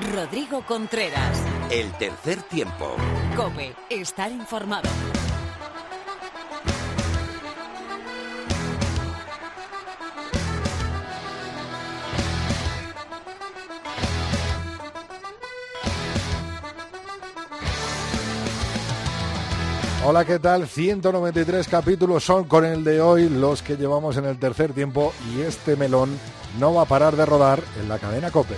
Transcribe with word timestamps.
Rodrigo 0.00 0.62
Contreras. 0.66 1.42
El 1.70 1.90
tercer 1.92 2.42
tiempo. 2.42 2.96
Cope, 3.34 3.74
estar 3.88 4.30
informado. 4.30 4.88
Hola, 20.04 20.24
¿qué 20.24 20.38
tal? 20.38 20.68
193 20.68 21.66
capítulos 21.68 22.22
son 22.22 22.44
con 22.44 22.64
el 22.64 22.84
de 22.84 23.00
hoy 23.00 23.28
los 23.28 23.62
que 23.62 23.76
llevamos 23.76 24.16
en 24.18 24.26
el 24.26 24.38
tercer 24.38 24.72
tiempo 24.72 25.12
y 25.34 25.40
este 25.40 25.74
melón 25.74 26.10
no 26.60 26.74
va 26.74 26.82
a 26.82 26.84
parar 26.84 27.16
de 27.16 27.24
rodar 27.24 27.60
en 27.80 27.88
la 27.88 27.98
cadena 27.98 28.30
Cope. 28.30 28.54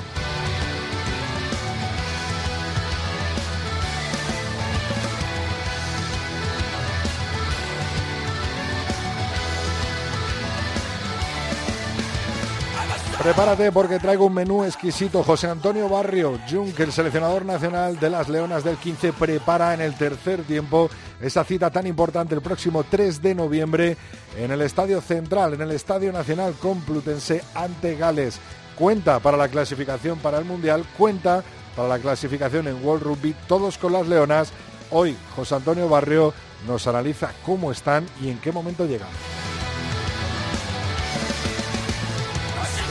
Prepárate 13.29 13.71
porque 13.73 13.99
traigo 13.99 14.25
un 14.25 14.33
menú 14.33 14.65
exquisito. 14.65 15.23
José 15.23 15.49
Antonio 15.49 15.87
Barrio, 15.87 16.41
Junk, 16.51 16.81
el 16.81 16.91
seleccionador 16.91 17.45
nacional 17.45 18.01
de 18.01 18.09
las 18.09 18.31
Leonas 18.31 18.65
del 18.65 18.79
15, 18.79 19.13
prepara 19.13 19.75
en 19.75 19.83
el 19.83 19.95
tercer 19.97 20.45
tiempo 20.45 20.89
esa 21.21 21.45
cita 21.45 21.71
tan 21.71 21.87
importante 21.87 22.35
el 22.35 22.41
próximo 22.41 22.85
3 22.85 23.21
de 23.21 23.35
noviembre 23.35 23.99
en 24.39 24.51
el 24.51 24.63
Estadio 24.63 25.03
Central, 25.03 25.53
en 25.53 25.61
el 25.61 25.73
Estadio 25.73 26.11
Nacional 26.11 26.55
Complutense 26.55 27.45
ante 27.55 27.97
Gales. 27.97 28.41
Cuenta 28.79 29.19
para 29.19 29.37
la 29.37 29.49
clasificación 29.49 30.19
para 30.21 30.39
el 30.39 30.47
Mundial, 30.47 30.87
cuenta 30.97 31.45
para 31.77 31.87
la 31.87 31.99
clasificación 31.99 32.67
en 32.67 32.83
World 32.83 33.03
Rugby, 33.03 33.37
todos 33.47 33.77
con 33.77 33.93
las 33.93 34.09
Leonas. 34.09 34.53
Hoy 34.91 35.15
José 35.37 35.55
Antonio 35.55 35.87
Barrio 35.87 36.33
nos 36.67 36.87
analiza 36.87 37.33
cómo 37.45 37.73
están 37.73 38.07
y 38.23 38.31
en 38.31 38.39
qué 38.39 38.53
momento 38.53 38.87
llegan. 38.87 39.11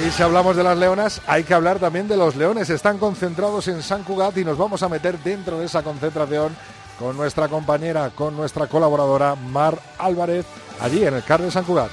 Y 0.05 0.11
si 0.11 0.21
hablamos 0.21 0.55
de 0.55 0.63
las 0.63 0.77
leonas, 0.77 1.21
hay 1.25 1.43
que 1.43 1.55
hablar 1.55 1.79
también 1.79 2.07
de 2.07 2.17
los 2.17 2.35
leones. 2.35 2.69
Están 2.69 2.99
concentrados 2.99 3.67
en 3.67 3.81
San 3.81 4.03
Cugat 4.03 4.37
y 4.37 4.45
nos 4.45 4.57
vamos 4.57 4.83
a 4.83 4.89
meter 4.89 5.17
dentro 5.19 5.57
de 5.57 5.65
esa 5.65 5.81
concentración 5.81 6.55
con 6.99 7.17
nuestra 7.17 7.47
compañera, 7.47 8.11
con 8.11 8.35
nuestra 8.37 8.67
colaboradora 8.67 9.33
Mar 9.35 9.79
Álvarez, 9.97 10.45
allí 10.79 11.03
en 11.03 11.15
el 11.15 11.23
CAR 11.23 11.41
de 11.41 11.49
San 11.49 11.63
Cugat. 11.63 11.89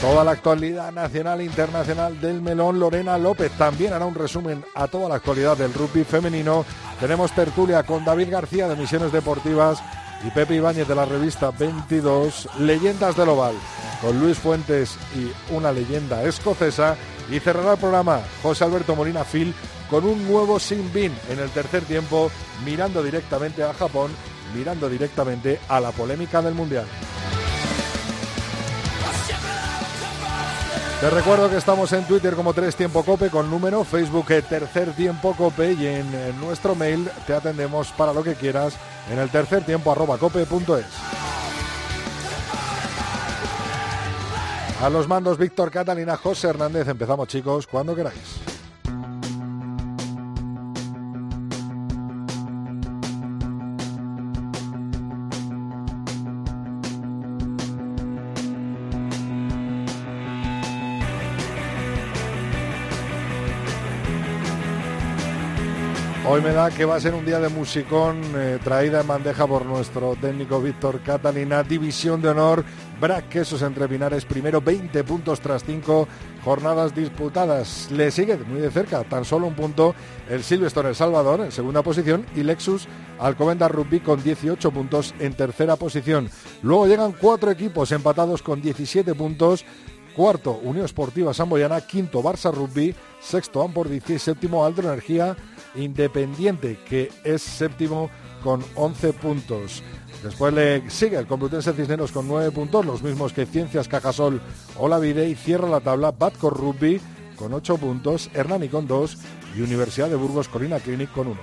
Toda 0.00 0.24
la 0.24 0.30
actualidad 0.30 0.90
nacional 0.90 1.40
e 1.40 1.44
internacional 1.44 2.18
del 2.20 2.40
melón, 2.40 2.78
Lorena 2.78 3.18
López 3.18 3.52
también 3.58 3.92
hará 3.92 4.06
un 4.06 4.14
resumen 4.14 4.64
a 4.74 4.86
toda 4.86 5.08
la 5.08 5.16
actualidad 5.16 5.56
del 5.56 5.74
rugby 5.74 6.04
femenino. 6.04 6.64
Tenemos 6.98 7.32
tertulia 7.32 7.82
con 7.82 8.04
David 8.04 8.30
García 8.30 8.68
de 8.68 8.76
Misiones 8.76 9.12
Deportivas 9.12 9.82
y 10.24 10.30
Pepe 10.30 10.56
Ibáñez 10.56 10.88
de 10.88 10.94
la 10.94 11.04
revista 11.04 11.50
22, 11.50 12.48
Leyendas 12.58 13.16
del 13.16 13.28
Oval 13.28 13.54
con 14.00 14.18
Luis 14.20 14.38
Fuentes 14.38 14.96
y 15.14 15.32
una 15.52 15.72
leyenda 15.72 16.22
escocesa. 16.22 16.96
Y 17.30 17.40
cerrará 17.40 17.72
el 17.72 17.78
programa 17.78 18.22
José 18.42 18.64
Alberto 18.64 18.96
Molina 18.96 19.22
Phil 19.22 19.54
con 19.90 20.04
un 20.04 20.26
nuevo 20.26 20.58
Sin 20.58 20.90
Bin 20.92 21.12
en 21.28 21.38
el 21.38 21.50
tercer 21.50 21.84
tiempo, 21.84 22.30
mirando 22.64 23.02
directamente 23.02 23.62
a 23.62 23.74
Japón, 23.74 24.10
mirando 24.54 24.88
directamente 24.88 25.60
a 25.68 25.78
la 25.78 25.90
polémica 25.92 26.40
del 26.40 26.54
Mundial. 26.54 26.86
Te 31.00 31.10
recuerdo 31.10 31.48
que 31.48 31.56
estamos 31.56 31.92
en 31.92 32.04
Twitter 32.04 32.34
como 32.34 32.52
Tres 32.52 32.74
Tiempo 32.74 33.04
Cope 33.04 33.30
con 33.30 33.48
número, 33.48 33.84
Facebook 33.84 34.26
Tercer 34.26 34.92
Tiempo 34.94 35.32
Cope 35.34 35.74
y 35.74 35.86
en, 35.86 36.12
en 36.12 36.40
nuestro 36.40 36.74
mail 36.74 37.08
te 37.24 37.34
atendemos 37.34 37.92
para 37.92 38.12
lo 38.12 38.24
que 38.24 38.34
quieras 38.34 38.74
en 39.08 39.20
el 39.20 39.30
tercer 39.30 39.64
tiempo 39.64 39.92
arroba 39.92 40.18
cope.es. 40.18 40.86
A 44.80 44.90
los 44.90 45.08
mandos 45.08 45.38
Víctor 45.38 45.70
Catalina, 45.70 46.16
José 46.16 46.48
Hernández. 46.48 46.86
Empezamos 46.88 47.28
chicos, 47.28 47.66
cuando 47.66 47.94
queráis. 47.94 48.47
Hoy 66.30 66.42
me 66.42 66.52
da 66.52 66.70
que 66.70 66.84
va 66.84 66.96
a 66.96 67.00
ser 67.00 67.14
un 67.14 67.24
día 67.24 67.40
de 67.40 67.48
musicón 67.48 68.20
eh, 68.36 68.58
traída 68.62 69.00
en 69.00 69.06
bandeja 69.06 69.46
por 69.46 69.64
nuestro 69.64 70.14
técnico 70.20 70.60
Víctor 70.60 71.00
Catalina. 71.00 71.62
División 71.62 72.20
de 72.20 72.28
honor, 72.28 72.66
Brac 73.00 73.30
Quesos 73.30 73.62
entre 73.62 73.88
Pinares, 73.88 74.26
primero 74.26 74.60
20 74.60 75.04
puntos 75.04 75.40
tras 75.40 75.64
5 75.64 76.06
jornadas 76.44 76.94
disputadas. 76.94 77.90
Le 77.90 78.10
sigue 78.10 78.36
muy 78.36 78.60
de 78.60 78.70
cerca, 78.70 79.04
tan 79.04 79.24
solo 79.24 79.46
un 79.46 79.54
punto, 79.54 79.94
el 80.28 80.44
Silverstone 80.44 80.90
El 80.90 80.94
Salvador 80.94 81.40
en 81.40 81.50
segunda 81.50 81.80
posición 81.80 82.26
y 82.36 82.42
Lexus 82.42 82.86
Alcobendas 83.18 83.70
Rugby 83.70 84.00
con 84.00 84.22
18 84.22 84.70
puntos 84.70 85.14
en 85.20 85.32
tercera 85.32 85.76
posición. 85.76 86.28
Luego 86.60 86.88
llegan 86.88 87.12
cuatro 87.12 87.50
equipos 87.50 87.90
empatados 87.90 88.42
con 88.42 88.60
17 88.60 89.14
puntos. 89.14 89.64
Cuarto, 90.14 90.60
Unión 90.62 90.84
Esportiva 90.84 91.32
Samboyana. 91.32 91.80
Quinto, 91.80 92.22
Barça 92.22 92.52
Rugby. 92.52 92.94
Sexto, 93.18 93.62
Ampordicia. 93.62 94.16
Y 94.16 94.18
séptimo, 94.18 94.64
Aldro 94.66 94.88
Energía 94.92 95.36
Independiente, 95.78 96.78
que 96.88 97.10
es 97.24 97.42
séptimo 97.42 98.10
con 98.42 98.64
11 98.74 99.12
puntos. 99.14 99.82
Después 100.22 100.52
le 100.52 100.90
sigue 100.90 101.16
el 101.16 101.26
Complutense 101.26 101.72
Cisneros 101.72 102.12
con 102.12 102.26
9 102.26 102.50
puntos, 102.50 102.84
los 102.84 103.02
mismos 103.02 103.32
que 103.32 103.46
Ciencias 103.46 103.88
Cajasol 103.88 104.40
o 104.76 104.88
La 104.88 104.98
Vide, 104.98 105.28
y 105.28 105.34
cierra 105.34 105.68
la 105.68 105.80
tabla 105.80 106.10
Batcor 106.10 106.56
Rugby 106.56 107.00
con 107.36 107.54
8 107.54 107.76
puntos, 107.76 108.30
Hernani 108.34 108.68
con 108.68 108.86
2 108.88 109.16
y 109.56 109.60
Universidad 109.60 110.08
de 110.08 110.16
Burgos 110.16 110.48
Corina 110.48 110.80
Clinic 110.80 111.12
con 111.12 111.28
1. 111.28 111.40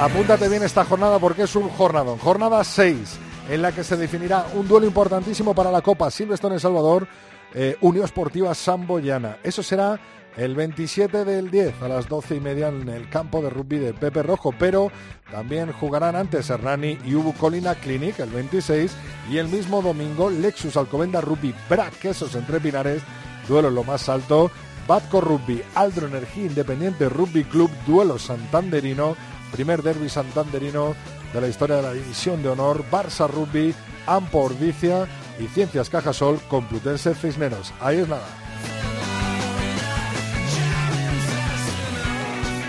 Apúntate 0.00 0.48
bien 0.48 0.62
esta 0.62 0.84
jornada 0.86 1.18
porque 1.18 1.42
es 1.42 1.54
un 1.54 1.68
jornadón. 1.68 2.18
Jornada 2.18 2.64
6, 2.64 3.18
en 3.50 3.60
la 3.60 3.72
que 3.72 3.84
se 3.84 3.98
definirá 3.98 4.46
un 4.54 4.66
duelo 4.66 4.86
importantísimo 4.86 5.54
para 5.54 5.70
la 5.70 5.82
Copa 5.82 6.10
Silvestre 6.10 6.48
en 6.48 6.58
Salvador 6.58 7.06
eh, 7.54 7.76
Unión 7.80 8.04
Esportiva 8.04 8.54
Samboyana. 8.54 9.38
Eso 9.42 9.62
será 9.62 9.98
el 10.36 10.54
27 10.54 11.24
del 11.24 11.50
10 11.50 11.82
a 11.82 11.88
las 11.88 12.08
12 12.08 12.36
y 12.36 12.40
media 12.40 12.68
en 12.68 12.88
el 12.88 13.08
campo 13.08 13.42
de 13.42 13.50
rugby 13.50 13.78
de 13.78 13.92
Pepe 13.92 14.22
Rojo, 14.22 14.54
pero 14.56 14.90
también 15.30 15.72
jugarán 15.72 16.16
antes 16.16 16.48
Hernani 16.50 16.98
y 17.04 17.14
Ubu 17.14 17.34
Colina 17.34 17.74
Clinic 17.74 18.20
el 18.20 18.30
26 18.30 18.92
y 19.30 19.38
el 19.38 19.48
mismo 19.48 19.82
domingo 19.82 20.30
Lexus 20.30 20.76
Alcobenda 20.76 21.20
Rugby 21.20 21.54
Braquesos 21.68 22.34
entre 22.34 22.60
Pinares, 22.60 23.02
duelo 23.48 23.68
en 23.68 23.74
lo 23.74 23.84
más 23.84 24.08
alto, 24.08 24.50
Batco 24.86 25.20
Rugby 25.20 25.62
Aldro 25.74 26.06
Energía 26.06 26.46
Independiente 26.46 27.08
Rugby 27.08 27.44
Club, 27.44 27.70
duelo 27.86 28.18
santanderino, 28.18 29.16
primer 29.52 29.82
derby 29.82 30.08
santanderino 30.08 30.94
de 31.32 31.40
la 31.40 31.48
historia 31.48 31.76
de 31.76 31.82
la 31.82 31.92
división 31.92 32.42
de 32.42 32.48
honor, 32.48 32.84
Barça 32.90 33.28
Rugby, 33.28 33.74
Ampordicia 34.06 35.06
y 35.40 35.46
Ciencias 35.48 35.90
Cajasol 35.90 36.38
Complutense 36.48 37.14
Cisneros. 37.14 37.72
Ahí 37.80 37.98
es 37.98 38.08
nada. 38.08 38.26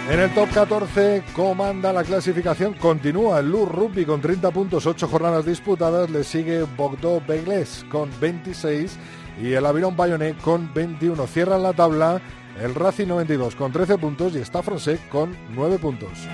En 0.10 0.20
el 0.20 0.34
top 0.34 0.50
14 0.54 1.24
comanda 1.34 1.94
la 1.94 2.04
clasificación, 2.04 2.74
continúa 2.74 3.40
el 3.40 3.50
Lur 3.50 3.74
Rugby 3.74 4.04
con 4.04 4.20
30 4.20 4.52
puntos, 4.52 4.86
8 4.86 5.08
jornadas 5.08 5.46
disputadas, 5.46 6.10
le 6.10 6.26
sigue 6.26 6.64
Bogdo 6.64 7.22
Begles 7.26 7.86
con 7.90 8.10
26 8.20 8.98
y 9.42 9.54
el 9.54 9.66
Aviron 9.66 9.96
Bayonet 9.96 10.38
con 10.42 10.74
21. 10.74 11.28
Cierran 11.28 11.64
la 11.64 11.72
tabla 11.72 12.22
el 12.60 12.76
Racing 12.76 13.08
92 13.08 13.56
con 13.56 13.72
13 13.72 13.98
puntos 13.98 14.36
y 14.36 14.40
está 14.40 14.62
Fronsec 14.62 15.08
con 15.08 15.36
9 15.56 15.80
puntos. 15.80 16.28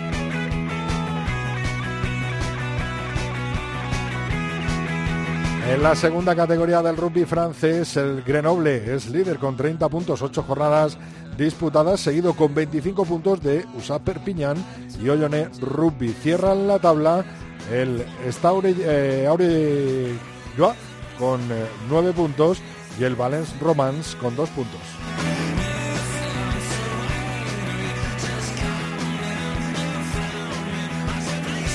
En 5.69 5.83
la 5.83 5.95
segunda 5.95 6.33
categoría 6.33 6.81
del 6.81 6.95
rugby 6.95 7.25
francés, 7.25 7.97
el 7.97 8.23
Grenoble 8.23 8.95
es 8.95 9.09
líder 9.09 9.37
con 9.37 9.57
30 9.57 9.89
puntos, 9.89 10.21
8 10.21 10.43
jornadas 10.43 10.97
disputadas, 11.37 11.99
seguido 11.99 12.33
con 12.33 12.55
25 12.55 13.03
puntos 13.03 13.43
de 13.43 13.65
USA 13.77 13.99
Perpignan 13.99 14.55
y 15.03 15.09
Ollone 15.09 15.49
Rugby. 15.59 16.13
Cierran 16.13 16.67
la 16.67 16.79
tabla 16.79 17.25
el 17.69 18.05
Staure 18.29 18.73
eh, 18.79 20.15
con 21.19 21.41
9 21.89 22.09
eh, 22.09 22.13
puntos 22.13 22.61
y 22.97 23.03
el 23.03 23.15
Valence 23.15 23.53
Romance 23.59 24.17
con 24.17 24.37
2 24.37 24.49
puntos. 24.51 24.81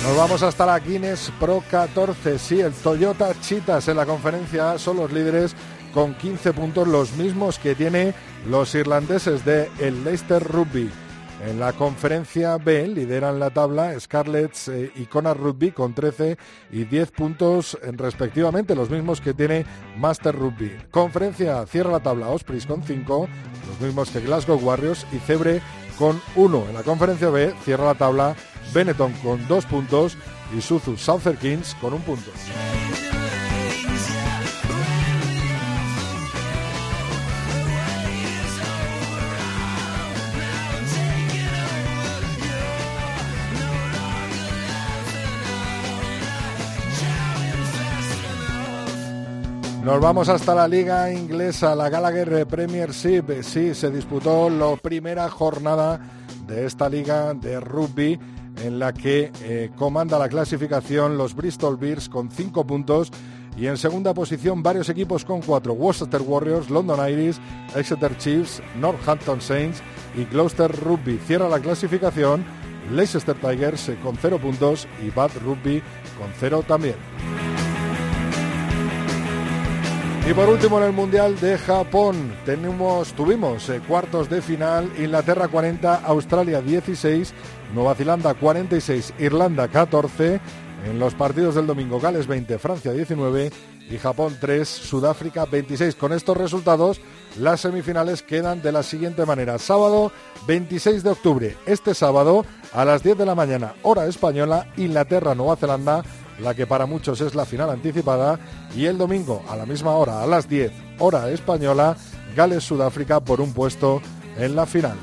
Nos 0.02 0.16
vamos 0.16 0.43
hasta 0.43 0.66
la 0.66 0.81
Guinness 0.81 1.32
Pro 1.38 1.62
14. 1.70 2.37
Sí, 2.37 2.60
el 2.60 2.72
Toyota 2.72 3.32
Chitas 3.40 3.87
en 3.87 3.96
la 3.96 4.04
conferencia 4.04 4.76
son 4.76 4.96
los 4.96 5.12
líderes 5.12 5.54
con 5.94 6.14
15 6.14 6.52
puntos, 6.52 6.88
los 6.88 7.12
mismos 7.12 7.60
que 7.60 7.76
tiene 7.76 8.12
los 8.49 8.75
irlandeses 8.75 9.44
de 9.44 9.70
el 9.78 10.02
Leicester 10.02 10.43
Rugby. 10.43 10.90
En 11.46 11.60
la 11.60 11.72
conferencia 11.72 12.56
B 12.56 12.88
lideran 12.88 13.38
la 13.38 13.50
tabla 13.50 13.99
Scarlets 13.99 14.69
eh, 14.69 14.93
y 14.96 15.06
Connor 15.06 15.38
Rugby 15.38 15.70
con 15.70 15.94
13 15.94 16.37
y 16.72 16.84
10 16.84 17.10
puntos 17.12 17.78
respectivamente, 17.82 18.75
los 18.75 18.90
mismos 18.90 19.20
que 19.20 19.34
tiene 19.34 19.64
Master 19.99 20.34
Rugby. 20.34 20.72
Conferencia 20.90 21.64
cierra 21.66 21.93
la 21.93 22.00
tabla 22.00 22.28
Ospreys 22.28 22.66
con 22.66 22.82
5, 22.82 23.28
los 23.69 23.81
mismos 23.81 24.10
que 24.10 24.20
Glasgow 24.20 24.58
Warriors 24.58 25.06
y 25.12 25.19
Cebre 25.19 25.60
con 25.99 26.21
1. 26.37 26.67
En 26.69 26.75
la 26.75 26.83
conferencia 26.83 27.31
B 27.31 27.55
cierra 27.65 27.85
la 27.85 27.94
tabla 27.94 28.37
Benetton 28.73 29.12
con 29.23 29.47
2 29.47 29.67
puntos 29.67 30.17
y 30.56 30.61
Suzu 30.61 30.97
Southern 30.97 31.37
Kings 31.37 31.75
con 31.81 31.93
un 31.93 32.03
punto. 32.03 32.31
Nos 49.82 50.00
vamos 50.00 50.29
hasta 50.29 50.55
la 50.55 50.69
liga 50.69 51.12
inglesa, 51.12 51.75
la 51.75 51.88
Gallagher 51.88 52.46
Premiership. 52.46 53.43
Sí, 53.43 53.75
se 53.75 53.90
disputó 53.90 54.49
la 54.49 54.76
primera 54.76 55.29
jornada 55.29 56.00
de 56.46 56.67
esta 56.67 56.88
liga 56.88 57.34
de 57.34 57.58
rugby 57.58 58.17
en 58.62 58.79
la 58.79 58.93
que 58.93 59.32
eh, 59.43 59.73
comanda 59.75 60.20
la 60.20 60.29
clasificación 60.29 61.19
los 61.19 61.34
Bristol 61.34 61.76
Bears 61.76 62.08
con 62.08 62.31
cinco 62.31 62.64
puntos 62.64 63.11
y 63.56 63.67
en 63.67 63.76
segunda 63.76 64.14
posición 64.14 64.62
varios 64.62 64.88
equipos 64.88 65.25
con 65.25 65.43
cuatro, 65.43 65.73
Worcester 65.73 66.23
Warriors, 66.23 66.70
London 66.70 67.00
Irish, 67.11 67.40
Exeter 67.75 68.17
Chiefs, 68.19 68.62
Northampton 68.81 69.40
Saints 69.40 69.82
y 70.17 70.25
Gloucester 70.26 70.70
Rugby. 70.70 71.19
Cierra 71.26 71.49
la 71.49 71.58
clasificación 71.58 72.44
Leicester 72.93 73.35
Tigers 73.35 73.88
eh, 73.88 73.99
con 74.00 74.17
cero 74.17 74.38
puntos 74.38 74.87
y 75.05 75.11
Bath 75.11 75.35
Rugby 75.43 75.82
con 76.17 76.31
cero 76.38 76.62
también. 76.67 76.94
Y 80.25 80.35
por 80.35 80.49
último 80.49 80.79
en 80.79 80.85
el 80.85 80.93
Mundial 80.93 81.39
de 81.41 81.59
Japón 81.59 82.33
tenemos, 82.45 83.13
tuvimos 83.13 83.69
eh, 83.69 83.81
cuartos 83.87 84.31
de 84.31 84.41
final, 84.41 84.89
Inglaterra 84.97 85.49
40, 85.49 85.97
Australia 85.97 86.61
16, 86.63 87.35
Nueva 87.75 87.97
Zelanda 87.97 88.33
46, 88.33 89.15
Irlanda 89.19 89.67
14, 89.67 90.41
en 90.87 90.99
los 91.01 91.15
partidos 91.15 91.57
del 91.57 91.67
domingo 91.67 91.99
Gales 91.99 92.29
20, 92.29 92.57
Francia 92.61 92.93
19 92.93 93.51
y 93.91 93.99
Japón 93.99 94.37
3, 94.41 94.69
Sudáfrica 94.69 95.45
26. 95.45 95.97
Con 95.97 96.13
estos 96.13 96.37
resultados 96.37 97.01
las 97.41 97.61
semifinales 97.61 98.23
quedan 98.23 98.63
de 98.63 98.71
la 98.71 98.85
siguiente 98.85 99.27
manera. 99.27 99.59
Sábado 99.59 100.13
26 100.47 101.03
de 101.03 101.11
octubre, 101.11 101.57
este 101.67 101.95
sábado 101.95 102.47
a 102.73 102.85
las 102.85 103.03
10 103.03 103.19
de 103.19 103.27
la 103.27 103.35
mañana, 103.35 103.75
hora 103.83 104.07
española, 104.07 104.69
Inglaterra, 104.77 105.35
Nueva 105.35 105.57
Zelanda 105.57 106.05
la 106.43 106.55
que 106.55 106.67
para 106.67 106.87
muchos 106.87 107.21
es 107.21 107.35
la 107.35 107.44
final 107.44 107.71
anticipada, 107.71 108.39
y 108.75 108.87
el 108.87 108.99
domingo 108.99 109.43
a 109.49 109.56
la 109.56 109.67
misma 109.67 109.93
hora, 109.93 110.23
a 110.23 110.27
las 110.27 110.49
10, 110.49 110.73
hora 110.99 111.31
española, 111.31 111.97
Gales-Sudáfrica 112.37 113.21
por 113.21 113.41
un 113.41 113.53
puesto 113.53 114.03
en 114.37 114.56
la 114.56 114.67
final. 114.67 114.97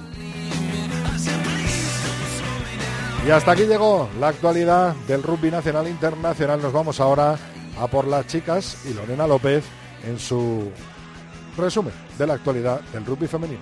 Y 3.25 3.31
hasta 3.31 3.51
aquí 3.51 3.63
llegó 3.65 4.09
la 4.19 4.29
actualidad 4.29 4.95
del 5.07 5.21
rugby 5.23 5.51
nacional 5.51 5.87
e 5.87 5.89
internacional. 5.89 6.61
Nos 6.61 6.73
vamos 6.73 6.99
ahora 6.99 7.37
a 7.79 7.87
por 7.87 8.07
las 8.07 8.25
chicas 8.27 8.77
y 8.89 8.93
Lorena 8.93 9.27
López 9.27 9.63
en 10.07 10.17
su 10.17 10.71
resumen 11.57 11.93
de 12.17 12.27
la 12.27 12.35
actualidad 12.35 12.81
del 12.93 13.05
rugby 13.05 13.27
femenino. 13.27 13.61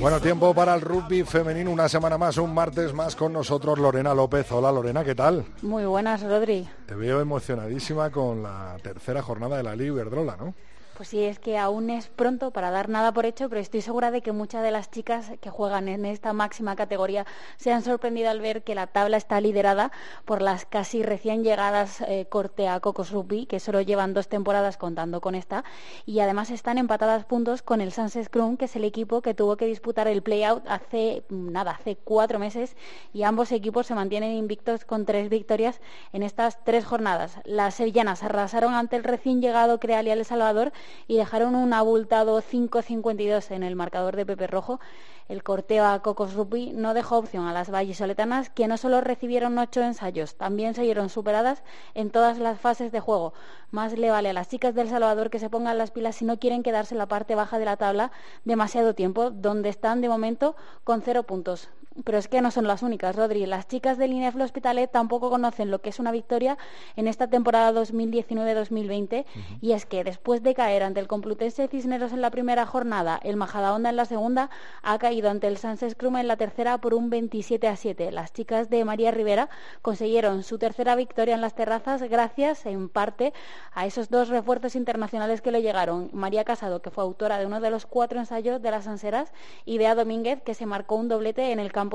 Bueno, 0.00 0.20
tiempo 0.20 0.54
para 0.54 0.74
el 0.74 0.80
rugby 0.80 1.22
femenino, 1.22 1.70
una 1.70 1.88
semana 1.88 2.18
más, 2.18 2.36
un 2.36 2.52
martes 2.52 2.92
más 2.92 3.16
con 3.16 3.32
nosotros 3.32 3.78
Lorena 3.78 4.14
López. 4.14 4.50
Hola 4.52 4.70
Lorena, 4.70 5.04
¿qué 5.04 5.14
tal? 5.14 5.44
Muy 5.62 5.84
buenas, 5.84 6.22
Rodri. 6.22 6.68
Te 6.86 6.94
veo 6.94 7.20
emocionadísima 7.20 8.10
con 8.10 8.42
la 8.42 8.76
tercera 8.82 9.22
jornada 9.22 9.56
de 9.56 9.62
la 9.62 9.74
Liga 9.74 9.92
Iberdrola, 9.92 10.36
¿no? 10.36 10.54
Pues 10.96 11.10
sí, 11.10 11.22
es 11.22 11.38
que 11.38 11.58
aún 11.58 11.90
es 11.90 12.08
pronto 12.08 12.52
para 12.52 12.70
dar 12.70 12.88
nada 12.88 13.12
por 13.12 13.26
hecho, 13.26 13.50
pero 13.50 13.60
estoy 13.60 13.82
segura 13.82 14.10
de 14.10 14.22
que 14.22 14.32
muchas 14.32 14.62
de 14.62 14.70
las 14.70 14.90
chicas 14.90 15.30
que 15.42 15.50
juegan 15.50 15.88
en 15.88 16.06
esta 16.06 16.32
máxima 16.32 16.74
categoría 16.74 17.26
se 17.58 17.70
han 17.70 17.82
sorprendido 17.82 18.30
al 18.30 18.40
ver 18.40 18.64
que 18.64 18.74
la 18.74 18.86
tabla 18.86 19.18
está 19.18 19.38
liderada 19.42 19.92
por 20.24 20.40
las 20.40 20.64
casi 20.64 21.02
recién 21.02 21.44
llegadas 21.44 22.00
eh, 22.00 22.24
Cortea 22.30 22.80
Cocos 22.80 23.10
Rugby, 23.10 23.44
que 23.44 23.60
solo 23.60 23.82
llevan 23.82 24.14
dos 24.14 24.28
temporadas 24.28 24.78
contando 24.78 25.20
con 25.20 25.34
esta, 25.34 25.64
y 26.06 26.20
además 26.20 26.48
están 26.48 26.78
empatadas 26.78 27.26
puntos 27.26 27.60
con 27.60 27.82
el 27.82 27.92
Sunset 27.92 28.30
Crum, 28.30 28.56
que 28.56 28.64
es 28.64 28.74
el 28.74 28.84
equipo 28.84 29.20
que 29.20 29.34
tuvo 29.34 29.58
que 29.58 29.66
disputar 29.66 30.08
el 30.08 30.22
playout 30.22 30.64
hace 30.66 31.24
nada, 31.28 31.72
hace 31.72 31.96
cuatro 31.96 32.38
meses, 32.38 32.74
y 33.12 33.24
ambos 33.24 33.52
equipos 33.52 33.86
se 33.86 33.94
mantienen 33.94 34.32
invictos 34.32 34.86
con 34.86 35.04
tres 35.04 35.28
victorias 35.28 35.78
en 36.14 36.22
estas 36.22 36.64
tres 36.64 36.86
jornadas. 36.86 37.38
Las 37.44 37.74
sevillanas 37.74 38.22
arrasaron 38.22 38.72
ante 38.72 38.96
el 38.96 39.04
recién 39.04 39.42
llegado 39.42 39.78
Crealia 39.78 40.14
El 40.14 40.24
Salvador 40.24 40.72
y 41.06 41.16
dejaron 41.16 41.54
un 41.54 41.72
abultado 41.72 42.40
5.52 42.40 43.50
en 43.50 43.62
el 43.62 43.76
marcador 43.76 44.16
de 44.16 44.26
Pepe 44.26 44.46
Rojo. 44.46 44.80
El 45.28 45.42
corteo 45.42 45.84
a 45.84 46.02
Cocos 46.02 46.34
Rugby 46.34 46.72
no 46.72 46.94
dejó 46.94 47.18
opción 47.18 47.46
a 47.48 47.52
las 47.52 47.70
vallisoletanas, 47.70 48.48
que 48.50 48.68
no 48.68 48.76
solo 48.76 49.00
recibieron 49.00 49.58
ocho 49.58 49.82
ensayos, 49.82 50.36
también 50.36 50.74
se 50.74 50.82
vieron 50.82 51.08
superadas 51.08 51.64
en 51.94 52.10
todas 52.10 52.38
las 52.38 52.60
fases 52.60 52.92
de 52.92 53.00
juego. 53.00 53.32
Más 53.70 53.98
le 53.98 54.10
vale 54.10 54.30
a 54.30 54.32
las 54.32 54.48
chicas 54.48 54.74
del 54.74 54.88
Salvador 54.88 55.30
que 55.30 55.40
se 55.40 55.50
pongan 55.50 55.78
las 55.78 55.90
pilas 55.90 56.16
si 56.16 56.24
no 56.24 56.38
quieren 56.38 56.62
quedarse 56.62 56.94
en 56.94 56.98
la 56.98 57.08
parte 57.08 57.34
baja 57.34 57.58
de 57.58 57.64
la 57.64 57.76
tabla 57.76 58.12
demasiado 58.44 58.94
tiempo, 58.94 59.30
donde 59.30 59.68
están 59.68 60.00
de 60.00 60.08
momento 60.08 60.54
con 60.84 61.02
cero 61.02 61.24
puntos. 61.24 61.68
Pero 62.04 62.18
es 62.18 62.28
que 62.28 62.42
no 62.42 62.50
son 62.50 62.66
las 62.66 62.82
únicas, 62.82 63.16
Rodri. 63.16 63.46
Las 63.46 63.68
chicas 63.68 63.96
del 63.96 64.12
INEF 64.12 64.36
Hospitalet 64.36 64.90
tampoco 64.90 65.30
conocen 65.30 65.70
lo 65.70 65.80
que 65.80 65.88
es 65.88 65.98
una 65.98 66.12
victoria 66.12 66.58
en 66.94 67.08
esta 67.08 67.28
temporada 67.28 67.72
2019-2020 67.72 69.24
y 69.62 69.72
es 69.72 69.86
que 69.86 70.04
después 70.04 70.42
de 70.42 70.54
caer 70.54 70.82
ante 70.82 71.00
el 71.00 71.08
Complutense 71.08 71.68
Cisneros 71.68 72.12
en 72.12 72.20
la 72.20 72.30
primera 72.30 72.66
jornada, 72.66 73.18
el 73.22 73.36
Majadahonda 73.36 73.90
en 73.90 73.96
la 73.96 74.04
segunda 74.04 74.50
ha 74.82 74.98
caído 74.98 75.30
ante 75.30 75.46
el 75.46 75.56
Sánchez 75.56 75.94
Crum 75.94 76.16
en 76.18 76.28
la 76.28 76.36
tercera 76.36 76.78
por 76.78 76.92
un 76.92 77.08
27 77.08 77.66
a 77.66 77.76
7. 77.76 78.12
Las 78.12 78.32
chicas 78.32 78.68
de 78.68 78.84
María 78.84 79.10
Rivera 79.10 79.48
consiguieron 79.80 80.42
su 80.42 80.58
tercera 80.58 80.96
victoria 80.96 81.34
en 81.34 81.40
las 81.40 81.54
terrazas 81.54 82.02
gracias 82.02 82.66
en 82.66 82.90
parte 82.90 83.32
a 83.72 83.86
esos 83.86 84.10
dos 84.10 84.28
refuerzos 84.28 84.76
internacionales 84.76 85.40
que 85.40 85.50
le 85.50 85.62
llegaron. 85.62 86.10
María 86.12 86.44
Casado, 86.44 86.82
que 86.82 86.90
fue 86.90 87.04
autora 87.04 87.38
de 87.38 87.46
uno 87.46 87.60
de 87.60 87.70
los 87.70 87.86
cuatro 87.86 88.18
ensayos 88.18 88.60
de 88.60 88.70
las 88.70 88.86
Anseras, 88.86 89.32
y 89.64 89.78
Bea 89.78 89.94
Domínguez, 89.94 90.42
que 90.42 90.54
se 90.54 90.66
marcó 90.66 90.96
un 90.96 91.08
doblete 91.08 91.52
en 91.52 91.58
el 91.58 91.72
campo 91.72 91.85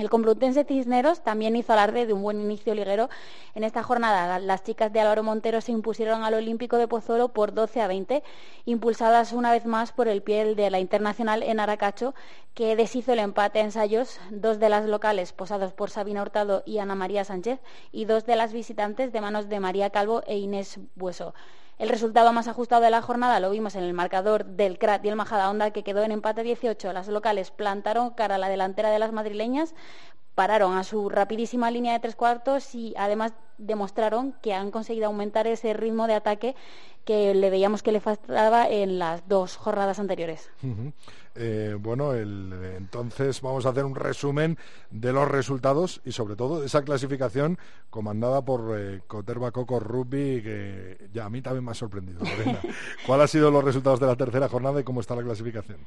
El 0.00 0.08
Complutense 0.08 0.64
Cisneros 0.64 1.20
también 1.22 1.56
hizo 1.56 1.74
alarde 1.74 2.06
de 2.06 2.14
un 2.14 2.22
buen 2.22 2.40
inicio 2.40 2.74
liguero 2.74 3.10
en 3.54 3.64
esta 3.64 3.82
jornada. 3.82 4.38
Las 4.38 4.62
chicas 4.62 4.90
de 4.90 5.00
Álvaro 5.00 5.22
Montero 5.22 5.60
se 5.60 5.72
impusieron 5.72 6.24
al 6.24 6.32
Olímpico 6.32 6.78
de 6.78 6.88
Pozuelo 6.88 7.28
por 7.28 7.52
12 7.52 7.82
a 7.82 7.86
20, 7.86 8.22
impulsadas 8.64 9.34
una 9.34 9.52
vez 9.52 9.66
más 9.66 9.92
por 9.92 10.08
el 10.08 10.22
pie 10.22 10.54
de 10.54 10.70
la 10.70 10.80
Internacional 10.80 11.42
en 11.42 11.60
Aracacho, 11.60 12.14
que 12.54 12.76
deshizo 12.76 13.12
el 13.12 13.18
empate 13.18 13.58
a 13.58 13.64
ensayos, 13.64 14.18
dos 14.30 14.58
de 14.58 14.70
las 14.70 14.86
locales 14.86 15.34
posados 15.34 15.74
por 15.74 15.90
Sabina 15.90 16.22
Hurtado 16.22 16.62
y 16.64 16.78
Ana 16.78 16.94
María 16.94 17.24
Sánchez, 17.24 17.60
y 17.92 18.06
dos 18.06 18.24
de 18.24 18.36
las 18.36 18.54
visitantes 18.54 19.12
de 19.12 19.20
manos 19.20 19.50
de 19.50 19.60
María 19.60 19.90
Calvo 19.90 20.22
e 20.26 20.38
Inés 20.38 20.78
Bueso. 20.94 21.34
El 21.80 21.88
resultado 21.88 22.30
más 22.34 22.46
ajustado 22.46 22.82
de 22.82 22.90
la 22.90 23.00
jornada 23.00 23.40
lo 23.40 23.48
vimos 23.48 23.74
en 23.74 23.84
el 23.84 23.94
marcador 23.94 24.44
del 24.44 24.78
CRAT 24.78 25.02
y 25.02 25.08
el 25.08 25.16
Majadahonda, 25.16 25.70
que 25.70 25.82
quedó 25.82 26.02
en 26.02 26.12
empate 26.12 26.42
18. 26.42 26.92
Las 26.92 27.08
locales 27.08 27.50
plantaron 27.50 28.10
cara 28.10 28.34
a 28.34 28.38
la 28.38 28.50
delantera 28.50 28.90
de 28.90 28.98
las 28.98 29.12
madrileñas 29.12 29.74
pararon 30.40 30.78
a 30.78 30.84
su 30.84 31.10
rapidísima 31.10 31.70
línea 31.70 31.92
de 31.92 32.00
tres 32.00 32.16
cuartos 32.16 32.74
y 32.74 32.94
además 32.96 33.34
demostraron 33.58 34.32
que 34.40 34.54
han 34.54 34.70
conseguido 34.70 35.08
aumentar 35.08 35.46
ese 35.46 35.74
ritmo 35.74 36.06
de 36.06 36.14
ataque 36.14 36.56
que 37.04 37.34
le 37.34 37.50
veíamos 37.50 37.82
que 37.82 37.92
le 37.92 38.00
faltaba 38.00 38.66
en 38.66 38.98
las 38.98 39.28
dos 39.28 39.58
jornadas 39.58 39.98
anteriores. 39.98 40.48
Eh, 41.34 41.76
bueno, 41.78 42.14
entonces 42.14 43.42
vamos 43.42 43.66
a 43.66 43.68
hacer 43.68 43.84
un 43.84 43.94
resumen 43.94 44.56
de 44.90 45.12
los 45.12 45.28
resultados 45.28 46.00
y 46.06 46.12
sobre 46.12 46.36
todo 46.36 46.60
de 46.60 46.68
esa 46.68 46.80
clasificación 46.84 47.58
comandada 47.90 48.42
por 48.42 48.78
eh, 48.78 49.02
Coterba 49.06 49.50
Coco 49.50 49.78
Rugby, 49.78 50.42
que 50.42 51.08
ya 51.12 51.26
a 51.26 51.28
mí 51.28 51.42
también 51.42 51.66
me 51.66 51.72
ha 51.72 51.74
sorprendido. 51.74 52.20
¿Cuáles 53.06 53.24
han 53.24 53.28
sido 53.28 53.50
los 53.50 53.62
resultados 53.62 54.00
de 54.00 54.06
la 54.06 54.16
tercera 54.16 54.48
jornada 54.48 54.80
y 54.80 54.84
cómo 54.84 55.02
está 55.02 55.14
la 55.14 55.22
clasificación? 55.22 55.80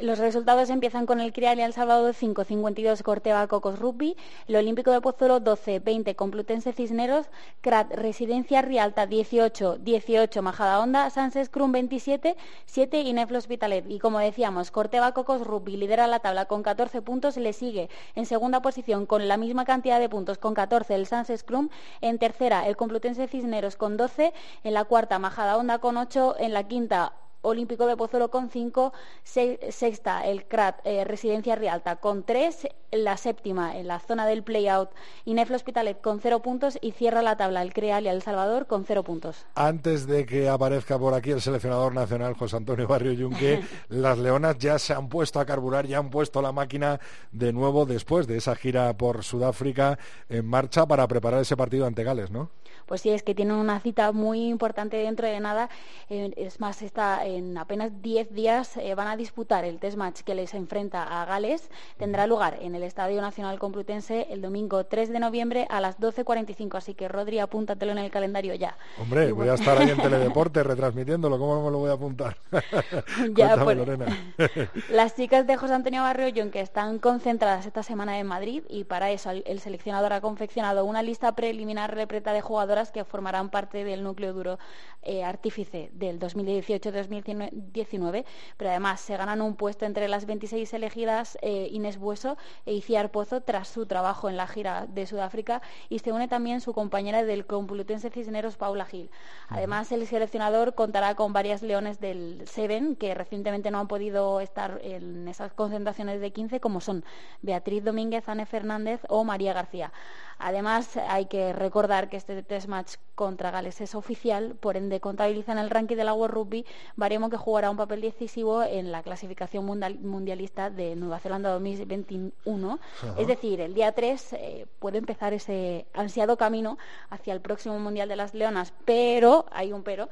Los 0.00 0.20
resultados 0.20 0.70
empiezan 0.70 1.06
con 1.06 1.18
el 1.18 1.32
Crial 1.32 1.58
y 1.58 1.62
El 1.62 1.72
Salvador 1.72 2.14
5, 2.14 2.44
52 2.44 3.02
Corteva 3.02 3.44
Cocos 3.48 3.80
Rugby, 3.80 4.16
el 4.46 4.54
Olímpico 4.54 4.92
de 4.92 5.00
Pozuelo 5.00 5.40
12, 5.40 5.80
20 5.80 6.14
Complutense 6.14 6.72
Cisneros, 6.72 7.26
CRAT 7.62 7.92
Residencia 7.92 8.62
Rialta 8.62 9.06
18, 9.06 9.78
18 9.78 10.40
Majada 10.40 10.78
Honda, 10.78 11.10
Sanses 11.10 11.48
Crum 11.48 11.72
27, 11.72 12.36
7 12.66 13.00
Ineflo 13.00 13.38
Hospitalet. 13.38 13.90
Y 13.90 13.98
como 13.98 14.20
decíamos, 14.20 14.70
Corteva 14.70 15.10
Cocos 15.14 15.44
Rugby 15.44 15.76
lidera 15.76 16.06
la 16.06 16.20
tabla 16.20 16.44
con 16.44 16.62
14 16.62 17.02
puntos, 17.02 17.36
le 17.36 17.52
sigue 17.52 17.90
en 18.14 18.24
segunda 18.24 18.62
posición 18.62 19.04
con 19.04 19.26
la 19.26 19.36
misma 19.36 19.64
cantidad 19.64 19.98
de 19.98 20.08
puntos, 20.08 20.38
con 20.38 20.54
14 20.54 20.94
el 20.94 21.06
Sanses 21.06 21.42
Crum, 21.42 21.70
en 22.02 22.18
tercera 22.18 22.68
el 22.68 22.76
Complutense 22.76 23.26
Cisneros 23.26 23.74
con 23.74 23.96
12, 23.96 24.32
en 24.62 24.74
la 24.74 24.84
cuarta 24.84 25.18
Majada 25.18 25.56
Honda 25.56 25.80
con 25.80 25.96
8, 25.96 26.36
en 26.38 26.52
la 26.52 26.68
quinta 26.68 27.14
Olímpico 27.42 27.86
de 27.86 27.96
Pozuelo 27.96 28.30
con 28.30 28.50
5, 28.50 28.92
sexta 29.22 30.26
el 30.26 30.46
CRAT 30.46 30.80
eh, 30.84 31.04
Residencia 31.04 31.54
Rialta 31.54 31.96
con 31.96 32.24
3, 32.24 32.68
la 32.90 33.16
séptima 33.16 33.76
en 33.76 33.86
la 33.86 33.98
zona 34.00 34.26
del 34.26 34.42
play-out 34.42 34.90
Ineflo 35.24 35.56
Hospitalet 35.56 36.00
con 36.00 36.20
0 36.20 36.40
puntos 36.40 36.78
y 36.80 36.92
cierra 36.92 37.22
la 37.22 37.36
tabla 37.36 37.62
el 37.62 37.72
Creal 37.72 38.04
y 38.04 38.08
El 38.08 38.22
Salvador 38.22 38.66
con 38.66 38.84
0 38.84 39.02
puntos. 39.02 39.46
Antes 39.54 40.06
de 40.06 40.24
que 40.26 40.48
aparezca 40.48 40.98
por 40.98 41.14
aquí 41.14 41.30
el 41.30 41.40
seleccionador 41.40 41.94
nacional 41.94 42.34
José 42.34 42.56
Antonio 42.56 42.86
Barrio 42.86 43.12
Yunque, 43.12 43.62
las 43.88 44.18
Leonas 44.18 44.58
ya 44.58 44.78
se 44.78 44.94
han 44.94 45.08
puesto 45.08 45.40
a 45.40 45.46
carburar, 45.46 45.86
ya 45.86 45.98
han 45.98 46.10
puesto 46.10 46.40
la 46.42 46.52
máquina 46.52 47.00
de 47.32 47.52
nuevo 47.52 47.86
después 47.86 48.26
de 48.26 48.36
esa 48.36 48.54
gira 48.54 48.96
por 48.96 49.24
Sudáfrica 49.24 49.98
en 50.28 50.46
marcha 50.46 50.86
para 50.86 51.06
preparar 51.06 51.40
ese 51.40 51.56
partido 51.56 51.86
ante 51.86 52.04
Gales, 52.04 52.30
¿no? 52.30 52.50
Pues 52.88 53.02
sí, 53.02 53.10
es 53.10 53.22
que 53.22 53.34
tienen 53.34 53.56
una 53.56 53.80
cita 53.80 54.12
muy 54.12 54.46
importante 54.48 54.96
dentro 54.96 55.26
de 55.26 55.40
nada. 55.40 55.68
Eh, 56.08 56.32
es 56.36 56.58
más, 56.58 56.80
está 56.80 57.26
en 57.26 57.58
apenas 57.58 58.00
10 58.00 58.32
días 58.32 58.78
eh, 58.78 58.94
van 58.94 59.08
a 59.08 59.16
disputar 59.16 59.66
el 59.66 59.78
test 59.78 59.98
match 59.98 60.22
que 60.22 60.34
les 60.34 60.54
enfrenta 60.54 61.02
a 61.02 61.26
Gales. 61.26 61.70
Tendrá 61.98 62.26
lugar 62.26 62.58
en 62.62 62.74
el 62.74 62.77
Estadio 62.82 63.20
Nacional 63.20 63.58
Complutense 63.58 64.26
el 64.30 64.40
domingo 64.40 64.84
3 64.84 65.10
de 65.10 65.20
noviembre 65.20 65.66
a 65.70 65.80
las 65.80 65.98
12.45. 65.98 66.76
Así 66.76 66.94
que, 66.94 67.08
Rodri, 67.08 67.38
apúntatelo 67.38 67.92
en 67.92 67.98
el 67.98 68.10
calendario 68.10 68.54
ya. 68.54 68.76
Hombre, 69.00 69.32
voy 69.32 69.48
a 69.48 69.54
estar 69.54 69.78
ahí 69.78 69.90
en 69.90 69.98
Teledeporte 69.98 70.62
retransmitiéndolo. 70.62 71.38
¿Cómo 71.38 71.64
me 71.64 71.70
lo 71.70 71.78
voy 71.78 71.90
a 71.90 71.94
apuntar? 71.94 72.36
ya, 73.34 73.56
pues, 73.62 73.78
Las 74.90 75.16
chicas 75.16 75.46
de 75.46 75.56
José 75.56 75.74
Antonio 75.74 76.02
Barrio 76.02 76.28
que 76.50 76.60
están 76.60 76.98
concentradas 76.98 77.66
esta 77.66 77.82
semana 77.82 78.20
en 78.20 78.26
Madrid 78.26 78.62
y 78.68 78.84
para 78.84 79.10
eso 79.10 79.30
el 79.30 79.60
seleccionador 79.60 80.12
ha 80.12 80.20
confeccionado 80.20 80.84
una 80.84 81.02
lista 81.02 81.34
preliminar 81.34 81.94
repleta 81.94 82.32
de 82.32 82.40
jugadores 82.40 82.92
que 82.92 83.04
formarán 83.04 83.50
parte 83.50 83.82
del 83.82 84.04
núcleo 84.04 84.32
duro 84.32 84.60
eh, 85.02 85.24
artífice 85.24 85.90
del 85.94 86.20
2018-2019, 86.20 88.24
pero 88.56 88.70
además 88.70 89.00
se 89.00 89.16
ganan 89.16 89.42
un 89.42 89.56
puesto 89.56 89.84
entre 89.86 90.06
las 90.06 90.26
26 90.26 90.72
elegidas 90.74 91.36
eh, 91.40 91.66
Inés 91.72 91.98
Bueso 91.98 92.36
e 92.68 92.74
Iciar 92.74 93.10
Pozo 93.10 93.40
tras 93.40 93.66
su 93.66 93.86
trabajo 93.86 94.28
en 94.28 94.36
la 94.36 94.46
gira 94.46 94.86
de 94.86 95.06
Sudáfrica 95.06 95.62
y 95.88 96.00
se 96.00 96.12
une 96.12 96.28
también 96.28 96.60
su 96.60 96.74
compañera 96.74 97.24
del 97.24 97.46
Complutense 97.46 98.10
Cisneros, 98.10 98.56
Paula 98.56 98.84
Gil. 98.84 99.10
Además, 99.48 99.90
el 99.90 100.06
seleccionador 100.06 100.74
contará 100.74 101.14
con 101.14 101.32
varias 101.32 101.62
leones 101.62 101.98
del 101.98 102.46
Seven 102.46 102.94
que 102.94 103.14
recientemente 103.14 103.70
no 103.70 103.80
han 103.80 103.88
podido 103.88 104.40
estar 104.40 104.80
en 104.82 105.28
esas 105.28 105.54
concentraciones 105.54 106.20
de 106.20 106.30
15, 106.30 106.60
como 106.60 106.82
son 106.82 107.04
Beatriz 107.40 107.82
Domínguez, 107.84 108.28
Anne 108.28 108.44
Fernández 108.44 109.00
o 109.08 109.24
María 109.24 109.54
García. 109.54 109.90
Además, 110.38 110.96
hay 110.96 111.26
que 111.26 111.52
recordar 111.52 112.08
que 112.08 112.16
este 112.16 112.42
test 112.42 112.68
match 112.68 112.94
contra 113.14 113.50
Gales 113.50 113.80
es 113.80 113.94
oficial, 113.94 114.54
por 114.60 114.76
ende 114.76 115.00
contabiliza 115.00 115.52
en 115.52 115.58
el 115.58 115.70
ranking 115.70 115.96
de 115.96 116.04
la 116.04 116.14
World 116.14 116.34
Rugby, 116.34 116.66
Baremo 116.96 117.28
que 117.28 117.36
jugará 117.36 117.70
un 117.70 117.76
papel 117.76 118.00
decisivo 118.00 118.62
en 118.62 118.92
la 118.92 119.02
clasificación 119.02 119.64
mundialista 119.66 120.70
de 120.70 120.94
Nueva 120.94 121.18
Zelanda 121.18 121.50
2021. 121.50 122.78
Es 123.16 123.26
decir, 123.26 123.60
el 123.60 123.74
día 123.74 123.92
3 123.92 124.32
eh, 124.32 124.66
puede 124.78 124.98
empezar 124.98 125.32
ese 125.32 125.86
ansiado 125.94 126.36
camino 126.36 126.78
hacia 127.10 127.34
el 127.34 127.40
próximo 127.40 127.78
Mundial 127.78 128.08
de 128.08 128.16
las 128.16 128.34
Leonas, 128.34 128.72
pero, 128.84 129.46
hay 129.50 129.72
un 129.72 129.82
pero, 129.82 130.08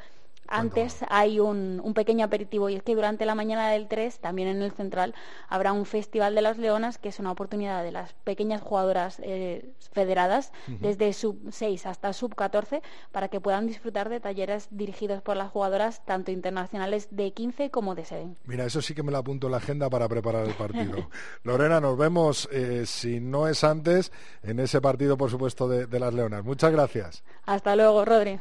antes 0.48 1.04
hay 1.08 1.40
un, 1.40 1.82
pequeño 1.94 2.26
aperitivo 2.26 2.68
y 2.68 2.76
es 2.76 2.82
que 2.82 2.94
durante 2.94 3.24
la 3.24 3.34
mañana 3.34 3.70
del 3.70 3.88
3, 3.88 4.18
también 4.20 4.48
en 4.48 4.62
el 4.62 4.72
central, 4.72 5.14
habrá 5.48 5.72
un 5.72 5.86
Festival 5.86 6.34
de 6.34 6.42
las 6.42 6.58
Leonas, 6.58 6.98
que 6.98 7.08
es 7.08 7.18
una 7.18 7.30
oportunidad 7.30 7.82
de 7.82 7.92
las 7.92 8.12
pequeñas 8.24 8.60
jugadoras 8.60 9.20
eh, 9.22 9.72
federadas, 9.92 10.52
desde 10.66 11.12
sub 11.12 11.38
6 11.50 11.86
hasta 11.86 12.12
sub 12.12 12.34
14, 12.34 12.82
para 13.12 13.28
que 13.28 13.40
puedan 13.40 13.66
disfrutar 13.66 14.08
de 14.08 14.20
talleres 14.20 14.68
dirigidos 14.70 15.22
por 15.22 15.36
las 15.36 15.50
jugadoras, 15.50 16.04
tanto 16.04 16.30
internacionales 16.30 17.08
de 17.10 17.32
15 17.32 17.70
como 17.70 17.94
de 17.94 18.04
7. 18.04 18.36
Mira, 18.44 18.64
eso 18.64 18.82
sí 18.82 18.94
que 18.94 19.02
me 19.02 19.12
lo 19.12 19.18
apunto 19.18 19.46
en 19.46 19.52
la 19.52 19.58
agenda 19.58 19.88
para 19.88 20.08
preparar 20.08 20.46
el 20.46 20.54
partido. 20.54 21.08
Lorena, 21.44 21.80
nos 21.80 21.96
vemos, 21.96 22.48
eh, 22.52 22.84
si 22.86 23.20
no 23.20 23.48
es 23.48 23.64
antes, 23.64 24.12
en 24.42 24.60
ese 24.60 24.80
partido, 24.80 25.16
por 25.16 25.30
supuesto, 25.30 25.68
de, 25.68 25.86
de 25.86 26.00
las 26.00 26.12
Leonas. 26.12 26.44
Muchas 26.44 26.72
gracias. 26.72 27.24
Hasta 27.46 27.76
luego, 27.76 28.04
Rodri. 28.04 28.40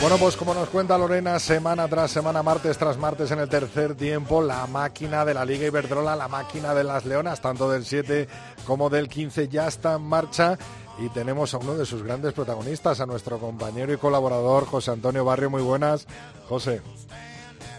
Bueno, 0.00 0.16
pues 0.16 0.36
como 0.36 0.54
nos 0.54 0.68
cuenta 0.68 0.96
Lorena, 0.96 1.40
semana 1.40 1.88
tras 1.88 2.12
semana, 2.12 2.40
martes 2.44 2.78
tras 2.78 2.96
martes 2.96 3.32
en 3.32 3.40
el 3.40 3.48
tercer 3.48 3.96
tiempo, 3.96 4.40
la 4.40 4.64
máquina 4.68 5.24
de 5.24 5.34
la 5.34 5.44
Liga 5.44 5.66
Iberdrola, 5.66 6.14
la 6.14 6.28
máquina 6.28 6.72
de 6.72 6.84
las 6.84 7.04
Leonas, 7.04 7.40
tanto 7.40 7.68
del 7.68 7.84
7 7.84 8.28
como 8.64 8.90
del 8.90 9.08
15, 9.08 9.48
ya 9.48 9.66
está 9.66 9.96
en 9.96 10.02
marcha 10.02 10.56
y 10.98 11.08
tenemos 11.08 11.52
a 11.52 11.58
uno 11.58 11.74
de 11.74 11.84
sus 11.84 12.04
grandes 12.04 12.32
protagonistas, 12.32 13.00
a 13.00 13.06
nuestro 13.06 13.38
compañero 13.40 13.92
y 13.92 13.96
colaborador 13.96 14.66
José 14.66 14.92
Antonio 14.92 15.24
Barrio. 15.24 15.50
Muy 15.50 15.62
buenas, 15.62 16.06
José. 16.48 16.80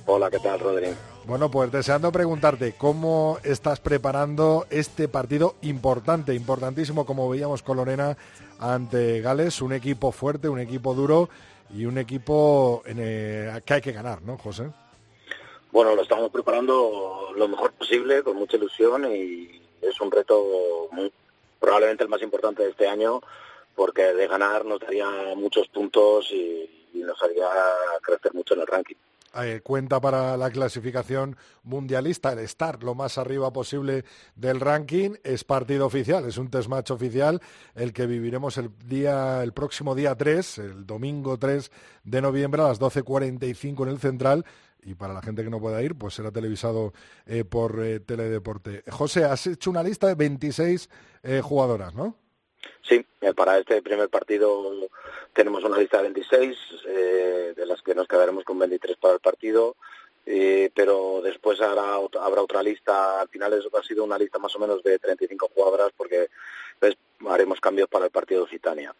Hola, 0.06 0.30
¿qué 0.30 0.40
tal, 0.40 0.60
Rodríguez? 0.60 0.98
Bueno, 1.26 1.50
pues 1.50 1.72
deseando 1.72 2.12
preguntarte 2.12 2.74
cómo 2.74 3.38
estás 3.44 3.80
preparando 3.80 4.68
este 4.72 5.08
partido 5.08 5.56
importante, 5.62 6.34
importantísimo, 6.34 7.06
como 7.06 7.30
veíamos 7.30 7.64
con 7.64 7.78
Lorena 7.78 8.18
ante 8.60 9.22
Gales, 9.22 9.62
un 9.62 9.72
equipo 9.72 10.12
fuerte, 10.12 10.50
un 10.50 10.60
equipo 10.60 10.94
duro 10.94 11.30
y 11.74 11.86
un 11.86 11.98
equipo 11.98 12.82
en 12.86 12.98
que 12.98 13.74
hay 13.74 13.82
que 13.82 13.92
ganar, 13.92 14.22
¿no, 14.22 14.38
José? 14.38 14.72
Bueno, 15.72 15.96
lo 15.96 16.02
estamos 16.02 16.32
preparando 16.32 17.32
lo 17.36 17.48
mejor 17.48 17.72
posible, 17.74 18.24
con 18.24 18.38
mucha 18.38 18.58
ilusión 18.58 19.06
y 19.14 19.62
es 19.82 20.02
un 20.02 20.12
reto 20.12 20.90
probablemente 21.60 22.04
el 22.04 22.10
más 22.10 22.22
importante 22.22 22.64
de 22.64 22.70
este 22.70 22.88
año 22.88 23.22
porque 23.76 24.14
de 24.14 24.28
ganar 24.28 24.66
nos 24.66 24.80
daría 24.80 25.08
muchos 25.36 25.68
puntos 25.68 26.32
y 26.32 26.70
nos 26.94 27.22
haría 27.22 27.48
crecer 28.02 28.34
mucho 28.34 28.56
en 28.56 28.62
el 28.62 28.68
ranking. 28.68 28.96
Eh, 29.36 29.62
cuenta 29.64 30.02
para 30.02 30.36
la 30.38 30.50
clasificación 30.50 31.38
mundialista, 31.62 32.34
el 32.34 32.40
estar 32.40 32.84
lo 32.84 32.96
más 32.96 33.20
arriba 33.20 33.54
posible 33.54 34.04
del 34.36 34.60
ranking, 34.60 35.12
es 35.24 35.44
partido 35.44 35.86
oficial, 35.86 36.26
es 36.26 36.40
un 36.40 36.50
test 36.50 36.68
match 36.68 36.90
oficial, 36.90 37.40
el 37.76 37.94
que 37.94 38.08
viviremos 38.08 38.58
el 38.58 38.72
día, 38.86 39.44
el 39.44 39.54
próximo 39.54 39.94
día 39.94 40.16
3, 40.16 40.58
el 40.58 40.88
domingo 40.88 41.38
3 41.38 41.72
de 42.04 42.22
noviembre 42.22 42.64
a 42.64 42.70
las 42.70 42.82
12.45 42.82 43.84
en 43.84 43.90
el 43.90 44.00
Central, 44.00 44.46
y 44.82 44.96
para 44.96 45.14
la 45.14 45.22
gente 45.22 45.44
que 45.44 45.52
no 45.52 45.60
pueda 45.60 45.84
ir, 45.84 45.96
pues 45.96 46.16
será 46.16 46.32
televisado 46.32 46.94
eh, 47.28 47.44
por 47.44 47.84
eh, 47.84 48.00
Teledeporte. 48.00 48.84
José, 48.90 49.26
has 49.26 49.46
hecho 49.46 49.70
una 49.70 49.84
lista 49.84 50.08
de 50.08 50.16
26 50.16 50.90
jugadoras, 51.44 51.94
¿no? 51.94 52.16
Sí, 52.88 53.06
para 53.36 53.60
este 53.60 53.82
primer 53.82 54.10
partido 54.10 54.90
tenemos 55.34 55.64
una 55.64 55.78
lista 55.78 55.98
de 55.98 56.04
26, 56.04 56.58
eh, 56.88 57.54
de 57.56 57.66
las 57.66 57.82
que 57.82 57.96
nos 57.96 58.08
quedaremos 58.08 58.44
con 58.44 58.60
23 58.60 58.98
para 58.98 59.16
el 59.16 59.20
partido. 59.20 59.76
eh, 60.26 60.70
pero 60.76 61.22
después 61.24 61.60
habrá, 61.60 61.98
otra 61.98 62.62
lista, 62.62 63.22
al 63.22 63.30
final 63.30 63.54
eso 63.54 63.70
ha 63.76 63.84
sido 63.84 64.04
una 64.04 64.18
lista 64.18 64.38
más 64.38 64.56
o 64.56 64.60
menos 64.60 64.84
de 64.84 65.00
35 65.00 65.50
jugadoras 65.56 65.92
porque 65.98 66.30
pues, 66.80 66.96
haremos 67.28 67.60
cambios 67.60 67.90
para 67.90 68.06
el 68.06 68.12
partido 68.12 68.42
de 68.42 68.46
Occitania. 68.46 68.94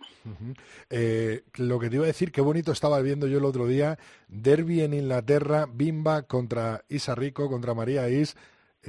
Eh, 0.90 1.44
lo 1.58 1.80
que 1.80 1.90
te 1.90 1.98
iba 1.98 2.06
a 2.06 2.08
decir, 2.08 2.32
qué 2.32 2.42
bonito 2.42 2.72
estaba 2.72 3.00
viendo 3.02 3.28
yo 3.28 3.38
el 3.38 3.46
otro 3.46 3.68
día, 3.68 4.00
Derby 4.28 4.82
en 4.82 4.96
Inglaterra, 4.96 5.68
Bimba 5.72 6.24
contra 6.24 6.84
Isa 6.90 7.14
Rico, 7.14 7.48
contra 7.50 7.76
María 7.76 8.10
Is. 8.10 8.36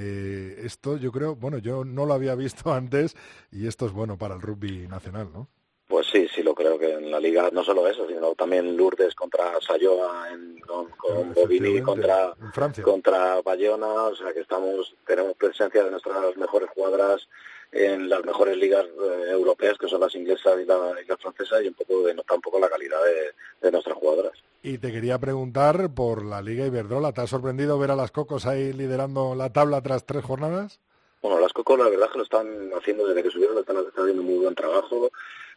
Eh, 0.00 0.62
esto 0.64 0.96
yo 0.96 1.12
creo, 1.12 1.36
bueno, 1.36 1.58
yo 1.58 1.84
no 1.84 2.06
lo 2.06 2.14
había 2.14 2.34
visto 2.34 2.72
antes 2.72 3.14
y 3.52 3.66
esto 3.66 3.86
es 3.86 3.92
bueno 3.92 4.16
para 4.16 4.34
el 4.34 4.40
rugby 4.40 4.88
nacional, 4.88 5.30
¿no? 5.32 5.48
Pues 5.88 6.06
sí, 6.06 6.28
sí 6.32 6.44
lo 6.44 6.54
creo 6.54 6.78
que 6.78 6.92
en 6.92 7.10
la 7.10 7.18
liga 7.18 7.50
no 7.52 7.64
solo 7.64 7.86
eso, 7.88 8.06
sino 8.06 8.32
también 8.36 8.76
Lourdes 8.76 9.12
contra 9.12 9.60
Sayoa, 9.60 10.30
en, 10.32 10.60
con, 10.60 10.88
con 10.90 11.34
Bobini 11.34 11.82
contra 11.82 12.32
contra 12.80 13.42
Bayona, 13.42 14.04
o 14.04 14.14
sea 14.14 14.32
que 14.32 14.38
estamos 14.38 14.94
tenemos 15.04 15.34
presencia 15.34 15.82
de 15.82 15.90
nuestras 15.90 16.36
mejores 16.36 16.70
jugadoras 16.70 17.26
en 17.72 18.08
las 18.08 18.24
mejores 18.24 18.56
ligas 18.56 18.84
eh, 18.84 19.30
europeas 19.30 19.78
que 19.78 19.88
son 19.88 20.00
las 20.00 20.14
inglesas 20.14 20.60
y 20.62 20.64
la, 20.64 20.94
y 21.02 21.20
francesa 21.20 21.60
y 21.60 21.68
un 21.68 21.74
poco 21.74 22.02
de 22.04 22.12
un 22.12 22.40
poco 22.40 22.60
la 22.60 22.68
calidad 22.68 23.02
de, 23.04 23.34
de, 23.60 23.72
nuestras 23.72 23.96
jugadoras. 23.96 24.38
Y 24.62 24.78
te 24.78 24.92
quería 24.92 25.18
preguntar 25.18 25.94
por 25.94 26.24
la 26.24 26.42
Liga 26.42 26.66
Iberdrola, 26.66 27.12
¿te 27.12 27.22
ha 27.22 27.26
sorprendido 27.26 27.78
ver 27.78 27.90
a 27.90 27.96
las 27.96 28.10
Cocos 28.10 28.46
ahí 28.46 28.74
liderando 28.74 29.34
la 29.34 29.50
tabla 29.50 29.80
tras 29.80 30.04
tres 30.04 30.22
jornadas? 30.22 30.80
Bueno, 31.22 31.40
las 31.40 31.52
Cocos 31.52 31.78
la 31.78 31.88
verdad 31.88 32.10
que 32.10 32.18
lo 32.18 32.24
están 32.24 32.70
haciendo 32.78 33.06
desde 33.06 33.22
que 33.22 33.30
subieron, 33.30 33.56
están, 33.58 33.78
están 33.78 34.04
haciendo 34.04 34.22
muy 34.22 34.38
buen 34.38 34.54
trabajo. 34.54 35.10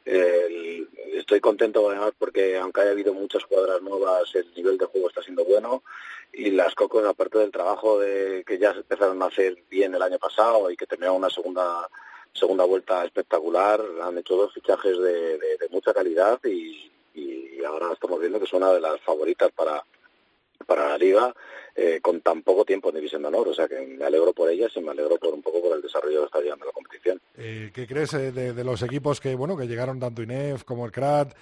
Estoy 0.05 1.41
contento 1.41 1.89
además 1.89 2.11
porque 2.17 2.57
aunque 2.57 2.81
haya 2.81 2.91
habido 2.91 3.13
muchas 3.13 3.45
cuadras 3.45 3.81
nuevas, 3.81 4.33
el 4.35 4.53
nivel 4.55 4.77
de 4.77 4.85
juego 4.85 5.09
está 5.09 5.21
siendo 5.21 5.43
bueno. 5.43 5.83
Y 6.31 6.51
las 6.51 6.73
Cocos, 6.73 7.05
aparte 7.05 7.39
del 7.39 7.51
trabajo 7.51 7.99
de, 7.99 8.43
que 8.47 8.57
ya 8.57 8.71
empezaron 8.71 9.21
a 9.21 9.25
hacer 9.25 9.57
bien 9.69 9.93
el 9.95 10.01
año 10.01 10.17
pasado 10.17 10.71
y 10.71 10.77
que 10.77 10.87
terminaron 10.87 11.17
una 11.17 11.29
segunda 11.29 11.89
segunda 12.33 12.65
vuelta 12.65 13.05
espectacular, 13.05 13.79
han 14.01 14.17
hecho 14.17 14.35
dos 14.35 14.53
fichajes 14.53 14.97
de, 14.97 15.39
mucha 15.69 15.93
calidad 15.93 16.39
y, 16.43 16.91
y 17.13 17.63
ahora 17.63 17.93
estamos 17.93 18.19
viendo 18.19 18.39
que 18.39 18.45
es 18.45 18.53
una 18.53 18.71
de 18.71 18.81
las 18.81 18.99
favoritas 19.01 19.51
para, 19.51 19.83
para 20.65 20.89
la 20.89 20.97
liga 20.97 21.33
eh, 21.75 21.99
con 22.01 22.21
tan 22.21 22.43
poco 22.43 22.65
tiempo 22.65 22.89
en 22.89 22.95
División 22.95 23.23
de 23.23 23.29
Honor. 23.29 23.47
O 23.49 23.53
sea 23.53 23.67
que 23.67 23.79
me 23.79 24.05
alegro 24.05 24.33
por 24.33 24.49
ellas 24.49 24.71
y 24.75 24.81
me 24.81 24.91
alegro 24.91 25.17
por 25.17 25.33
un 25.33 25.41
poco 25.41 25.61
por 25.61 25.75
el 25.75 25.81
desarrollo 25.81 26.19
que 26.19 26.25
está 26.25 26.39
llevando 26.41 26.65
la 26.65 26.71
competición. 26.71 27.19
Eh, 27.35 27.71
¿Qué 27.73 27.87
crees 27.87 28.13
eh, 28.13 28.31
de, 28.31 28.63
los 28.63 28.81
equipos 28.83 29.19
que 29.19 29.35
bueno 29.35 29.57
que 29.57 29.67
llegaron 29.67 29.99
tanto 29.99 30.21
INEF 30.21 30.63
como 30.63 30.85
el 30.85 30.91
CRAT, 30.91 31.33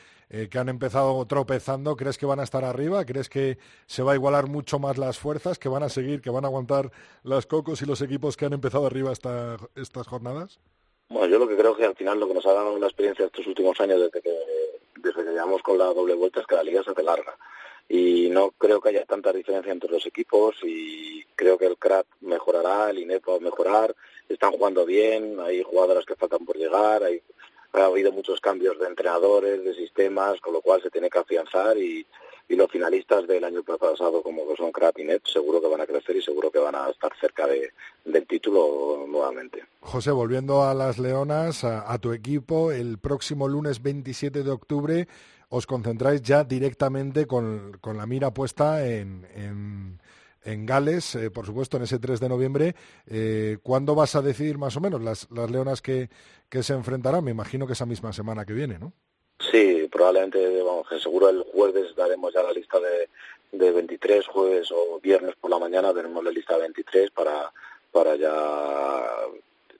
que 0.49 0.57
han 0.57 0.69
empezado 0.69 1.25
tropezando? 1.25 1.97
¿Crees 1.97 2.17
que 2.17 2.25
van 2.25 2.39
a 2.39 2.43
estar 2.43 2.63
arriba? 2.63 3.03
¿Crees 3.03 3.27
que 3.27 3.57
se 3.85 4.01
va 4.01 4.13
a 4.13 4.15
igualar 4.15 4.47
mucho 4.47 4.79
más 4.79 4.97
las 4.97 5.19
fuerzas? 5.19 5.59
¿Que 5.59 5.67
van 5.67 5.83
a 5.83 5.89
seguir, 5.89 6.21
que 6.21 6.29
van 6.29 6.45
a 6.45 6.47
aguantar 6.47 6.89
las 7.23 7.45
cocos 7.45 7.81
y 7.81 7.85
los 7.85 8.01
equipos 8.01 8.37
que 8.37 8.45
han 8.45 8.53
empezado 8.53 8.87
arriba 8.87 9.11
esta, 9.11 9.57
estas 9.75 10.07
jornadas? 10.07 10.61
Bueno, 11.09 11.27
yo 11.27 11.37
lo 11.37 11.49
que 11.49 11.57
creo 11.57 11.75
que 11.75 11.83
al 11.83 11.95
final 11.97 12.17
lo 12.17 12.29
que 12.29 12.35
nos 12.35 12.45
ha 12.45 12.53
dado 12.53 12.79
la 12.79 12.87
experiencia 12.87 13.25
estos 13.25 13.45
últimos 13.45 13.77
años 13.81 13.99
desde 13.99 14.21
que, 14.21 14.33
desde 15.01 15.23
que 15.23 15.31
llevamos 15.31 15.61
con 15.61 15.77
la 15.77 15.85
doble 15.85 16.13
vuelta 16.13 16.41
es 16.41 16.47
que 16.47 16.55
la 16.55 16.63
liga 16.63 16.83
se 16.83 16.91
hace 16.91 17.03
larga. 17.03 17.35
Y 17.89 18.29
no 18.29 18.51
creo 18.51 18.79
que 18.79 18.89
haya 18.89 19.05
tanta 19.05 19.33
diferencia 19.33 19.71
entre 19.71 19.91
los 19.91 20.05
equipos 20.05 20.55
y 20.63 21.25
creo 21.35 21.57
que 21.57 21.65
el 21.65 21.77
CRAT 21.77 22.05
mejorará, 22.21 22.89
el 22.89 22.99
INEP 22.99 23.27
va 23.27 23.35
a 23.35 23.39
mejorar, 23.39 23.95
están 24.29 24.51
jugando 24.51 24.85
bien, 24.85 25.39
hay 25.41 25.61
jugadoras 25.61 26.05
que 26.05 26.15
faltan 26.15 26.45
por 26.45 26.55
llegar, 26.55 27.03
hay, 27.03 27.21
ha 27.73 27.85
habido 27.85 28.11
muchos 28.11 28.39
cambios 28.39 28.79
de 28.79 28.87
entrenadores, 28.87 29.63
de 29.63 29.73
sistemas, 29.73 30.39
con 30.39 30.53
lo 30.53 30.61
cual 30.61 30.81
se 30.81 30.89
tiene 30.89 31.09
que 31.09 31.19
afianzar 31.19 31.77
y, 31.77 32.05
y 32.51 32.55
los 32.57 32.69
finalistas 32.69 33.25
del 33.27 33.45
año 33.45 33.63
pasado 33.63 34.21
como 34.21 34.41
son 34.57 34.73
CRAT 34.73 34.99
y 34.99 35.05
NEP 35.05 35.25
seguro 35.25 35.61
que 35.61 35.67
van 35.67 35.79
a 35.79 35.85
crecer 35.85 36.17
y 36.17 36.21
seguro 36.21 36.51
que 36.51 36.59
van 36.59 36.75
a 36.75 36.89
estar 36.89 37.11
cerca 37.19 37.47
de, 37.47 37.71
del 38.03 38.27
título 38.27 39.05
nuevamente. 39.07 39.63
José, 39.79 40.11
volviendo 40.11 40.63
a 40.63 40.73
las 40.73 40.99
Leonas, 40.99 41.63
a, 41.63 41.89
a 41.89 41.97
tu 41.97 42.11
equipo, 42.11 42.73
el 42.73 42.97
próximo 42.97 43.47
lunes 43.47 43.81
27 43.81 44.43
de 44.43 44.51
octubre 44.51 45.07
os 45.47 45.65
concentráis 45.65 46.21
ya 46.21 46.43
directamente 46.43 47.25
con, 47.25 47.77
con 47.79 47.97
la 47.97 48.05
mira 48.05 48.33
puesta 48.33 48.85
en, 48.85 49.27
en, 50.43 50.65
Gales, 50.65 51.15
eh, 51.15 51.29
por 51.29 51.45
supuesto, 51.45 51.77
en 51.77 51.83
ese 51.83 51.99
3 51.99 52.19
de 52.19 52.29
noviembre. 52.29 52.75
Eh, 53.05 53.59
¿Cuándo 53.61 53.93
vas 53.93 54.15
a 54.15 54.21
decidir 54.21 54.57
más 54.57 54.75
o 54.75 54.81
menos 54.81 55.01
las, 55.01 55.29
las 55.29 55.51
leonas 55.51 55.81
que, 55.81 56.09
que 56.49 56.63
se 56.63 56.73
enfrentarán? 56.73 57.23
Me 57.23 57.31
imagino 57.31 57.67
que 57.67 57.73
esa 57.73 57.85
misma 57.85 58.11
semana 58.11 58.45
que 58.45 58.53
viene, 58.53 58.79
¿no? 58.79 58.93
Sí, 59.49 59.87
probablemente, 59.91 60.61
vamos, 60.61 60.87
seguro 61.01 61.29
el 61.29 61.43
jueves 61.43 61.95
daremos 61.95 62.33
ya 62.33 62.43
la 62.43 62.51
lista 62.51 62.79
de, 62.79 63.09
de 63.51 63.71
23, 63.71 64.27
jueves 64.27 64.71
o 64.71 64.99
viernes 65.01 65.35
por 65.39 65.49
la 65.49 65.59
mañana 65.59 65.93
tenemos 65.93 66.23
la 66.23 66.31
lista 66.31 66.55
de 66.55 66.61
23 66.61 67.11
para, 67.11 67.51
para 67.91 68.15
ya 68.15 69.07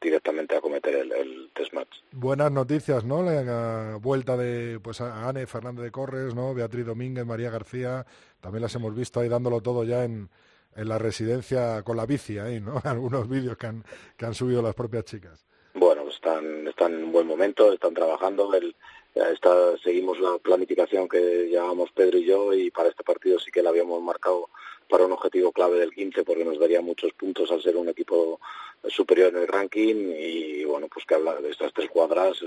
directamente 0.01 0.55
a 0.55 0.61
cometer 0.61 0.95
el, 0.95 1.49
test 1.53 1.73
match. 1.73 1.97
Buenas 2.11 2.51
noticias, 2.51 3.05
¿no? 3.05 3.21
La 3.21 3.97
vuelta 4.01 4.35
de 4.35 4.79
pues 4.79 4.99
a 4.99 5.29
Anne 5.29 5.45
Fernández 5.45 5.83
de 5.83 5.91
Corres, 5.91 6.33
¿no? 6.33 6.53
Beatriz 6.53 6.85
Domínguez, 6.85 7.25
María 7.25 7.51
García, 7.51 8.05
también 8.41 8.63
las 8.63 8.75
hemos 8.75 8.95
visto 8.95 9.19
ahí 9.19 9.29
dándolo 9.29 9.61
todo 9.61 9.83
ya 9.83 10.03
en, 10.03 10.29
en 10.75 10.89
la 10.89 10.97
residencia 10.97 11.83
con 11.83 11.97
la 11.97 12.05
bici 12.05 12.39
ahí, 12.39 12.59
¿no? 12.59 12.81
Algunos 12.83 13.29
vídeos 13.29 13.57
que 13.57 13.67
han, 13.67 13.83
que 14.17 14.25
han 14.25 14.33
subido 14.33 14.61
las 14.61 14.73
propias 14.73 15.05
chicas. 15.05 15.45
Bueno, 15.73 16.09
están, 16.09 16.67
están 16.67 16.93
en 16.93 17.03
un 17.05 17.11
buen 17.11 17.27
momento, 17.27 17.71
están 17.71 17.93
trabajando, 17.93 18.53
el, 18.55 18.75
está, 19.15 19.77
seguimos 19.79 20.19
la 20.19 20.37
planificación 20.37 21.07
que 21.07 21.47
llevábamos 21.49 21.91
Pedro 21.91 22.17
y 22.17 22.25
yo 22.25 22.53
y 22.53 22.71
para 22.71 22.89
este 22.89 23.03
partido 23.03 23.39
sí 23.39 23.51
que 23.51 23.61
la 23.61 23.69
habíamos 23.69 24.01
marcado 24.01 24.49
para 24.89 25.05
un 25.05 25.11
objetivo 25.11 25.51
clave 25.51 25.79
del 25.79 25.91
15 25.91 26.23
porque 26.23 26.45
nos 26.45 26.59
daría 26.59 26.81
muchos 26.81 27.13
puntos 27.13 27.51
al 27.51 27.61
ser 27.61 27.77
un 27.77 27.89
equipo 27.89 28.39
superior 28.87 29.29
en 29.29 29.41
el 29.41 29.47
ranking 29.47 30.13
y 30.17 30.63
bueno, 30.65 30.87
pues 30.91 31.05
que 31.05 31.15
hablar 31.15 31.41
de 31.41 31.49
estas 31.49 31.73
tres 31.73 31.89
cuadras, 31.89 32.37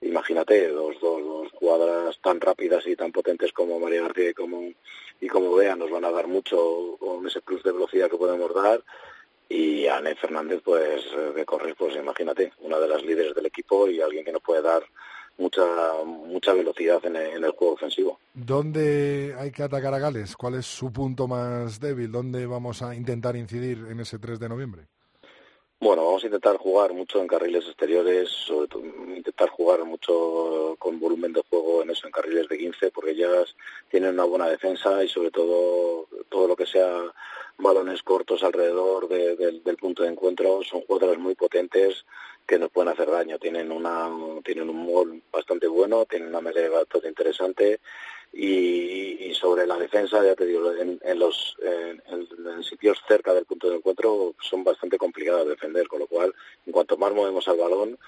imagínate, 0.00 0.68
dos, 0.68 0.98
dos, 1.00 1.48
cuadras 1.52 2.18
tan 2.20 2.40
rápidas 2.40 2.86
y 2.86 2.96
tan 2.96 3.12
potentes 3.12 3.52
como 3.52 3.78
María 3.78 4.02
García 4.02 4.30
y 4.30 4.34
como, 4.34 4.72
y 5.20 5.28
como 5.28 5.54
Bea 5.54 5.76
nos 5.76 5.90
van 5.90 6.04
a 6.04 6.10
dar 6.10 6.26
mucho 6.26 6.96
con 6.98 7.26
ese 7.26 7.40
plus 7.40 7.62
de 7.62 7.72
velocidad 7.72 8.10
que 8.10 8.16
podemos 8.16 8.54
dar. 8.54 8.82
Y 9.48 9.88
Anne 9.88 10.14
Fernández 10.14 10.60
pues 10.64 11.04
de 11.34 11.44
correr 11.44 11.74
pues 11.74 11.96
imagínate 11.96 12.52
una 12.60 12.78
de 12.78 12.88
las 12.88 13.04
líderes 13.04 13.34
del 13.34 13.46
equipo 13.46 13.88
y 13.88 14.00
alguien 14.00 14.24
que 14.24 14.32
nos 14.32 14.42
puede 14.42 14.62
dar 14.62 14.84
mucha 15.40 15.64
mucha 16.04 16.52
velocidad 16.52 17.04
en 17.04 17.16
el, 17.16 17.50
juego 17.50 17.74
ofensivo. 17.74 18.18
¿Dónde 18.34 19.34
hay 19.38 19.50
que 19.50 19.62
atacar 19.62 19.94
a 19.94 19.98
Gales? 19.98 20.36
¿Cuál 20.36 20.54
es 20.54 20.66
su 20.66 20.92
punto 20.92 21.26
más 21.26 21.80
débil? 21.80 22.12
¿Dónde 22.12 22.46
vamos 22.46 22.82
a 22.82 22.94
intentar 22.94 23.34
incidir 23.36 23.86
en 23.90 24.00
ese 24.00 24.18
3 24.18 24.38
de 24.38 24.48
noviembre? 24.48 24.86
Bueno, 25.80 26.04
vamos 26.04 26.22
a 26.22 26.26
intentar 26.26 26.58
jugar 26.58 26.92
mucho 26.92 27.20
en 27.22 27.26
carriles 27.26 27.64
exteriores, 27.66 28.28
sobre 28.28 28.68
todo 28.68 28.84
intentar 29.16 29.48
jugar 29.48 29.82
mucho 29.84 30.76
con 30.78 31.00
volumen 31.00 31.32
de 31.32 31.42
juego 31.48 31.82
en 31.82 31.90
eso, 31.90 32.06
en 32.06 32.12
carriles 32.12 32.48
de 32.48 32.58
15, 32.58 32.90
porque 32.90 33.12
ellas 33.12 33.56
tienen 33.90 34.12
una 34.12 34.24
buena 34.24 34.46
defensa 34.46 35.02
y 35.02 35.08
sobre 35.08 35.30
todo 35.30 36.06
todo 36.28 36.48
lo 36.48 36.54
que 36.54 36.66
sea 36.66 37.02
balones 37.62 38.02
cortos 38.02 38.42
alrededor 38.42 39.08
del 39.08 39.76
punto 39.76 40.02
de 40.02 40.10
encuentro 40.10 40.62
son 40.62 40.82
jugadores 40.82 41.18
muy 41.18 41.34
potentes 41.34 42.04
que 42.46 42.58
nos 42.58 42.70
pueden 42.70 42.92
hacer 42.92 43.10
daño. 43.10 43.38
Tienen 43.38 43.70
una 43.70 44.08
tienen 44.44 44.68
un 44.68 44.86
gol 44.90 45.22
bastante 45.32 45.66
bueno, 45.68 46.04
tienen 46.06 46.28
una 46.28 46.40
melee 46.40 46.68
bastante 46.68 47.08
interesante 47.08 47.80
y, 48.32 49.32
sobre 49.34 49.66
la 49.66 49.78
defensa, 49.78 50.22
ya 50.24 50.34
te 50.34 50.46
digo, 50.46 50.72
en, 50.74 51.18
los 51.18 51.56
en, 51.62 52.62
sitios 52.62 53.00
cerca 53.08 53.32
del 53.32 53.46
punto 53.46 53.70
de 53.70 53.76
encuentro 53.76 54.34
son 54.40 54.62
bastante 54.62 54.98
complicadas 54.98 55.44
de 55.44 55.52
defender, 55.52 55.88
con 55.88 56.00
lo 56.00 56.06
cual, 56.06 56.34
en 56.66 56.72
cuanto 56.72 56.96
más 56.96 57.12
movemos 57.12 57.48
al 57.48 57.56
balón, 57.56 57.98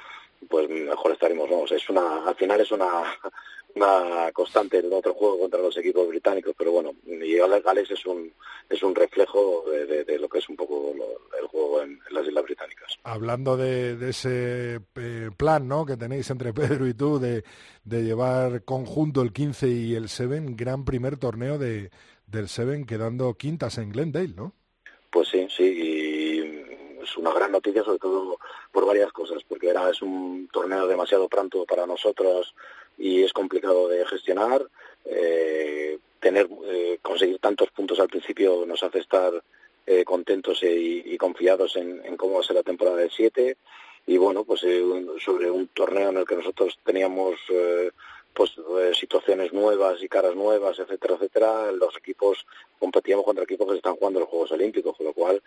pues 0.49 0.69
mejor 0.69 1.13
estaremos. 1.13 1.49
Vamos, 1.49 1.73
es 1.73 1.89
una, 1.89 2.27
al 2.27 2.35
final 2.35 2.61
es 2.61 2.71
una, 2.73 2.89
una 3.75 4.31
constante 4.33 4.79
en 4.79 4.93
otro 4.93 5.15
juego 5.15 5.41
contra 5.41 5.61
los 5.61 5.77
equipos 5.77 6.09
británicos, 6.09 6.55
pero 6.57 6.73
bueno, 6.73 6.93
y 7.07 7.37
Gales 7.37 7.91
es 7.91 8.05
un, 8.07 8.33
es 8.69 8.83
un 8.83 8.95
reflejo 8.95 9.65
de, 9.71 10.19
lo 10.19 10.29
que 10.29 10.39
es 10.39 10.49
un 10.49 10.57
poco 10.57 10.93
el 11.41 11.47
juego 11.47 11.83
en, 11.83 12.01
las 12.11 12.27
Islas 12.27 12.45
Británicas. 12.45 12.99
Hablando 13.05 13.57
de, 13.57 13.97
ese 14.09 14.81
eh, 14.97 15.31
plan 15.37 15.67
¿no? 15.67 15.87
que 15.87 15.97
tenéis 15.97 16.31
entre 16.31 16.53
Pedro 16.53 16.87
y 16.87 16.95
tú 16.95 17.19
de, 17.19 17.45
de 17.85 18.03
llevar 18.03 18.65
conjunto 18.65 19.23
el 19.23 19.33
15 19.33 19.69
y 19.69 19.95
el 19.95 20.09
7, 20.09 20.43
gran 20.51 20.85
primer 20.85 21.17
torneo 21.17 21.59
de, 21.59 21.91
del 22.27 22.49
7 22.49 22.85
quedando 22.87 23.35
quintas 23.35 23.79
en 23.79 23.91
Glendale, 23.91 24.35
¿no? 24.35 24.55
Pues 25.11 25.29
sí, 25.29 25.47
sí, 25.55 25.65
y 25.65 26.32
es 27.03 27.17
una 27.17 27.33
gran 27.33 27.53
noticia 27.53 27.85
sobre 27.85 27.99
todo 27.99 28.39
por 28.71 28.87
varias 28.87 29.13
cosas, 29.13 29.43
porque 29.49 29.69
era 29.69 29.91
es 29.91 30.03
un 30.03 30.49
torneo 30.53 30.87
demasiado 30.87 31.29
pronto 31.29 31.65
para 31.65 31.87
nosotros 31.87 32.55
y 32.99 33.23
es 33.23 33.33
complicado 33.33 33.89
de 33.89 34.07
gestionar. 34.07 34.67
Eh, 35.05 35.99
tener 36.21 36.49
eh, 36.67 36.99
conseguir 37.03 37.39
tantos 37.41 37.71
puntos 37.71 37.99
al 37.99 38.09
principio 38.09 38.65
nos 38.67 38.83
hace 38.83 39.01
estar 39.01 39.43
eh, 39.87 40.05
contentos 40.05 40.63
y, 40.63 41.17
confiados 41.19 41.77
en, 41.77 42.17
cómo 42.17 42.35
va 42.35 42.41
a 42.41 42.45
ser 42.45 42.57
la 42.57 42.63
temporada 42.63 42.97
de 42.97 43.11
7 43.11 43.57
y 44.07 44.17
bueno, 44.17 44.45
pues 44.45 44.63
eh, 44.65 44.83
sobre 45.25 45.51
un 45.51 45.69
torneo 45.69 46.11
en 46.11 46.19
el 46.19 46.27
que 46.27 46.37
nosotros 46.37 46.79
teníamos 46.85 47.35
eh, 47.49 47.91
pues 48.35 48.53
eh, 48.59 48.93
situaciones 48.95 49.53
nuevas 49.53 50.03
y 50.03 50.09
caras 50.09 50.35
nuevas, 50.35 50.79
etcétera, 50.79 51.15
etcétera, 51.15 51.73
los 51.73 51.97
equipos 51.97 52.47
competíamos 52.79 53.25
contra 53.25 53.45
equipos 53.45 53.69
que 53.69 53.77
están 53.77 53.97
jugando 53.97 54.21
los 54.21 54.29
Juegos 54.29 54.53
Olímpicos, 54.53 54.97
con 54.97 55.07
lo 55.07 55.13
cual 55.13 55.43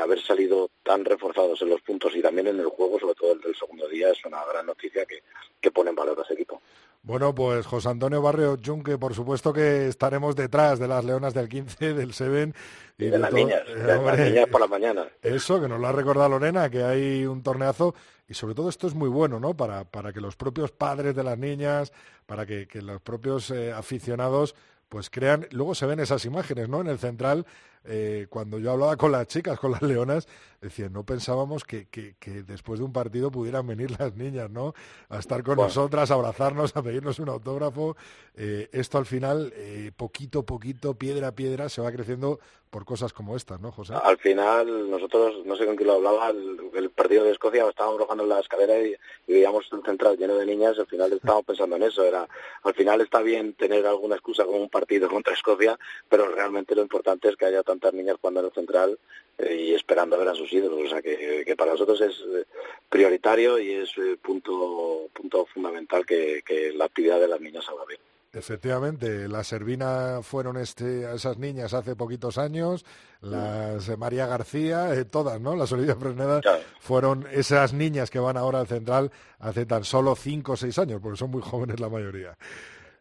haber 0.00 0.20
salido 0.20 0.70
tan 0.82 1.04
reforzados 1.04 1.60
en 1.62 1.70
los 1.70 1.80
puntos 1.82 2.14
y 2.14 2.22
también 2.22 2.48
en 2.48 2.60
el 2.60 2.66
juego, 2.66 2.98
sobre 2.98 3.14
todo 3.14 3.32
el 3.32 3.40
del 3.40 3.56
segundo 3.56 3.88
día, 3.88 4.10
es 4.10 4.24
una 4.24 4.44
gran 4.44 4.66
noticia 4.66 5.04
que, 5.06 5.22
que 5.60 5.70
pone 5.70 5.90
en 5.90 5.96
valor 5.96 6.18
a 6.18 6.22
ese 6.22 6.34
equipo. 6.34 6.60
Bueno, 7.04 7.34
pues 7.34 7.66
José 7.66 7.88
Antonio 7.88 8.22
Barrio 8.22 8.56
Junque, 8.64 8.96
por 8.96 9.12
supuesto 9.12 9.52
que 9.52 9.88
estaremos 9.88 10.36
detrás 10.36 10.78
de 10.78 10.86
las 10.86 11.04
leonas 11.04 11.34
del 11.34 11.48
15, 11.48 11.94
del 11.94 12.12
Seven. 12.12 12.54
Y 12.96 13.06
de, 13.06 13.18
las 13.18 13.32
niñas, 13.32 13.66
de 13.66 13.96
las 13.96 14.18
niñas 14.20 14.48
por 14.48 14.60
la 14.60 14.68
mañana. 14.68 15.08
Eso, 15.20 15.60
que 15.60 15.66
nos 15.66 15.80
lo 15.80 15.88
ha 15.88 15.92
recordado 15.92 16.28
Lorena, 16.28 16.70
que 16.70 16.84
hay 16.84 17.26
un 17.26 17.42
torneazo. 17.42 17.96
Y 18.28 18.34
sobre 18.34 18.54
todo 18.54 18.68
esto 18.68 18.86
es 18.86 18.94
muy 18.94 19.08
bueno, 19.08 19.40
¿no? 19.40 19.56
Para, 19.56 19.82
para 19.82 20.12
que 20.12 20.20
los 20.20 20.36
propios 20.36 20.70
padres 20.70 21.16
de 21.16 21.24
las 21.24 21.36
niñas, 21.36 21.92
para 22.24 22.46
que, 22.46 22.68
que 22.68 22.80
los 22.80 23.00
propios 23.00 23.50
eh, 23.50 23.72
aficionados 23.72 24.54
pues 24.88 25.10
crean, 25.10 25.48
luego 25.50 25.74
se 25.74 25.86
ven 25.86 25.98
esas 26.00 26.24
imágenes, 26.24 26.68
¿no? 26.68 26.82
En 26.82 26.86
el 26.86 26.98
central, 26.98 27.46
eh, 27.84 28.26
cuando 28.28 28.58
yo 28.58 28.72
hablaba 28.72 28.96
con 28.96 29.12
las 29.12 29.26
chicas, 29.26 29.58
con 29.58 29.72
las 29.72 29.82
leonas, 29.82 30.28
decían, 30.62 30.92
no 30.92 31.04
pensábamos 31.04 31.64
que, 31.64 31.86
que, 31.88 32.14
después 32.44 32.78
de 32.78 32.86
un 32.86 32.92
partido 32.92 33.30
pudieran 33.30 33.66
venir 33.66 33.90
las 33.98 34.14
niñas, 34.14 34.50
¿no? 34.50 34.74
A 35.08 35.18
estar 35.18 35.42
con 35.42 35.56
nosotras, 35.56 36.10
a 36.10 36.14
abrazarnos, 36.14 36.76
a 36.76 36.82
pedirnos 36.82 37.18
un 37.18 37.28
autógrafo. 37.28 37.96
Eh, 38.36 38.68
esto 38.72 38.98
al 38.98 39.06
final, 39.06 39.52
eh, 39.56 39.90
poquito 39.96 40.40
a 40.40 40.46
poquito, 40.46 40.94
piedra 40.94 41.28
a 41.28 41.34
piedra, 41.34 41.68
se 41.68 41.82
va 41.82 41.92
creciendo 41.92 42.38
por 42.72 42.86
cosas 42.86 43.12
como 43.12 43.36
estas, 43.36 43.60
¿no, 43.60 43.70
José? 43.70 43.92
Al 44.02 44.16
final, 44.16 44.90
nosotros, 44.90 45.44
no 45.44 45.56
sé 45.56 45.66
con 45.66 45.76
quién 45.76 45.88
lo 45.88 45.96
hablaba, 45.96 46.30
el, 46.30 46.88
partido 46.88 47.22
de 47.24 47.32
Escocia, 47.32 47.68
estábamos 47.68 48.00
bajando 48.00 48.22
en 48.22 48.30
la 48.30 48.40
escalera 48.40 48.80
y, 48.80 48.96
veíamos 49.26 49.68
el 49.72 49.82
central 49.82 50.16
lleno 50.16 50.36
de 50.36 50.46
niñas, 50.46 50.78
al 50.78 50.86
final 50.86 51.12
estábamos 51.12 51.44
pensando 51.44 51.76
en 51.76 51.82
eso. 51.82 52.02
Era, 52.02 52.26
al 52.62 52.74
final 52.74 53.02
está 53.02 53.20
bien 53.20 53.52
tener 53.52 53.86
alguna 53.86 54.14
excusa 54.14 54.46
como 54.46 54.56
un 54.56 54.70
partido 54.70 55.10
contra 55.10 55.34
Escocia, 55.34 55.78
pero 56.08 56.28
realmente 56.28 56.74
lo 56.74 56.80
importante 56.80 57.28
es 57.28 57.36
que 57.36 57.44
haya 57.44 57.62
tantas 57.62 57.92
niñas 57.92 58.16
jugando 58.18 58.40
en 58.40 58.46
el 58.46 58.52
central 58.52 58.98
eh, 59.36 59.54
y 59.54 59.74
esperando 59.74 60.16
a 60.16 60.18
ver 60.18 60.28
a 60.28 60.34
sus 60.34 60.51
ídolos. 60.52 60.86
O 60.86 60.88
sea, 60.88 61.02
que, 61.02 61.54
para 61.56 61.72
nosotros 61.72 62.00
es 62.00 62.20
eh, 62.20 62.44
prioritario 62.88 63.58
y 63.58 63.72
es 63.72 63.90
eh, 63.98 64.16
punto, 64.22 65.08
punto 65.12 65.46
fundamental 65.46 66.04
que, 66.06 66.42
que 66.44 66.72
la 66.72 66.86
actividad 66.86 67.20
de 67.20 67.28
las 67.28 67.40
niñas 67.40 67.64
salga 67.64 67.84
bien. 67.86 68.00
Efectivamente, 68.34 69.28
las 69.28 69.48
Servina 69.48 70.20
fueron 70.22 70.56
este, 70.56 71.12
esas 71.14 71.36
niñas 71.36 71.74
hace 71.74 71.94
poquitos 71.94 72.38
años, 72.38 72.82
las 73.20 73.94
María 73.98 74.26
García, 74.26 74.94
eh, 74.94 75.04
todas, 75.04 75.38
¿no? 75.38 75.54
Las 75.54 75.70
Olivia 75.72 75.96
Fresneda 75.96 76.40
fueron 76.80 77.26
esas 77.30 77.74
niñas 77.74 78.10
que 78.10 78.18
van 78.18 78.38
ahora 78.38 78.60
al 78.60 78.66
central 78.66 79.10
hace 79.38 79.66
tan 79.66 79.84
solo 79.84 80.16
cinco 80.16 80.52
o 80.52 80.56
seis 80.56 80.78
años, 80.78 80.98
porque 81.02 81.18
son 81.18 81.30
muy 81.30 81.42
jóvenes 81.42 81.78
la 81.78 81.90
mayoría. 81.90 82.34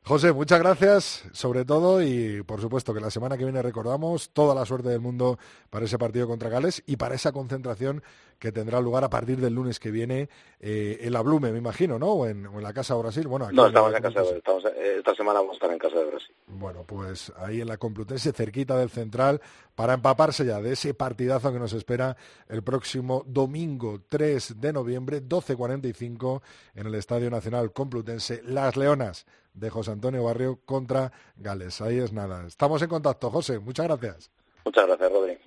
José, 0.03 0.33
muchas 0.33 0.59
gracias, 0.59 1.23
sobre 1.31 1.63
todo, 1.63 2.01
y 2.01 2.41
por 2.41 2.59
supuesto 2.59 2.91
que 2.91 2.99
la 2.99 3.11
semana 3.11 3.37
que 3.37 3.43
viene 3.43 3.61
recordamos 3.61 4.31
toda 4.31 4.55
la 4.55 4.65
suerte 4.65 4.89
del 4.89 4.99
mundo 4.99 5.37
para 5.69 5.85
ese 5.85 5.99
partido 5.99 6.27
contra 6.27 6.49
Gales 6.49 6.81
y 6.87 6.95
para 6.95 7.13
esa 7.13 7.31
concentración 7.31 8.01
que 8.39 8.51
tendrá 8.51 8.81
lugar 8.81 9.03
a 9.03 9.11
partir 9.11 9.39
del 9.39 9.53
lunes 9.53 9.79
que 9.79 9.91
viene 9.91 10.27
eh, 10.59 10.97
en 11.01 11.13
la 11.13 11.21
Blume, 11.21 11.51
me 11.51 11.59
imagino, 11.59 11.99
¿no? 11.99 12.13
O 12.13 12.25
en, 12.25 12.49
la 12.61 12.73
Casa 12.73 12.95
de 12.95 13.01
Brasil. 13.01 13.27
Bueno, 13.27 13.51
no, 13.51 13.67
estamos 13.67 13.93
en 13.93 14.01
casa, 14.01 14.21
estamos, 14.35 14.65
eh, 14.65 14.95
esta 14.97 15.13
semana 15.13 15.39
vamos 15.39 15.53
a 15.53 15.57
estar 15.57 15.71
en 15.71 15.77
Casa 15.77 15.99
de 15.99 16.05
Brasil. 16.05 16.35
Bueno, 16.47 16.83
pues 16.83 17.31
ahí 17.37 17.61
en 17.61 17.67
la 17.67 17.77
Complutense, 17.77 18.33
cerquita 18.33 18.75
del 18.77 18.89
Central, 18.89 19.39
para 19.75 19.93
empaparse 19.93 20.43
ya 20.45 20.59
de 20.61 20.73
ese 20.73 20.95
partidazo 20.95 21.53
que 21.53 21.59
nos 21.59 21.73
espera 21.73 22.17
el 22.49 22.63
próximo 22.63 23.23
domingo 23.27 24.01
3 24.09 24.59
de 24.59 24.73
noviembre, 24.73 25.21
12.45, 25.21 26.41
en 26.73 26.87
el 26.87 26.95
Estadio 26.95 27.29
Nacional 27.29 27.71
Complutense, 27.71 28.41
Las 28.43 28.75
Leonas 28.75 29.27
de 29.53 29.69
José 29.69 29.91
Antonio 29.91 30.23
Barrio 30.23 30.59
contra 30.65 31.11
Gales. 31.35 31.81
Ahí 31.81 31.99
es 31.99 32.13
nada. 32.13 32.45
Estamos 32.47 32.81
en 32.81 32.89
contacto, 32.89 33.29
José. 33.29 33.59
Muchas 33.59 33.87
gracias. 33.87 34.31
Muchas 34.65 34.87
gracias, 34.87 35.11
Rodrigo. 35.11 35.41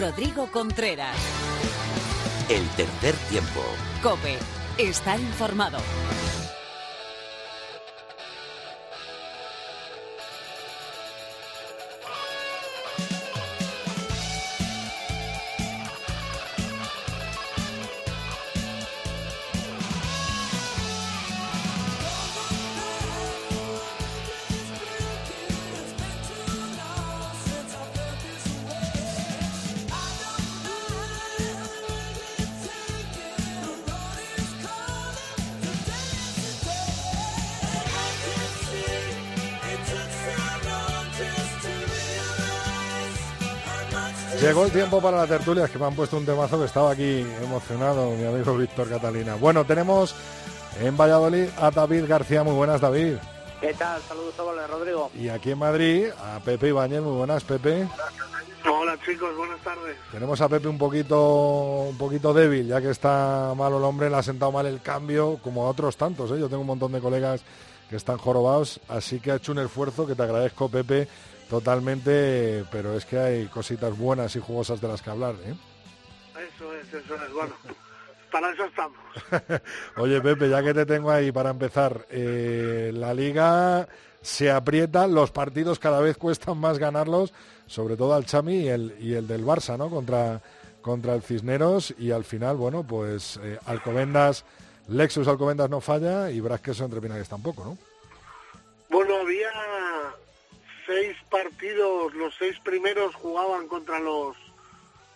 Rodrigo 0.00 0.48
Contreras. 0.52 1.16
El 2.48 2.66
tercer 2.76 3.14
tiempo. 3.30 3.60
Cope. 4.02 4.36
Está 4.78 5.16
informado. 5.16 5.78
Llegó 44.54 44.66
el 44.66 44.70
tiempo 44.70 45.02
para 45.02 45.16
la 45.16 45.26
tertulia, 45.26 45.64
es 45.64 45.70
que 45.72 45.80
me 45.80 45.86
han 45.86 45.96
puesto 45.96 46.16
un 46.16 46.24
temazo 46.24 46.60
que 46.60 46.66
estaba 46.66 46.92
aquí 46.92 47.26
emocionado, 47.42 48.12
mi 48.12 48.24
amigo 48.24 48.56
Víctor 48.56 48.88
Catalina. 48.88 49.34
Bueno, 49.34 49.64
tenemos 49.64 50.14
en 50.80 50.96
Valladolid 50.96 51.48
a 51.58 51.72
David 51.72 52.04
García. 52.06 52.44
Muy 52.44 52.54
buenas, 52.54 52.80
David. 52.80 53.14
¿Qué 53.60 53.74
tal? 53.74 54.00
Saludos 54.02 54.32
a 54.38 54.66
Rodrigo. 54.68 55.10
Y 55.12 55.28
aquí 55.28 55.50
en 55.50 55.58
Madrid 55.58 56.06
a 56.22 56.38
Pepe 56.38 56.68
Ibañez. 56.68 57.02
Muy 57.02 57.16
buenas, 57.16 57.42
Pepe. 57.42 57.88
Hola 58.70 58.96
chicos, 59.04 59.36
buenas 59.36 59.58
tardes. 59.58 59.96
Tenemos 60.12 60.40
a 60.40 60.48
Pepe 60.48 60.68
un 60.68 60.78
poquito, 60.78 61.88
un 61.88 61.98
poquito 61.98 62.32
débil, 62.32 62.68
ya 62.68 62.80
que 62.80 62.90
está 62.90 63.54
malo 63.56 63.78
el 63.78 63.82
hombre, 63.82 64.08
le 64.08 64.14
ha 64.14 64.22
sentado 64.22 64.52
mal 64.52 64.66
el 64.66 64.80
cambio, 64.80 65.40
como 65.42 65.66
a 65.66 65.70
otros 65.70 65.96
tantos. 65.96 66.30
¿eh? 66.30 66.38
Yo 66.38 66.48
tengo 66.48 66.60
un 66.60 66.68
montón 66.68 66.92
de 66.92 67.00
colegas 67.00 67.42
que 67.88 67.96
están 67.96 68.18
jorobados, 68.18 68.80
así 68.88 69.20
que 69.20 69.32
ha 69.32 69.36
hecho 69.36 69.52
un 69.52 69.58
esfuerzo 69.58 70.06
que 70.06 70.14
te 70.14 70.22
agradezco, 70.22 70.68
Pepe, 70.68 71.08
Totalmente, 71.48 72.64
pero 72.70 72.96
es 72.96 73.04
que 73.04 73.18
hay 73.18 73.46
cositas 73.46 73.96
buenas 73.96 74.34
y 74.34 74.40
jugosas 74.40 74.80
de 74.80 74.88
las 74.88 75.02
que 75.02 75.10
hablar, 75.10 75.34
¿eh? 75.46 75.54
Eso 76.54 76.74
es, 76.74 76.88
eso 76.88 77.14
es, 77.14 77.32
bueno. 77.32 77.54
Para 78.32 78.50
eso 78.52 78.64
estamos. 78.64 78.98
Oye, 79.96 80.20
Pepe, 80.20 80.48
ya 80.48 80.62
que 80.62 80.74
te 80.74 80.84
tengo 80.84 81.12
ahí 81.12 81.30
para 81.30 81.50
empezar, 81.50 82.04
eh, 82.10 82.90
la 82.92 83.14
liga 83.14 83.86
se 84.20 84.50
aprieta, 84.50 85.06
los 85.06 85.30
partidos 85.30 85.78
cada 85.78 86.00
vez 86.00 86.16
cuestan 86.16 86.58
más 86.58 86.78
ganarlos, 86.78 87.32
sobre 87.66 87.96
todo 87.96 88.14
al 88.14 88.26
Chami 88.26 88.62
y 88.62 88.68
el, 88.68 88.96
y 88.98 89.14
el 89.14 89.28
del 89.28 89.44
Barça, 89.44 89.78
¿no? 89.78 89.88
Contra, 89.88 90.42
contra 90.82 91.14
el 91.14 91.22
Cisneros 91.22 91.94
y 91.96 92.10
al 92.10 92.24
final, 92.24 92.56
bueno, 92.56 92.82
pues 92.82 93.38
eh, 93.40 93.60
Alcobendas, 93.66 94.44
Lexus 94.88 95.28
Alcobendas 95.28 95.70
no 95.70 95.80
falla 95.80 96.30
y 96.30 96.40
Brasqueso 96.40 96.84
entre 96.84 97.00
Pinares 97.00 97.28
tampoco, 97.28 97.64
¿no? 97.64 97.78
Bueno, 98.90 99.16
había 99.16 99.50
seis 100.86 101.16
partidos, 101.30 102.14
los 102.14 102.34
seis 102.36 102.58
primeros 102.60 103.14
jugaban 103.14 103.66
contra 103.66 103.98
los, 103.98 104.36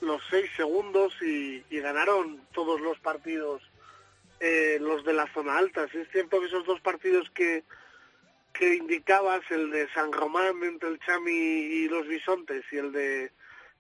los 0.01 0.23
seis 0.31 0.51
segundos 0.57 1.13
y, 1.23 1.63
ganaron 1.71 2.41
todos 2.53 2.81
los 2.81 2.99
partidos 2.99 3.63
eh, 4.41 4.79
los 4.81 5.05
de 5.05 5.13
la 5.13 5.33
zona 5.33 5.59
alta. 5.59 5.87
Si 5.89 5.99
es 5.99 6.09
cierto 6.11 6.41
que 6.41 6.47
esos 6.47 6.67
dos 6.67 6.81
partidos 6.81 7.31
que, 7.31 7.63
que 8.53 8.75
indicabas, 8.75 9.43
el 9.51 9.71
de 9.71 9.89
San 9.93 10.13
Román 10.13 10.63
entre 10.65 10.89
el 10.89 11.01
Chami 11.01 11.31
y 11.31 11.89
los 11.89 12.07
Bisontes 12.07 12.65
y 12.73 12.77
el 12.77 12.93
de 12.93 13.31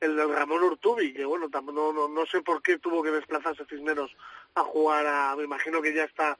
el 0.00 0.16
del 0.16 0.32
Ramón 0.32 0.62
Urtubi, 0.62 1.12
que 1.12 1.24
bueno, 1.24 1.48
no, 1.50 1.92
no, 1.92 2.08
no 2.08 2.26
sé 2.26 2.40
por 2.40 2.62
qué 2.62 2.78
tuvo 2.78 3.02
que 3.02 3.10
desplazarse 3.10 3.64
Cisneros 3.64 4.14
a 4.60 4.64
jugar 4.64 5.06
a, 5.06 5.36
me 5.36 5.44
imagino 5.44 5.80
que 5.80 5.94
ya 5.94 6.04
está 6.04 6.38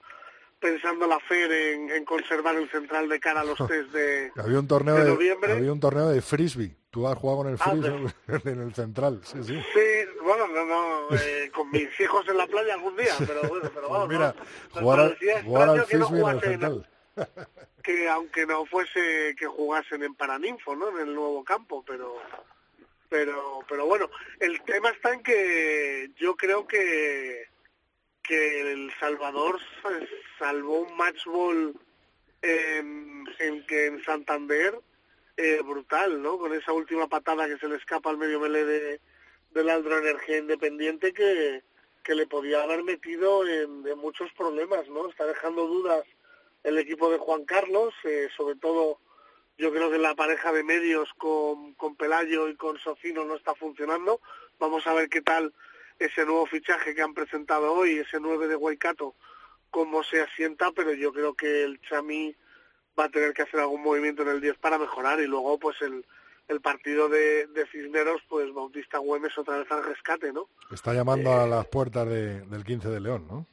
pensando 0.61 1.07
la 1.07 1.19
FER 1.21 1.53
en, 1.53 2.05
conservar 2.05 2.57
el 2.57 2.71
central 2.71 3.09
de 3.09 3.21
cara 3.21 3.41
a 3.41 3.45
los 3.45 3.59
test 3.69 3.91
de, 3.91 4.33
había 4.37 4.59
un 4.59 4.69
torneo 4.69 4.97
de, 4.97 5.11
noviembre. 5.11 5.53
Había 5.53 5.73
un 5.73 5.81
torneo 5.81 6.09
de 6.09 6.21
frisbee. 6.21 6.77
Tú 6.91 7.07
has 7.07 7.19
jugado 7.19 7.39
con 7.39 7.49
el 7.49 7.59
ah, 7.61 7.71
frisbee 7.71 8.53
en 8.53 8.63
el 8.63 8.75
central. 8.75 9.21
Sí, 9.25 9.43
sí. 9.43 9.61
Sí, 9.73 10.21
bueno, 10.23 10.49
no, 10.49 10.65
no, 10.65 11.17
eh, 11.17 11.51
con 11.55 11.71
mis 11.73 11.89
hijos 12.01 12.27
en 12.29 12.37
la 12.37 12.47
playa 12.47 12.75
algún 12.75 12.97
día, 12.97 13.15
pero 13.19 13.43
bueno, 13.49 13.71
pero 13.75 13.89
vamos. 13.89 14.07
Pues 14.07 14.19
mira, 14.19 14.35
jugar, 15.45 15.69
al, 15.69 15.85
frisbee 15.85 16.21
en 16.21 16.29
el 16.29 16.41
central. 16.41 16.89
que 17.83 18.09
aunque 18.09 18.47
no 18.47 18.67
fuese 18.67 19.35
que 19.39 19.47
jugasen 19.47 20.03
en 20.03 20.15
Paraninfo, 20.15 20.75
¿no? 20.77 20.89
En 20.91 21.09
el 21.09 21.15
nuevo 21.15 21.45
campo, 21.45 21.85
pero 21.87 22.17
pero 23.09 23.61
pero 23.69 23.87
bueno, 23.87 24.11
el 24.41 24.61
tema 24.63 24.91
está 24.91 25.15
en 25.15 25.23
que 25.23 26.11
yo 26.17 26.37
creo 26.37 26.67
que 26.67 27.47
que 28.29 28.73
El 28.73 28.93
Salvador 29.01 29.59
salvó 30.39 30.81
un 30.83 30.97
match 30.97 31.25
ball 31.25 31.75
en, 32.43 33.27
en, 33.39 33.67
que 33.67 33.87
en 33.87 34.05
Santander 34.05 34.79
eh, 35.39 35.61
brutal, 35.65 36.23
¿no? 36.23 36.39
Con 36.39 36.53
esa 36.53 36.73
última 36.73 37.09
patada 37.09 37.49
que 37.49 37.57
se 37.57 37.69
le 37.69 37.77
escapa 37.77 38.11
al 38.11 38.19
medio 38.19 38.39
melee 38.39 38.65
de, 38.65 39.01
del 39.53 39.71
Aldro 39.71 39.99
Energía 39.99 40.39
Independiente 40.39 41.15
que, 41.15 41.63
que 42.05 42.15
le 42.15 42.27
podía 42.27 42.63
haber 42.63 42.85
metido 42.85 43.47
en, 43.47 43.83
muchos 43.99 44.31
problemas, 44.35 44.87
¿no? 44.89 45.09
Está 45.09 45.25
dejando 45.25 45.67
dudas 45.67 46.05
el 46.65 46.77
equipo 46.77 47.11
de 47.11 47.19
Juan 47.19 47.47
Carlos, 47.47 47.95
eh, 48.05 48.29
sobre 48.37 48.57
todo 48.57 48.99
yo 49.57 49.73
creo 49.73 49.91
que 49.91 49.99
la 49.99 50.15
pareja 50.15 50.53
de 50.53 50.63
medios 50.63 51.09
con, 51.15 51.73
con 51.75 51.97
Pelayo 51.97 52.49
y 52.49 52.57
con 52.57 52.79
Socino 52.79 53.25
no 53.25 53.37
está 53.37 53.55
funcionando. 53.55 54.21
Vamos 54.59 54.87
a 54.87 54.93
ver 54.93 55.09
qué 55.09 55.23
tal 55.23 55.53
ese 55.99 56.25
nuevo 56.25 56.47
fichaje 56.47 56.95
que 56.95 57.03
han 57.03 57.15
presentado 57.15 57.73
hoy, 57.73 57.99
ese 57.99 58.21
9 58.21 58.49
de 58.49 58.57
Waikato, 58.57 59.15
cómo 59.71 60.03
se 60.03 60.21
asienta, 60.21 60.71
pero 60.73 60.93
yo 60.95 61.13
creo 61.13 61.35
que 61.35 61.65
el 61.65 61.81
Chami 61.81 62.35
va 62.99 63.05
a 63.05 63.11
tener 63.11 63.33
que 63.33 63.43
hacer 63.43 63.61
algún 63.61 63.83
movimiento 63.83 64.23
en 64.23 64.29
el 64.29 64.41
10 64.41 64.59
para 64.59 64.79
mejorar 64.79 65.21
y 65.21 65.27
luego 65.27 65.59
pues 65.59 65.81
el, 65.83 66.05
el 66.49 66.61
partido 66.61 67.09
de, 67.09 67.47
de, 67.49 67.67
Cisneros, 67.67 68.23
pues 68.29 68.53
Bautista 68.53 68.99
Güemes 68.99 69.37
otra 69.39 69.59
vez 69.59 69.71
al 69.71 69.85
rescate, 69.85 70.33
¿no? 70.33 70.49
Está 70.71 70.95
llamando 70.95 71.33
a 71.33 71.45
eh, 71.45 71.49
las 71.49 71.67
puertas 71.67 72.09
del 72.09 72.65
15 72.65 72.89
de 72.89 73.01
León, 73.01 73.27
¿no? 73.29 73.47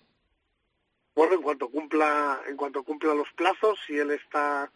Bueno, 1.16 1.36
en 1.36 1.42
cuanto 1.42 1.70
cumpla, 1.70 2.42
en 2.48 2.58
cuanto 2.58 2.84
cumpla 2.84 3.14
los 3.14 3.32
plazos, 3.34 3.80
si 3.88 3.98
él 3.98 4.12
está 4.12 4.72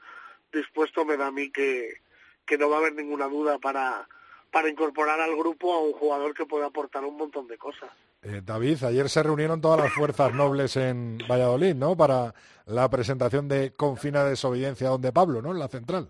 dispuesto, 0.54 1.04
me 1.04 1.18
da 1.18 1.28
a 1.28 1.32
mí 1.32 1.52
que, 1.52 2.02
que 2.46 2.58
no 2.58 2.70
va 2.70 2.78
a 2.78 2.80
haber 2.80 2.94
ninguna 2.94 3.28
duda 3.28 3.60
para, 3.60 4.08
para 4.52 4.70
incorporar 4.70 5.20
al 5.20 5.36
grupo 5.36 5.74
a 5.74 5.82
un 5.82 5.94
jugador 5.94 6.34
que 6.34 6.46
puede 6.46 6.66
aportar 6.66 7.04
un 7.06 7.18
montón 7.18 7.48
de 7.48 7.58
cosas. 7.58 7.90
Eh, 8.22 8.42
David, 8.44 8.84
ayer 8.84 9.08
se 9.10 9.24
reunieron 9.24 9.62
todas 9.62 9.80
las 9.80 9.94
fuerzas 9.94 10.34
nobles 10.34 10.76
en 10.76 11.20
Valladolid, 11.30 11.76
¿no? 11.76 11.96
Para 11.96 12.34
la 12.66 12.90
presentación 12.90 13.48
de 13.48 13.72
Confina 13.74 14.24
de 14.24 14.32
Desobediencia 14.32 14.90
donde 14.90 15.12
Pablo, 15.12 15.42
¿no? 15.42 15.52
En 15.52 15.60
la 15.60 15.68
central. 15.68 16.10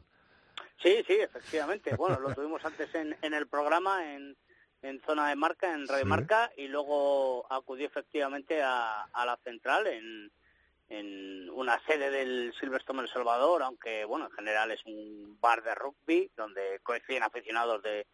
Sí, 0.82 1.04
sí, 1.06 1.14
efectivamente. 1.14 1.96
Bueno, 1.96 2.20
lo 2.20 2.34
tuvimos 2.34 2.64
antes 2.64 2.94
en, 2.96 3.16
en 3.22 3.34
el 3.34 3.48
programa, 3.48 4.14
en, 4.16 4.36
en 4.82 5.02
zona 5.02 5.30
de 5.30 5.36
marca, 5.36 5.74
en 5.74 5.88
red 5.88 6.06
marca, 6.06 6.52
y 6.56 6.68
luego 6.68 7.46
acudió 7.52 7.86
efectivamente 7.86 8.62
a, 8.64 9.04
a 9.04 9.26
la 9.26 9.38
central 9.44 9.88
en, 9.88 10.32
en 10.90 11.50
una 11.52 11.80
sede 11.86 12.10
del 12.10 12.54
Silverstone 12.60 13.04
El 13.04 13.10
Salvador, 13.10 13.62
aunque 13.64 14.06
bueno, 14.06 14.26
en 14.26 14.32
general 14.32 14.72
es 14.72 14.84
un 14.86 15.38
bar 15.40 15.64
de 15.64 15.76
rugby 15.76 16.32
donde 16.36 16.80
coinciden 16.84 17.24
aficionados 17.24 17.82
de, 17.84 18.08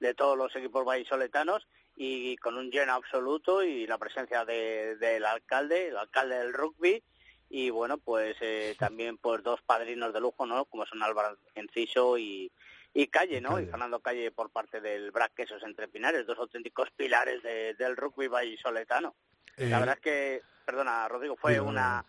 de 0.00 0.14
todos 0.14 0.36
los 0.36 0.54
equipos 0.56 0.84
vallisoletanos 0.84 1.66
y 1.94 2.36
con 2.38 2.56
un 2.56 2.70
lleno 2.70 2.94
absoluto 2.94 3.62
y 3.62 3.86
la 3.86 3.98
presencia 3.98 4.44
del 4.44 5.24
alcalde, 5.24 5.88
el 5.88 5.96
alcalde 5.96 6.38
del 6.38 6.54
rugby 6.54 7.02
y 7.50 7.68
bueno, 7.68 7.98
pues 7.98 8.36
eh, 8.40 8.74
también 8.78 9.18
pues 9.18 9.42
dos 9.42 9.60
padrinos 9.62 10.12
de 10.12 10.20
lujo, 10.20 10.46
¿no? 10.46 10.64
Como 10.64 10.86
son 10.86 11.02
Álvaro 11.02 11.36
Enciso 11.54 12.16
y, 12.16 12.50
y 12.94 13.06
Calle, 13.08 13.40
¿no? 13.40 13.60
Y 13.60 13.66
Fernando 13.66 14.00
Calle 14.00 14.30
por 14.30 14.50
parte 14.50 14.80
del 14.80 15.10
Brac 15.10 15.34
Quesos 15.34 15.62
Entre 15.62 15.86
Pinares, 15.88 16.26
dos 16.26 16.38
auténticos 16.38 16.90
pilares 16.92 17.42
del 17.42 17.96
rugby 17.96 18.28
vallisoletano. 18.28 19.14
La 19.56 19.76
eh, 19.76 19.80
verdad 19.80 19.94
es 19.96 20.00
que, 20.00 20.42
perdona 20.64 21.06
Rodrigo, 21.08 21.36
fue 21.36 21.60
una 21.60 22.02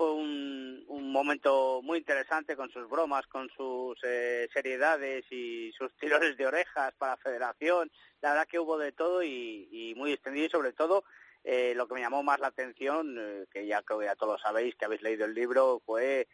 fue 0.00 0.14
un, 0.14 1.12
momento 1.12 1.82
muy 1.82 1.98
interesante 1.98 2.56
con 2.56 2.70
sus 2.70 2.88
bromas, 2.88 3.26
con 3.26 3.50
sus 3.50 3.98
eh, 4.02 4.48
seriedades 4.50 5.30
y 5.30 5.72
sus 5.76 5.94
tirones 5.98 6.38
de 6.38 6.46
orejas 6.46 6.94
para 6.96 7.12
la 7.12 7.16
federación. 7.18 7.90
La 8.22 8.30
verdad 8.30 8.48
que 8.48 8.58
hubo 8.58 8.78
de 8.78 8.92
todo 8.92 9.22
y, 9.22 9.92
muy 9.98 10.12
extendido 10.12 10.46
y 10.46 10.48
sobre 10.50 10.72
todo 10.72 11.04
eh, 11.44 11.74
lo 11.76 11.86
que 11.86 11.94
me 11.94 12.00
llamó 12.00 12.22
más 12.22 12.40
la 12.40 12.46
atención, 12.46 13.14
eh, 13.18 13.44
que 13.52 13.66
ya 13.66 13.82
creo 13.82 13.98
que 13.98 14.06
ya 14.06 14.14
todos 14.14 14.40
sabéis 14.40 14.74
que 14.76 14.86
habéis 14.86 15.02
leído 15.02 15.26
el 15.26 15.34
libro, 15.34 15.82
fue 15.84 16.26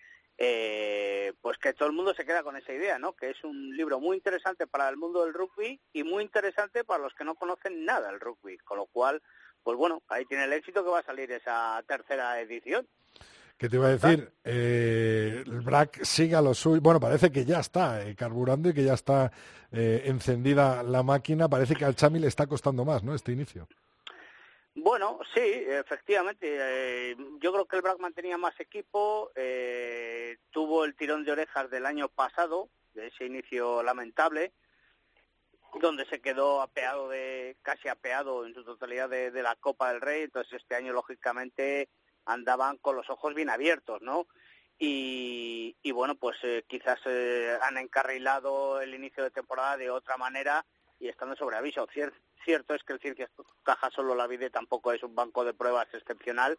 pues 1.41 1.59
que 1.59 1.73
todo 1.73 1.89
el 1.89 1.95
mundo 1.95 2.15
se 2.15 2.25
queda 2.25 2.45
con 2.45 2.57
esa 2.57 2.73
idea, 2.73 3.01
¿no? 3.01 3.15
Que 3.15 3.31
es 3.31 3.43
un 3.43 3.77
libro 3.77 3.99
muy 3.99 4.17
interesante 4.17 4.69
para 4.69 4.89
el 4.89 4.97
mundo 4.97 5.25
del 5.25 5.35
rugby 5.35 5.81
y 5.93 6.05
muy 6.05 6.23
interesante 6.23 6.85
para 6.85 7.03
los 7.03 7.15
que 7.15 7.25
no 7.25 7.35
conocen 7.35 7.85
nada 7.85 8.11
del 8.13 8.21
rugby, 8.21 8.59
con 8.59 8.79
lo 8.79 8.87
cual, 8.87 9.21
pues 9.65 9.77
bueno, 9.77 10.03
ahí 10.07 10.25
tiene 10.27 10.45
el 10.45 10.53
éxito 10.53 10.85
que 10.85 10.91
va 10.91 11.01
a 11.01 11.05
salir 11.05 11.33
esa 11.33 11.83
tercera 11.89 12.41
edición. 12.41 12.87
¿Qué 13.59 13.71
te 13.71 13.77
iba 13.77 13.87
a 13.87 13.97
decir? 13.97 14.31
Eh, 14.45 15.43
el 15.47 15.61
BRAC 15.63 16.03
siga 16.05 16.43
lo 16.43 16.53
suyo. 16.53 16.81
Bueno, 16.83 17.01
parece 17.01 17.33
que 17.33 17.47
ya 17.47 17.61
está 17.61 18.07
eh, 18.07 18.15
carburando 18.15 18.69
y 18.69 18.75
que 18.75 18.85
ya 18.85 18.93
está 18.93 19.33
eh, 19.73 20.03
encendida 20.05 20.83
la 20.83 21.03
máquina. 21.03 21.49
Parece 21.49 21.75
que 21.75 21.87
al 21.87 21.97
Chami 21.97 22.19
le 22.19 22.27
está 22.27 22.47
costando 22.47 22.85
más, 22.85 23.03
¿no? 23.03 23.15
Este 23.15 23.33
inicio. 23.33 23.67
Bueno, 24.75 25.19
sí, 25.35 25.41
efectivamente. 25.43 27.17
yo 27.41 27.51
creo 27.51 27.65
que 27.65 27.77
el 27.77 27.83
BRAC 27.83 27.99
mantenía 27.99 28.37
más 28.37 28.59
equipo. 28.61 29.31
tuvo 30.51 30.85
el 30.85 30.95
tirón 30.95 31.25
de 31.25 31.33
orejas 31.33 31.71
del 31.71 31.87
año 31.87 32.09
pasado, 32.09 32.69
de 32.93 33.07
ese 33.07 33.25
inicio 33.25 33.83
lamentable 33.83 34.53
donde 35.81 36.07
se 36.07 36.21
quedó 36.21 36.63
apeado 36.63 37.11
de 37.11 37.57
casi 37.61 37.89
apeado 37.89 38.47
en 38.47 38.55
su 38.55 38.65
totalidad 38.65 39.11
de, 39.11 39.31
de 39.31 39.43
la 39.43 39.57
Copa 39.57 39.93
del 39.93 40.01
Rey 40.01 40.23
entonces 40.23 40.55
este 40.55 40.75
año 40.75 40.95
lógicamente 40.95 41.91
andaban 42.27 42.77
con 42.79 42.97
los 42.97 43.09
ojos 43.09 43.35
bien 43.35 43.51
abiertos, 43.51 44.03
¿no? 44.03 44.27
Y, 44.79 45.75
bueno, 45.93 46.17
pues 46.17 46.37
eh, 46.43 46.65
quizás 46.69 46.99
eh, 47.07 47.57
han 47.63 47.79
encarrilado 47.79 48.81
el 48.83 48.95
inicio 48.95 49.23
de 49.25 49.31
temporada 49.31 49.79
de 49.79 49.91
otra 49.91 50.19
manera 50.19 50.67
y 50.99 51.09
estando 51.09 51.35
sobre 51.35 51.57
aviso. 51.57 51.87
cierto 52.45 52.75
es 52.75 52.83
que 52.85 52.93
el 52.93 53.01
Ciencias 53.01 53.31
Caja 53.63 53.91
solo 53.91 54.15
la 54.15 54.27
vida 54.27 54.51
tampoco 54.51 54.93
es 54.93 55.03
un 55.03 55.15
banco 55.15 55.45
de 55.45 55.55
pruebas 55.55 55.89
excepcional 55.95 56.59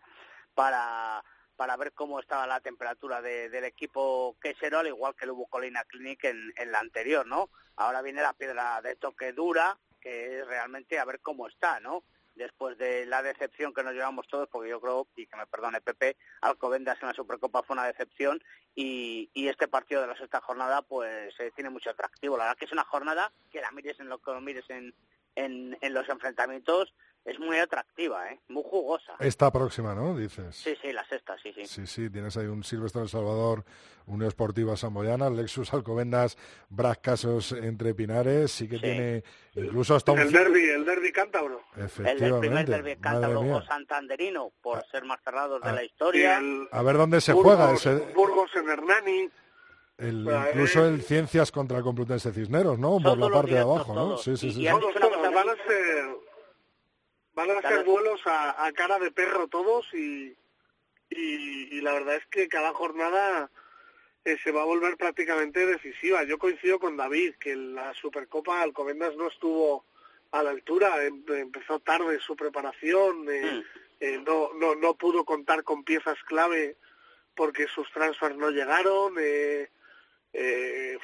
para 0.55 1.23
para 1.55 1.75
ver 1.75 1.91
cómo 1.93 2.19
estaba 2.19 2.45
la 2.45 2.59
temperatura 2.59 3.19
del 3.19 3.63
equipo 3.63 4.37
quesero, 4.39 4.77
al 4.77 4.87
igual 4.87 5.15
que 5.15 5.25
el 5.25 5.31
hubo 5.31 5.47
Colina 5.47 5.83
Clinic 5.85 6.23
en 6.25 6.71
la 6.71 6.79
anterior, 6.79 7.25
¿no? 7.25 7.49
Ahora 7.77 8.03
viene 8.03 8.21
la 8.21 8.33
piedra 8.33 8.79
de 8.81 8.95
toque 8.95 9.33
dura, 9.33 9.77
que 9.99 10.39
es 10.39 10.47
realmente 10.47 10.99
a 10.99 11.05
ver 11.05 11.19
cómo 11.19 11.47
está, 11.47 11.79
¿no? 11.79 12.03
Después 12.37 12.77
de 12.77 13.05
la 13.05 13.21
decepción 13.21 13.73
que 13.73 13.83
nos 13.83 13.93
llevamos 13.93 14.27
todos, 14.27 14.47
porque 14.49 14.69
yo 14.69 14.79
creo, 14.79 15.07
y 15.15 15.25
que 15.25 15.35
me 15.35 15.47
perdone 15.47 15.81
Pepe, 15.81 16.15
Alcobendas 16.41 16.97
en 17.01 17.09
la 17.09 17.13
Supercopa 17.13 17.63
fue 17.63 17.73
una 17.73 17.85
decepción 17.85 18.41
y, 18.75 19.29
este 19.33 19.67
partido 19.69 20.01
de 20.01 20.07
la 20.07 20.17
sexta 20.17 20.41
jornada 20.41 20.81
pues 20.81 21.33
eh, 21.39 21.51
tiene 21.55 21.69
mucho 21.69 21.89
atractivo. 21.89 22.37
La 22.37 22.43
verdad 22.43 22.57
que 22.57 22.65
es 22.65 22.71
una 22.71 22.83
jornada 22.83 23.31
que 23.49 23.61
la 23.61 23.71
mires 23.71 23.99
en 23.99 24.09
lo 24.09 24.19
que 24.19 24.31
lo 24.31 24.41
mires 24.41 24.69
en, 24.69 24.93
en 25.35 25.93
los 25.93 26.09
enfrentamientos, 26.09 26.93
es 27.27 27.37
muy 27.39 27.57
atractiva, 27.57 28.31
¿eh? 28.31 28.39
muy 28.47 28.63
jugosa. 28.63 29.15
Esta 29.19 29.51
próxima, 29.51 29.93
¿no? 29.93 30.15
Dices. 30.15 30.55
Sí, 30.55 30.73
sí, 30.81 30.93
la 30.93 31.05
sexta, 31.07 31.35
sí, 31.43 31.51
sí. 31.53 31.65
Sí, 31.65 31.85
sí, 31.85 32.09
tienes 32.09 32.37
ahí 32.37 32.45
un 32.45 32.63
Silvestre 32.63 33.01
El 33.01 33.09
Salvador, 33.09 33.65
Unión 34.05 34.29
Esportiva 34.29 34.77
Samboyana, 34.77 35.29
Lexus 35.29 35.73
Alcobendas, 35.73 36.37
Bras 36.69 36.99
Casos 36.99 37.51
entre 37.51 37.93
Pinares, 37.93 38.51
sí 38.51 38.69
que 38.69 38.79
tiene 38.79 39.23
incluso 39.55 39.95
hasta 39.95 40.13
un... 40.13 40.19
El 40.19 40.31
derby, 40.31 40.69
el 40.69 40.85
derby 40.85 41.11
cántabro. 41.11 41.63
Efectivamente. 41.75 42.25
El, 42.27 42.39
primer 42.39 42.65
derby 42.65 42.95
cántabro 42.95 43.41
o 43.41 43.61
santanderino, 43.61 44.53
por 44.61 44.77
ah. 44.77 44.85
ser 44.89 45.03
más 45.03 45.19
cerrados 45.21 45.61
de 45.61 45.69
ah. 45.69 45.73
la 45.73 45.83
historia. 45.83 46.41
A 46.71 46.81
ver 46.81 46.95
dónde 46.95 47.19
se 47.19 47.33
juega 47.33 47.73
ese... 47.73 47.97
Burgos 48.15 48.51
en 48.55 48.69
Hernani. 48.69 49.29
El, 49.97 50.29
incluso 50.49 50.85
el 50.85 51.01
Ciencias 51.01 51.51
contra 51.51 51.79
el 51.79 51.83
Complutense 51.83 52.31
Cisneros, 52.31 52.79
¿no? 52.79 52.99
Por 53.01 53.17
la 53.17 53.29
parte 53.29 53.55
de 53.55 53.59
abajo, 53.59 53.93
¿no? 53.93 54.17
Sí, 54.17 54.37
sí, 54.37 54.53
sí. 54.53 54.65
Todos, 54.65 54.93
van 57.37 57.51
a 57.51 57.53
ser 57.53 57.63
Van 57.63 57.65
a 57.65 57.67
hacer 57.67 57.85
vuelos 57.85 58.21
a, 58.25 58.71
cara 58.73 58.97
de 58.97 59.11
perro 59.11 59.47
todos 59.47 59.85
y, 59.93 60.35
y, 61.09 61.81
la 61.81 61.93
verdad 61.93 62.15
es 62.15 62.25
que 62.25 62.49
cada 62.49 62.73
jornada 62.73 63.49
eh, 64.25 64.37
se 64.43 64.51
va 64.51 64.63
a 64.63 64.65
volver 64.65 64.97
prácticamente 64.97 65.65
decisiva. 65.65 66.23
Yo 66.23 66.39
coincido 66.39 66.79
con 66.79 66.97
David 66.97 67.35
que 67.39 67.55
la 67.55 67.93
Supercopa 67.93 68.61
Alcobendas 68.61 69.15
no 69.15 69.27
estuvo 69.27 69.85
a 70.31 70.43
la 70.43 70.49
altura, 70.49 71.05
em, 71.05 71.23
empezó 71.29 71.79
tarde 71.79 72.19
su 72.19 72.35
preparación, 72.35 73.27
eh, 73.29 73.43
mm. 73.43 73.63
eh, 74.01 74.23
no, 74.25 74.51
no, 74.55 74.75
no 74.75 74.95
pudo 74.95 75.23
contar 75.23 75.63
con 75.63 75.83
piezas 75.83 76.17
clave 76.25 76.75
porque 77.35 77.67
sus 77.67 77.89
transfers 77.91 78.35
no 78.35 78.49
llegaron, 78.49 79.13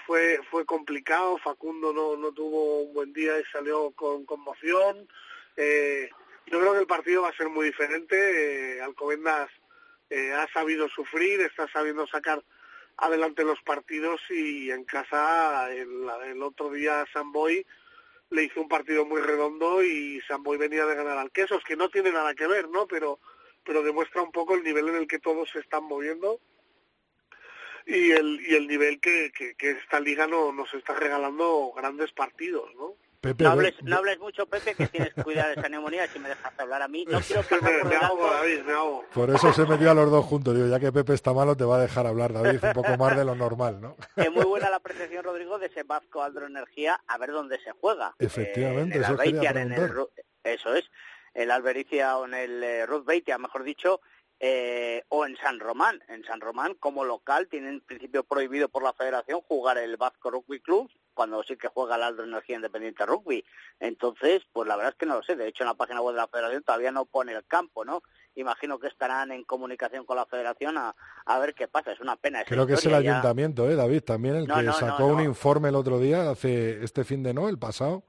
fue, 0.08 0.40
fue 0.50 0.66
complicado, 0.66 1.38
Facundo 1.38 1.94
no, 1.94 2.18
no 2.18 2.32
tuvo 2.32 2.82
un 2.82 2.94
buen 2.94 3.14
día 3.14 3.40
y 3.40 3.44
salió 3.52 3.92
con 3.92 4.26
conmoción. 4.26 5.08
Eh, 5.56 6.10
yo 6.46 6.60
creo 6.60 6.74
que 6.74 6.80
el 6.80 6.88
partido 6.88 7.24
va 7.24 7.30
a 7.30 7.38
ser 7.38 7.50
muy 7.50 7.68
diferente. 7.68 8.78
Eh, 8.78 8.82
Alcobendas 8.82 9.50
eh, 10.10 10.32
ha 10.34 10.48
sabido 10.52 10.88
sufrir, 10.90 11.42
está 11.42 11.68
sabiendo 11.70 12.06
sacar 12.08 12.44
adelante 12.98 13.44
los 13.44 13.62
partidos 13.62 14.22
y 14.30 14.70
en 14.70 14.84
casa 14.84 15.72
el, 15.72 16.44
otro 16.44 16.70
día 16.72 17.06
Samboy 17.12 17.66
le 18.30 18.44
hizo 18.44 18.62
un 18.62 18.68
partido 18.68 19.06
muy 19.06 19.22
redondo 19.22 19.84
y 19.84 20.22
Samboy 20.28 20.58
venía 20.58 20.86
de 20.86 20.96
ganar 20.96 21.18
al 21.18 21.32
Quesos, 21.32 21.64
que 21.64 21.76
no 21.76 21.90
tiene 21.90 22.12
nada 22.12 22.34
que 22.36 22.48
ver, 22.48 22.70
¿no? 22.70 22.88
Pero, 22.88 23.20
pero 23.64 23.84
demuestra 23.84 24.22
un 24.22 24.32
poco 24.32 24.56
el 24.56 24.64
nivel 24.64 24.90
en 24.90 24.96
el 24.96 25.08
que 25.08 25.20
todos 25.20 25.50
se 25.50 25.60
están 25.60 25.84
moviendo 25.84 26.40
y 27.86 28.12
el, 28.12 28.42
y 28.46 28.56
el 28.56 28.68
nivel 28.68 29.00
que, 29.00 29.32
que, 29.32 29.56
que 29.56 29.72
esta 29.72 30.00
liga 30.00 30.28
no, 30.28 30.52
nos 30.52 30.74
está 30.74 30.94
regalando 30.94 31.74
grandes 31.76 32.12
partidos, 32.12 32.74
¿no? 32.76 32.96
No, 33.24 33.50
hables, 33.50 33.74
no 33.84 33.98
hables 33.98 34.20
mucho, 34.20 34.46
Pepe, 34.46 34.76
que 34.76 34.88
tienes 34.88 35.14
que 35.14 35.24
cuidar 35.24 35.48
de 35.48 35.54
esa 35.54 35.70
neumonía 35.70 36.08
si 36.08 36.20
me 36.20 36.30
dejas 36.30 36.60
hablar 36.60 36.82
a 36.82 36.88
mí. 36.88 37.06
No 37.10 37.20
quiero 37.22 37.42
pasar 37.42 37.60
por, 37.60 37.86
me 37.86 37.96
hago, 37.96 38.30
David, 38.30 38.62
me 38.64 38.74
por 39.14 39.30
eso 39.30 39.54
se 39.54 39.66
metió 39.66 39.92
a 39.92 39.94
los 39.94 40.12
dos 40.12 40.26
juntos. 40.26 40.56
Digo, 40.56 40.68
ya 40.68 40.80
que 40.80 40.92
Pepe 40.92 41.14
está 41.14 41.34
malo, 41.34 41.56
te 41.56 41.64
va 41.64 41.78
a 41.78 41.82
dejar 41.82 42.06
hablar, 42.08 42.34
David, 42.34 42.60
un 42.64 42.74
poco 42.74 42.98
más 42.98 43.16
de 43.16 43.26
lo 43.26 43.36
normal, 43.36 43.80
¿no? 43.80 43.96
Es 44.16 44.32
muy 44.32 44.46
buena 44.46 44.70
la 44.70 44.78
apreciación, 44.78 45.24
Rodrigo, 45.24 45.60
de 45.60 45.68
ese 45.68 45.84
Vasco 45.84 46.22
Aldro 46.22 46.48
Energía, 46.48 47.00
a 47.08 47.18
ver 47.18 47.32
dónde 47.32 47.60
se 47.64 47.72
juega. 47.72 48.14
Efectivamente, 48.20 48.98
eh, 48.98 49.02
eso, 49.02 49.22
en 49.22 49.72
el, 49.72 50.08
eso 50.44 50.76
es. 50.76 50.86
el 51.34 51.52
Albericia 51.52 52.18
o 52.18 52.26
en 52.26 52.34
el 52.34 52.64
eh, 52.64 52.86
Ruth 52.86 53.06
Beitia, 53.06 53.38
mejor 53.38 53.64
dicho, 53.64 54.02
eh, 54.40 55.04
o 55.10 55.26
en 55.26 55.38
San 55.38 55.60
Román. 55.60 56.04
En 56.10 56.24
San 56.26 56.42
Román, 56.42 56.74
como 56.76 57.06
local, 57.06 57.48
tienen 57.48 57.76
en 57.76 57.82
principio 57.82 58.24
prohibido 58.24 58.68
por 58.68 58.84
la 58.84 58.94
federación 58.94 59.42
jugar 59.42 59.78
el 59.78 59.96
Vasco 59.96 60.32
Rugby 60.32 60.60
Club, 60.60 60.92
cuando 61.14 61.44
sí 61.44 61.56
que 61.56 61.68
juega 61.68 61.96
el 61.96 62.04
Aldo 62.04 62.24
Energía 62.24 62.58
Independiente 62.58 63.06
Rugby. 63.06 63.44
Entonces, 63.80 64.42
pues 64.52 64.68
la 64.68 64.76
verdad 64.76 64.94
es 64.94 64.98
que 64.98 65.06
no 65.06 65.16
lo 65.16 65.24
sé. 65.24 65.36
De 65.36 65.48
hecho, 65.48 65.64
en 65.64 65.70
la 65.70 65.76
página 65.76 66.02
web 66.02 66.16
de 66.16 66.22
la 66.22 66.28
federación 66.28 66.64
todavía 66.64 66.92
no 66.92 67.06
pone 67.06 67.34
el 67.34 67.46
campo, 67.46 67.86
¿no? 67.86 68.04
Imagino 68.36 68.80
que 68.80 68.88
estarán 68.88 69.32
en 69.32 69.44
comunicación 69.44 70.06
con 70.06 70.18
la 70.18 70.26
federación 70.26 70.78
a, 70.78 70.96
a 71.26 71.40
ver 71.40 71.54
qué 71.54 71.68
pasa. 71.68 71.92
Es 71.92 72.00
una 72.00 72.16
pena. 72.16 72.44
Creo 72.46 72.66
que 72.66 72.74
es 72.74 72.86
el 72.86 72.96
ayuntamiento, 72.96 73.70
¿eh, 73.70 73.76
David? 73.76 74.02
También 74.04 74.36
el 74.36 74.48
que 74.48 74.72
sacó 74.74 75.08
un 75.08 75.22
informe 75.22 75.70
el 75.70 75.76
otro 75.76 76.00
día, 76.00 76.30
hace 76.30 76.84
este 76.84 77.04
fin 77.04 77.22
de 77.22 77.34
no, 77.34 77.48
el 77.48 77.60
pasado, 77.60 78.04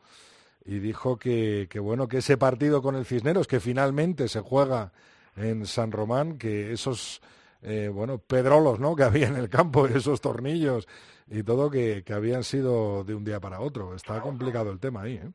y 0.65 0.79
dijo 0.79 1.19
que, 1.19 1.69
que 1.71 1.79
bueno, 1.79 2.09
que 2.09 2.19
ese 2.19 2.39
partido 2.39 2.81
con 2.81 2.97
el 2.97 3.05
Cisneros, 3.05 3.47
que 3.47 3.61
finalmente 3.61 4.29
se 4.29 4.41
juega 4.41 4.93
en 5.37 5.67
San 5.67 5.93
Román, 5.93 6.39
que 6.39 6.73
esos, 6.73 7.21
eh, 7.61 7.91
bueno, 7.93 8.19
pedrolos, 8.19 8.81
¿no?, 8.81 8.97
que 8.97 9.03
había 9.03 9.29
en 9.29 9.37
el 9.37 9.51
campo, 9.51 9.87
esos 9.87 10.21
tornillos 10.21 10.89
y 11.27 11.43
todo, 11.43 11.71
que, 11.71 12.03
que 12.05 12.13
habían 12.13 12.45
sido 12.45 13.05
de 13.05 13.15
un 13.15 13.25
día 13.25 13.41
para 13.41 13.61
otro. 13.61 13.95
Está 13.95 14.21
complicado 14.21 14.71
el 14.71 14.81
tema 14.81 15.03
ahí, 15.03 15.15
¿eh? 15.15 15.31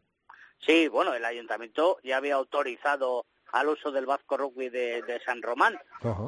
Sí, 0.60 0.88
bueno, 0.88 1.14
el 1.14 1.24
ayuntamiento 1.24 1.98
ya 2.04 2.18
había 2.18 2.36
autorizado 2.36 3.26
al 3.52 3.70
uso 3.70 3.92
del 3.92 4.06
Vasco 4.06 4.38
Rugby 4.38 4.70
de, 4.70 5.22
San 5.26 5.42
Román. 5.42 5.80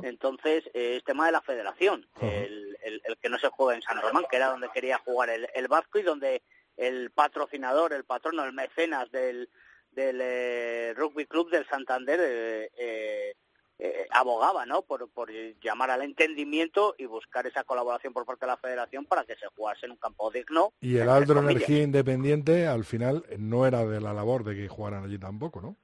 Entonces, 0.03 0.63
eh, 0.73 0.95
es 0.97 1.03
tema 1.03 1.25
de 1.25 1.33
la 1.33 1.41
federación, 1.41 2.07
el, 2.21 2.77
el, 2.81 3.17
que 3.21 3.29
no 3.29 3.37
se 3.37 3.49
juega 3.49 3.75
en 3.75 3.81
San 3.81 4.01
Román, 4.01 4.25
que 4.29 4.37
era 4.37 4.49
donde 4.49 4.69
quería 4.73 4.97
jugar 4.99 5.29
el, 5.29 5.47
el 5.53 5.67
Vasco 5.67 5.99
y 5.99 6.03
donde 6.03 6.41
el 6.77 7.11
patrocinador, 7.11 7.93
el 7.93 8.05
patrono, 8.05 8.43
el 8.43 8.53
mecenas 8.53 9.11
del, 9.11 9.49
del 9.91 10.19
eh, 10.21 10.93
Rugby 10.95 11.25
Club 11.25 11.49
del 11.51 11.67
Santander 11.67 12.19
eh, 12.75 13.35
eh 13.81 14.07
abogaba 14.11 14.65
¿no? 14.65 14.83
Por, 14.83 15.09
por, 15.09 15.31
llamar 15.61 15.89
al 15.89 16.03
entendimiento 16.03 16.95
y 16.97 17.05
buscar 17.05 17.47
esa 17.47 17.63
colaboración 17.63 18.13
por 18.13 18.25
parte 18.25 18.45
de 18.45 18.51
la 18.51 18.57
federación 18.57 19.05
para 19.05 19.25
que 19.25 19.35
se 19.35 19.47
jugase 19.47 19.85
en 19.85 19.93
un 19.93 19.97
campo 19.97 20.29
digno. 20.29 20.73
Y 20.79 20.97
el 20.97 21.09
Aldro 21.09 21.39
Energía 21.39 21.83
Independiente 21.83 22.67
al 22.67 22.85
final 22.85 23.25
no 23.37 23.65
era 23.65 23.85
de 23.85 23.99
la 23.99 24.13
labor 24.13 24.43
de 24.43 24.55
que 24.55 24.67
jugaran 24.67 25.03
allí 25.03 25.17
tampoco, 25.17 25.61
¿no? 25.61 25.75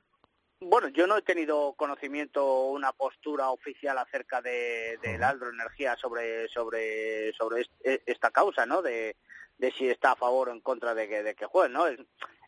Bueno, 0.59 0.87
yo 0.89 1.05
no 1.05 1.17
he 1.17 1.21
tenido 1.21 1.73
conocimiento, 1.73 2.65
una 2.65 2.91
postura 2.91 3.51
oficial 3.51 3.97
acerca 3.97 4.41
de, 4.41 4.97
del 5.01 5.23
Aldro 5.23 5.49
Energía 5.49 5.95
sobre, 5.95 6.47
sobre, 6.49 7.31
sobre 7.33 7.61
e, 7.83 8.01
esta 8.05 8.31
causa, 8.31 8.65
¿no? 8.65 8.81
De, 8.81 9.15
de 9.57 9.71
si 9.71 9.87
está 9.87 10.11
a 10.11 10.15
favor 10.15 10.49
o 10.49 10.51
en 10.51 10.61
contra 10.61 10.95
de 10.95 11.07
que, 11.07 11.23
de 11.23 11.35
que 11.35 11.45
jueguen, 11.45 11.73
¿no? 11.73 11.87
Es, 11.87 11.99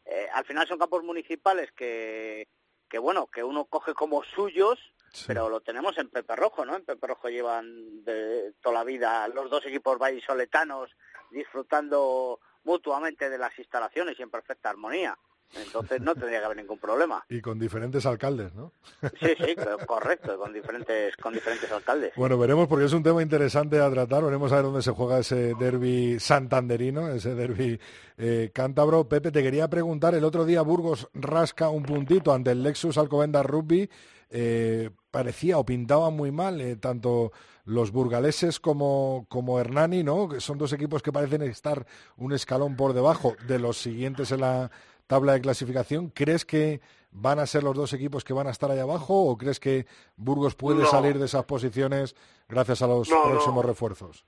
eh, 0.06 0.28
al 0.34 0.44
final 0.44 0.68
son 0.68 0.80
campos 0.80 1.04
municipales 1.04 1.72
que, 1.74 2.48
que, 2.90 3.00
bueno, 3.00 3.28
que 3.28 3.44
uno 3.44 3.66
coge 3.66 3.94
como 3.94 4.24
suyos 4.24 4.80
pero 5.28 5.50
lo 5.50 5.62
tenemos 5.62 5.98
en 5.98 6.10
Pepe 6.10 6.36
Rojo, 6.36 6.66
¿no? 6.66 6.76
En 6.76 6.86
Pepe 6.86 7.08
Rojo 7.08 7.30
llevan 7.30 8.04
de 8.04 8.54
toda 8.62 8.76
la 8.76 8.84
vida 8.84 9.28
los 9.28 9.50
dos 9.50 9.66
equipos 9.66 9.98
vallisoletanos 9.98 10.92
disfrutando 11.32 12.40
mutuamente 12.64 13.30
de 13.30 13.38
las 13.38 13.58
instalaciones 13.58 14.20
y 14.20 14.24
en 14.24 14.30
perfecta 14.30 14.70
armonía. 14.70 15.18
Entonces 15.56 16.02
no 16.02 16.14
tendría 16.14 16.40
que 16.40 16.46
haber 16.46 16.58
ningún 16.58 16.78
problema. 16.78 17.24
Y 17.30 17.42
con 17.42 17.58
diferentes 17.58 18.06
alcaldes, 18.06 18.54
¿no? 18.54 18.72
Sí, 19.20 19.34
sí, 19.38 19.56
correcto, 19.86 20.38
con 20.38 20.54
diferentes, 20.54 21.16
con 21.18 21.34
diferentes 21.34 21.72
alcaldes. 21.72 22.14
Bueno, 22.16 22.38
veremos 22.38 22.68
porque 22.68 22.86
es 22.86 22.94
un 22.94 23.04
tema 23.04 23.22
interesante 23.22 23.80
a 23.80 23.90
tratar. 23.90 24.24
Veremos 24.24 24.52
a 24.52 24.56
ver 24.56 24.66
dónde 24.66 24.82
se 24.82 24.92
juega 24.92 25.20
ese 25.20 25.56
derby 25.56 26.20
santanderino, 26.20 27.10
ese 27.10 27.34
derby 27.36 27.80
eh, 28.18 28.52
cántabro. 28.54 29.08
Pepe, 29.08 29.32
te 29.32 29.42
quería 29.42 29.68
preguntar, 29.70 30.14
el 30.16 30.24
otro 30.24 30.46
día 30.46 30.62
Burgos 30.62 31.10
rasca 31.14 31.70
un 31.70 31.84
puntito 31.84 32.34
ante 32.34 32.52
el 32.52 32.64
Lexus 32.64 32.98
Alcobendas 32.98 33.46
Rugby 33.46 33.90
eh, 34.32 34.92
parecía 35.10 35.58
o 35.58 35.66
pintaba 35.66 36.12
muy 36.12 36.32
mal, 36.32 36.62
eh, 36.62 36.76
tanto 36.76 37.32
los 37.66 37.92
burgaleses 37.92 38.60
como, 38.60 39.26
como 39.28 39.60
Hernani, 39.60 40.04
¿no? 40.04 40.30
Que 40.30 40.40
son 40.40 40.58
dos 40.58 40.72
equipos 40.74 41.02
que 41.02 41.12
parecen 41.12 41.42
estar 41.42 41.86
un 42.18 42.34
escalón 42.34 42.76
por 42.76 42.94
debajo 42.94 43.36
de 43.48 43.60
los 43.60 43.78
siguientes 43.78 44.32
en 44.32 44.42
la 44.42 44.72
tabla 45.10 45.34
de 45.34 45.42
clasificación. 45.42 46.10
¿Crees 46.10 46.46
que 46.46 46.82
van 47.10 47.40
a 47.40 47.48
ser 47.48 47.64
los 47.64 47.76
dos 47.76 47.94
equipos 47.94 48.24
que 48.24 48.34
van 48.34 48.46
a 48.46 48.52
estar 48.52 48.70
ahí 48.70 48.78
abajo 48.78 49.24
o 49.24 49.36
crees 49.36 49.60
que 49.60 49.88
Burgos 50.16 50.54
puede 50.54 50.86
salir 50.86 51.18
de 51.18 51.26
esas 51.26 51.46
posiciones 51.46 52.16
gracias 52.48 52.84
a 52.84 52.88
los 52.88 53.10
próximos 53.10 53.66
refuerzos? 53.66 54.24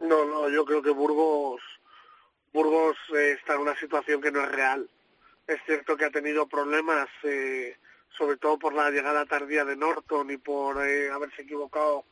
No, 0.00 0.24
no, 0.24 0.48
yo 0.48 0.64
creo 0.64 0.82
que 0.82 0.90
Burgos 0.90 1.62
Burgos 2.52 2.96
eh, 3.14 3.36
está 3.38 3.54
en 3.54 3.60
una 3.60 3.76
situación 3.76 4.20
que 4.20 4.32
no 4.32 4.42
es 4.42 4.50
real. 4.50 4.90
Es 5.46 5.60
cierto 5.66 5.96
que 5.96 6.06
ha 6.06 6.10
tenido 6.10 6.48
problemas 6.48 7.08
eh, 7.22 7.76
sobre 8.16 8.38
todo 8.38 8.58
por 8.58 8.74
la 8.74 8.90
llegada 8.90 9.24
tardía 9.24 9.64
de 9.64 9.76
Norton 9.76 10.32
y 10.32 10.36
por 10.38 10.84
eh, 10.84 11.12
haberse 11.12 11.42
equivocado 11.42 12.04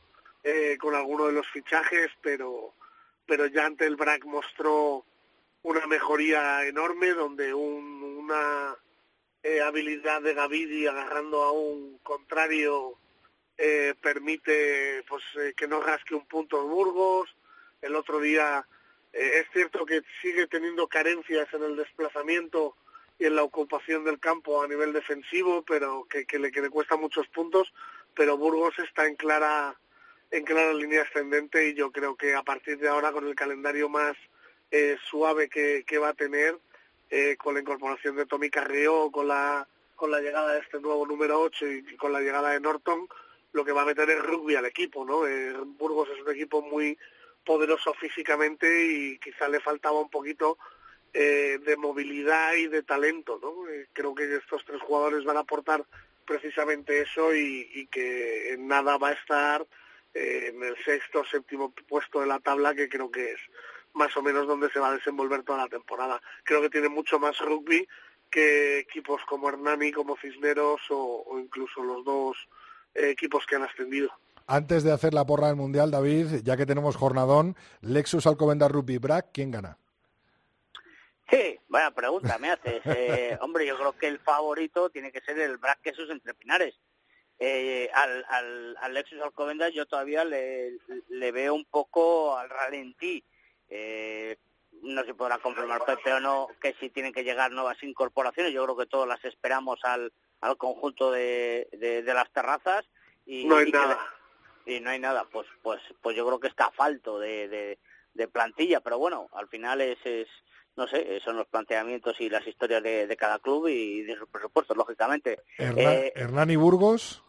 eh, 0.45 0.77
con 0.79 0.95
alguno 0.95 1.25
de 1.25 1.33
los 1.33 1.47
fichajes, 1.47 2.09
pero, 2.21 2.73
pero 3.25 3.47
ya 3.47 3.65
ante 3.65 3.85
el 3.85 3.97
BRAC 3.97 4.23
mostró 4.23 5.03
una 5.63 5.85
mejoría 5.87 6.65
enorme 6.65 7.13
donde 7.13 7.53
una 7.53 8.75
eh, 9.43 9.61
habilidad 9.61 10.21
de 10.21 10.33
Gavidi 10.33 10.87
agarrando 10.87 11.43
a 11.43 11.51
un 11.51 11.99
contrario 11.99 12.97
permite 14.01 15.03
pues 15.09 15.23
que 15.55 15.67
no 15.67 15.81
rasque 15.81 16.13
un 16.13 16.27
punto 16.27 16.67
Burgos. 16.67 17.35
El 17.81 17.95
otro 17.95 18.19
día 18.19 18.67
es 19.11 19.47
cierto 19.51 19.83
que 19.83 20.03
sigue 20.21 20.45
teniendo 20.45 20.87
carencias 20.87 21.51
en 21.53 21.63
el 21.63 21.75
desplazamiento 21.75 22.75
y 23.19 23.25
en 23.25 23.35
la 23.35 23.43
ocupación 23.43 24.03
del 24.03 24.19
campo 24.19 24.61
a 24.61 24.67
nivel 24.67 24.93
defensivo, 24.93 25.63
pero 25.63 26.05
que, 26.05 26.25
le, 26.37 26.51
que 26.51 26.61
le 26.61 26.69
cuesta 26.69 26.95
muchos 26.95 27.27
puntos, 27.29 27.73
pero 28.13 28.37
Burgos 28.37 28.77
está 28.79 29.07
en 29.07 29.15
clara 29.15 29.75
en 30.29 30.43
clara 30.43 30.73
línea 30.73 31.03
ascendente 31.03 31.69
y 31.69 31.73
yo 31.73 31.91
creo 31.91 32.15
que 32.15 32.35
a 32.35 32.43
partir 32.43 32.77
de 32.79 32.89
ahora 32.89 33.13
con 33.13 33.25
el 33.25 33.35
calendario 33.35 33.87
más 33.87 34.17
eh, 34.71 34.97
suave 35.09 35.49
que, 35.49 35.83
que, 35.85 35.97
va 35.97 36.09
a 36.09 36.13
tener, 36.13 36.57
eh, 37.09 37.35
con 37.37 37.53
la 37.53 37.61
incorporación 37.61 38.15
de 38.15 38.25
Tommy 38.25 38.49
Carrillo, 38.49 39.11
con 39.11 39.27
la, 39.27 39.67
con 39.95 40.11
la 40.11 40.21
llegada 40.21 40.53
de 40.53 40.59
este 40.59 40.79
nuevo 40.79 41.05
número 41.05 41.41
8 41.41 41.67
y 41.67 41.95
con 41.97 42.13
la 42.13 42.19
llegada 42.21 42.51
de 42.51 42.59
Norton, 42.59 43.07
lo 43.57 43.65
que 43.65 43.71
va 43.71 43.81
a 43.81 43.85
meter 43.85 44.09
es 44.09 44.23
rugby 44.23 44.55
al 44.55 44.65
equipo, 44.65 45.03
¿no? 45.03 45.25
Eh, 45.25 45.53
Burgos 45.65 46.09
es 46.09 46.21
un 46.21 46.31
equipo 46.31 46.61
muy 46.61 46.97
poderoso 47.43 47.93
físicamente 47.95 48.67
y 48.85 49.17
quizá 49.19 49.47
le 49.47 49.59
faltaba 49.59 49.99
un 49.99 50.09
poquito 50.09 50.57
eh, 51.13 51.59
de 51.65 51.77
movilidad 51.77 52.53
y 52.53 52.67
de 52.67 52.83
talento, 52.83 53.39
¿no? 53.41 53.67
Eh, 53.69 53.87
creo 53.93 54.13
que 54.13 54.35
estos 54.35 54.63
tres 54.65 54.81
jugadores 54.81 55.23
van 55.23 55.37
a 55.37 55.41
aportar 55.41 55.83
precisamente 56.25 57.01
eso 57.01 57.33
y, 57.33 57.87
que 57.89 58.51
en 58.53 58.67
nada 58.67 58.97
va 58.97 59.09
a 59.09 59.13
estar 59.13 59.65
en 60.13 60.61
el 60.61 60.75
sexto 60.83 61.21
o 61.21 61.25
séptimo 61.25 61.73
puesto 61.87 62.19
de 62.19 62.27
la 62.27 62.39
tabla, 62.39 62.75
que 62.75 62.89
creo 62.89 63.09
que 63.09 63.31
es 63.31 63.39
más 63.97 64.15
o 64.15 64.21
menos 64.21 64.47
donde 64.47 64.69
se 64.69 64.79
va 64.79 64.89
a 64.89 64.93
desenvolver 64.93 65.43
toda 65.43 65.59
la 65.59 65.67
temporada. 65.67 66.21
Creo 66.43 66.61
que 66.61 66.69
tiene 66.69 66.89
mucho 66.89 67.19
más 67.19 67.37
rugby 67.39 67.87
que 68.29 68.79
equipos 68.79 69.21
como 69.27 69.49
Hernani, 69.49 69.91
como 69.91 70.17
Cisneros 70.17 70.81
o, 70.89 71.37
incluso 71.39 71.83
los 71.83 72.05
dos 72.05 72.37
equipos 72.93 73.45
que 73.45 73.55
han 73.55 73.63
ascendido. 73.63 74.09
Antes 74.47 74.83
de 74.83 74.93
hacer 74.93 75.13
la 75.13 75.25
porra 75.25 75.47
del 75.47 75.57
Mundial, 75.57 75.91
David, 75.91 76.41
ya 76.43 76.55
que 76.55 76.65
tenemos 76.65 76.95
jornadón, 76.95 77.55
Lexus 77.81 78.27
Alcobendas 78.27 78.71
Rugby 78.71 78.97
Brack, 78.97 79.27
¿quién 79.33 79.51
gana? 79.51 79.77
Sí, 81.29 81.59
vaya 81.67 81.91
pregunta 81.91 82.37
me 82.37 82.51
haces. 82.51 82.81
Eh, 82.85 83.37
hombre, 83.41 83.65
yo 83.65 83.77
creo 83.77 83.97
que 83.97 84.07
el 84.07 84.19
favorito 84.19 84.89
tiene 84.89 85.11
que 85.11 85.19
ser 85.21 85.37
el 85.39 85.57
Brack 85.57 85.79
Jesús 85.83 86.09
entre 86.09 86.33
Pinares. 86.33 86.75
Eh, 87.39 87.89
al, 87.93 88.25
al, 88.29 88.77
al, 88.81 88.93
Lexus 88.95 89.21
Alcobendas 89.21 89.71
yo 89.71 89.85
todavía 89.85 90.25
le, 90.25 90.77
le, 91.09 91.31
veo 91.31 91.53
un 91.53 91.65
poco 91.65 92.35
al 92.35 92.49
ralentí. 92.49 93.23
Eh, 93.69 94.37
no 94.83 95.03
se 95.03 95.13
podrá 95.13 95.39
confirmar 95.39 95.83
Pepe 95.85 96.13
o 96.13 96.19
no 96.19 96.47
que 96.61 96.75
si 96.79 96.89
tienen 96.89 97.13
que 97.13 97.23
llegar 97.23 97.51
nuevas 97.51 97.81
incorporaciones. 97.83 98.53
Yo 98.53 98.63
creo 98.63 98.77
que 98.77 98.85
todos 98.85 99.07
las 99.07 99.23
esperamos 99.25 99.79
al, 99.83 100.11
al 100.41 100.57
conjunto 100.57 101.11
de, 101.11 101.67
de, 101.71 102.13
las 102.13 102.31
terrazas. 102.31 102.85
Y, 103.25 103.45
no 103.45 103.57
hay 103.57 103.71
nada. 103.71 103.97
y 104.65 104.79
no 104.79 104.89
hay 104.89 104.99
nada. 104.99 105.25
Pues, 105.31 105.47
pues, 105.61 105.81
pues 106.01 106.15
yo 106.15 106.25
creo 106.25 106.39
que 106.39 106.47
está 106.47 106.71
falto 106.71 107.19
de, 107.19 107.47
de, 107.47 107.79
de 108.13 108.27
plantilla. 108.27 108.79
Pero 108.81 108.99
bueno, 108.99 109.29
al 109.33 109.47
final 109.47 109.81
es, 109.81 109.97
es 110.05 110.27
no 110.77 110.87
sé, 110.87 111.19
son 111.25 111.35
los 111.35 111.47
planteamientos 111.47 112.21
y 112.21 112.29
las 112.29 112.45
historias 112.45 112.83
de, 112.83 113.17
cada 113.17 113.39
club 113.39 113.67
y 113.67 114.03
de 114.03 114.15
sus 114.15 114.29
presupuestos, 114.29 114.77
lógicamente. 114.77 115.39
Eh, 115.57 116.13
Hernán, 116.15 116.51
y 116.51 116.55
Burgos. 116.55 117.23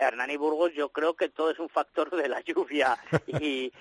Hernán 0.00 0.32
y 0.32 0.36
Burgos, 0.36 0.72
yo 0.74 0.88
creo 0.90 1.14
que 1.14 1.28
todo 1.28 1.50
es 1.52 1.60
un 1.60 1.68
factor 1.68 2.10
de 2.10 2.28
la 2.28 2.40
lluvia 2.40 2.98
y, 3.40 3.72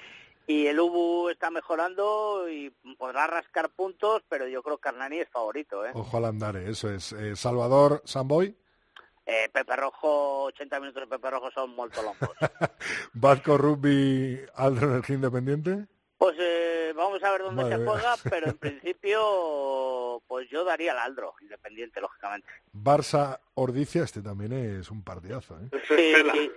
y 0.48 0.66
el 0.68 0.80
UBU 0.80 1.30
está 1.30 1.52
mejorando 1.52 2.48
y 2.50 2.70
podrá 2.98 3.28
rascar 3.28 3.70
puntos, 3.70 4.24
pero 4.30 4.48
yo 4.48 4.64
creo 4.64 4.78
que 4.78 4.88
Hernani 4.88 5.20
es 5.20 5.30
favorito. 5.30 5.86
¿eh? 5.86 5.92
Ojo 5.94 6.18
al 6.18 6.26
andar, 6.26 6.56
eso 6.56 6.90
es. 6.90 7.12
Eh, 7.12 7.36
Salvador 7.36 8.02
Samboy. 8.06 8.56
Eh, 9.26 9.50
Pepe 9.52 9.76
Rojo, 9.76 10.44
80 10.44 10.80
minutos 10.80 11.02
de 11.02 11.08
Pepe 11.08 11.30
Rojo 11.30 11.52
son 11.52 11.72
muy 11.72 11.90
longos. 11.90 12.16
Vasco 13.14 13.58
Rugby, 13.58 14.40
Aldro 14.56 14.88
Energía 14.88 15.16
Independiente. 15.18 15.86
Pues 16.18 16.38
eh, 16.40 16.94
vamos 16.96 17.22
a 17.22 17.32
ver 17.32 17.42
dónde 17.42 17.68
se 17.68 17.84
juega, 17.84 18.16
pero 18.30 18.48
en 18.48 18.58
principio, 18.58 20.24
pues 20.28 20.50
yo 20.50 20.64
daría 20.64 20.94
al 20.94 21.00
Aldro, 21.00 21.36
independiente, 21.42 22.00
lógicamente. 22.00 22.48
Barça 22.74 23.42
Ordicia, 23.56 24.04
este 24.04 24.22
también 24.22 24.54
es 24.54 24.90
un 24.90 25.04
partidazo. 25.04 25.60
¿eh? 25.60 25.82
Sí, 25.90 26.52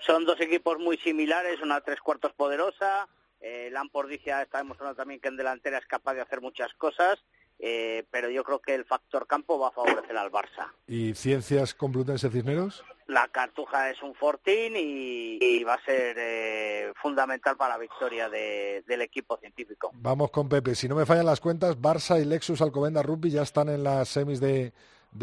Son 0.00 0.26
dos 0.26 0.38
equipos 0.42 0.78
muy 0.78 0.98
similares, 0.98 1.62
una 1.62 1.80
tres 1.80 2.00
cuartos 2.00 2.34
poderosa. 2.34 3.08
Eh, 3.40 3.70
Lampordicia 3.72 4.42
está 4.42 4.58
demostrando 4.58 4.94
también 4.94 5.20
que 5.20 5.28
en 5.28 5.36
delantera 5.36 5.78
es 5.78 5.86
capaz 5.86 6.14
de 6.14 6.20
hacer 6.20 6.40
muchas 6.40 6.72
cosas. 6.74 7.18
Eh, 7.62 8.06
pero 8.10 8.30
yo 8.30 8.42
creo 8.42 8.58
que 8.60 8.74
el 8.74 8.86
factor 8.86 9.26
campo 9.26 9.58
va 9.58 9.68
a 9.68 9.72
favorecer 9.72 10.16
al 10.16 10.30
Barça. 10.30 10.72
¿Y 10.86 11.14
Ciencias 11.14 11.74
Complutense 11.74 12.30
Cisneros? 12.30 12.82
La 13.06 13.28
Cartuja 13.28 13.90
es 13.90 14.02
un 14.02 14.14
fortín 14.14 14.74
y, 14.76 15.62
va 15.64 15.74
a 15.74 15.84
ser 15.84 16.16
eh, 16.18 16.92
fundamental 17.02 17.56
para 17.56 17.74
la 17.74 17.78
victoria 17.78 18.30
del 18.30 19.02
equipo 19.02 19.36
científico. 19.36 19.90
Vamos 19.94 20.30
con 20.30 20.48
Pepe. 20.48 20.74
Si 20.74 20.88
no 20.88 20.94
me 20.94 21.04
fallan 21.04 21.26
las 21.26 21.40
cuentas, 21.40 21.76
Barça 21.76 22.20
y 22.20 22.24
Lexus 22.24 22.62
Alcobenda 22.62 23.02
Rugby 23.02 23.30
ya 23.30 23.42
están 23.42 23.68
en 23.68 23.84
las 23.84 24.08
semis 24.08 24.40
de, 24.40 24.72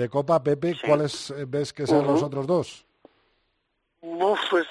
Copa. 0.10 0.44
Pepe, 0.44 0.76
¿cuáles 0.86 1.32
eh, 1.32 1.46
ves 1.48 1.74
que 1.74 1.88
sean 1.88 2.06
los 2.06 2.22
otros 2.22 2.46
dos? 2.46 2.87
Uf, 4.16 4.40
pues 4.50 4.68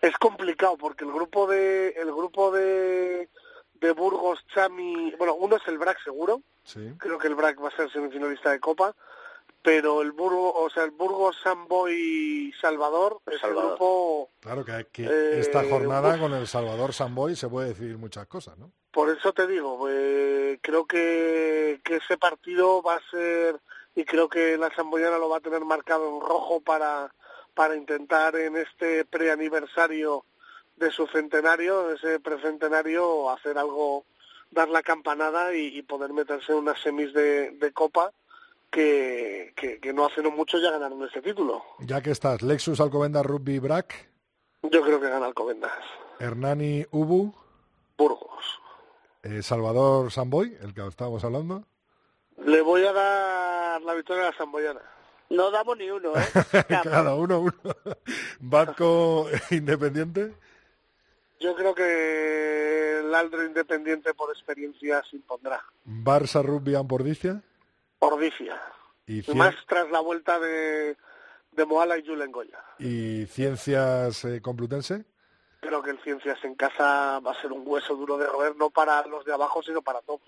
es 0.00 0.16
complicado 0.18 0.76
porque 0.76 1.04
el 1.04 1.12
grupo 1.12 1.46
de 1.46 1.88
el 1.90 2.12
grupo 2.12 2.50
de, 2.50 3.28
de 3.74 3.92
Burgos, 3.92 4.44
Chami, 4.54 5.12
bueno, 5.18 5.34
uno 5.34 5.56
es 5.56 5.62
el 5.66 5.78
BRAC 5.78 6.02
seguro, 6.02 6.42
Creo 6.98 7.18
que 7.18 7.28
el 7.28 7.34
BRAC 7.34 7.62
va 7.62 7.68
a 7.68 7.76
ser 7.76 7.90
semifinalista 7.92 8.50
de 8.50 8.58
Copa, 8.58 8.94
pero 9.62 10.02
el 10.02 10.12
Burgos, 10.12 10.52
o 10.56 10.70
sea, 10.70 10.84
el 10.84 10.90
Burgos, 10.90 11.36
Samboy 11.42 12.52
Salvador 12.60 13.20
es 13.26 13.42
el 13.44 13.54
grupo. 13.54 14.30
Claro 14.40 14.64
que, 14.64 14.86
que 14.92 15.40
esta 15.40 15.62
eh, 15.64 15.70
jornada 15.70 16.18
con 16.18 16.32
el 16.34 16.46
Salvador 16.46 16.92
Samboy 16.92 17.36
se 17.36 17.48
puede 17.48 17.68
decir 17.68 17.96
muchas 17.98 18.26
cosas, 18.26 18.58
¿no? 18.58 18.72
Por 18.90 19.10
eso 19.10 19.32
te 19.32 19.46
digo, 19.46 19.88
eh, 19.90 20.58
creo 20.62 20.86
que, 20.86 21.80
que 21.84 21.96
ese 21.96 22.16
partido 22.16 22.82
va 22.82 22.94
a 22.94 23.10
ser 23.10 23.60
y 23.94 24.04
creo 24.04 24.28
que 24.28 24.56
la 24.56 24.74
Samboyana 24.74 25.18
lo 25.18 25.28
va 25.28 25.38
a 25.38 25.40
tener 25.40 25.64
marcado 25.64 26.08
en 26.08 26.20
rojo 26.20 26.60
para 26.60 27.12
para 27.56 27.74
intentar 27.74 28.36
en 28.36 28.54
este 28.58 29.06
preaniversario 29.06 30.26
de 30.76 30.90
su 30.90 31.06
centenario, 31.06 31.90
ese 31.90 32.20
precentenario, 32.20 33.30
hacer 33.30 33.56
algo 33.56 34.04
dar 34.50 34.68
la 34.68 34.82
campanada 34.82 35.54
y, 35.54 35.82
poder 35.82 36.12
meterse 36.12 36.52
en 36.52 36.58
unas 36.58 36.80
semis 36.80 37.12
de, 37.14 37.72
copa 37.74 38.12
que, 38.70 39.54
que, 39.56 39.92
no 39.94 40.04
hace 40.04 40.22
no 40.22 40.30
mucho 40.30 40.58
ya 40.58 40.70
ganaron 40.70 41.02
ese 41.02 41.22
título. 41.22 41.64
Ya 41.80 42.02
que 42.02 42.10
estás, 42.10 42.42
Lexus 42.42 42.78
Alcobendas 42.78 43.24
Rugby 43.24 43.58
Brack. 43.58 44.10
Yo 44.62 44.82
creo 44.82 45.00
que 45.00 45.08
gana 45.08 45.26
Alcobendas. 45.26 45.72
Hernani 46.20 46.84
Ubu. 46.90 47.34
Burgos. 47.96 48.60
Eh, 49.22 49.42
Salvador 49.42 50.12
Samboy, 50.12 50.56
el 50.60 50.74
que 50.74 50.86
estábamos 50.86 51.24
hablando. 51.24 51.64
Le 52.44 52.60
voy 52.60 52.84
a 52.84 52.92
dar 52.92 53.82
la 53.82 53.94
victoria 53.94 54.24
a 54.24 54.30
la 54.30 54.36
Samboyana. 54.36 54.95
No 55.30 55.50
damos 55.50 55.76
ni 55.76 55.90
uno, 55.90 56.12
¿eh? 56.16 56.64
Cada 56.82 57.14
uno, 57.14 57.40
uno. 57.40 57.54
Banco 58.40 59.28
Independiente. 59.50 60.34
Yo 61.40 61.54
creo 61.54 61.74
que 61.74 63.00
el 63.00 63.14
Aldro 63.14 63.44
Independiente 63.44 64.14
por 64.14 64.30
experiencia 64.30 65.02
se 65.10 65.16
impondrá. 65.16 65.62
¿Barça 65.84 66.42
Rugby 66.42 66.74
Ambordicia? 66.74 67.42
Ordicia. 67.98 68.60
¿Y, 69.06 69.22
más 69.34 69.54
tras 69.68 69.90
la 69.90 70.00
vuelta 70.00 70.38
de, 70.40 70.96
de 71.56 71.66
Moala 71.66 71.98
y 71.98 72.06
Julen 72.06 72.30
Goya. 72.30 72.62
¿Y 72.78 73.26
Ciencias 73.26 74.24
eh, 74.24 74.40
Complutense? 74.40 75.04
Creo 75.60 75.82
que 75.82 75.90
el 75.90 75.98
Ciencias 76.02 76.38
en 76.44 76.54
casa 76.54 77.18
va 77.20 77.32
a 77.32 77.40
ser 77.40 77.50
un 77.50 77.62
hueso 77.66 77.96
duro 77.96 78.18
de 78.18 78.26
roer, 78.26 78.54
no 78.56 78.70
para 78.70 79.04
los 79.06 79.24
de 79.24 79.32
abajo, 79.32 79.62
sino 79.62 79.82
para 79.82 80.00
todos. 80.02 80.20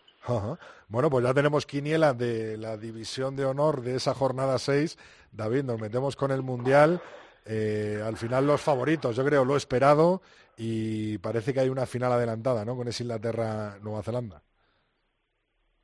Bueno, 0.89 1.11
pues 1.11 1.24
ya 1.24 1.35
tenemos 1.35 1.66
quiniela 1.66 2.14
de 2.14 2.57
la 2.57 2.76
división 2.76 3.37
de 3.37 3.45
honor 3.45 3.83
de 3.83 3.97
esa 3.97 4.14
jornada 4.14 4.59
6. 4.59 4.99
David, 5.33 5.64
nos 5.64 5.81
metemos 5.81 6.16
con 6.16 6.31
el 6.31 6.43
Mundial. 6.43 7.01
Eh, 7.45 8.03
al 8.05 8.16
final 8.16 8.47
los 8.47 8.61
favoritos, 8.61 9.16
yo 9.16 9.24
creo, 9.24 9.45
lo 9.45 9.57
esperado 9.57 10.20
y 10.57 11.18
parece 11.18 11.55
que 11.55 11.61
hay 11.61 11.68
una 11.68 11.87
final 11.87 12.12
adelantada, 12.12 12.64
¿no? 12.64 12.76
Con 12.76 12.89
ese 12.89 13.05
Inglaterra-Nueva 13.05 14.03
Zelanda. 14.03 14.43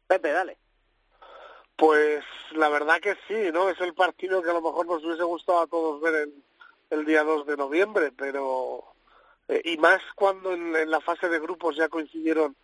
Pepe, 0.07 0.32
dale. 0.32 0.59
Pues 1.76 2.24
la 2.53 2.68
verdad 2.68 3.01
que 3.01 3.14
sí, 3.26 3.51
¿no? 3.53 3.68
Es 3.68 3.80
el 3.80 3.95
partido 3.95 4.42
que 4.42 4.51
a 4.51 4.55
lo 4.55 4.61
mejor 4.61 4.86
nos 4.86 5.05
hubiese 5.05 5.24
gustado 5.24 5.61
a 5.61 5.66
todos 5.66 6.01
ver 6.01 6.28
el, 6.90 7.05
día 7.05 7.24
2 7.24 7.47
de 7.47 7.57
noviembre, 7.57 8.12
pero... 8.16 8.84
Eh, 9.49 9.61
y 9.64 9.76
más 9.76 10.01
cuando 10.14 10.53
en, 10.53 10.90
la 10.90 11.01
fase 11.01 11.28
de 11.28 11.38
grupos 11.38 11.76
ya 11.76 11.88
coincidieron 11.88 12.57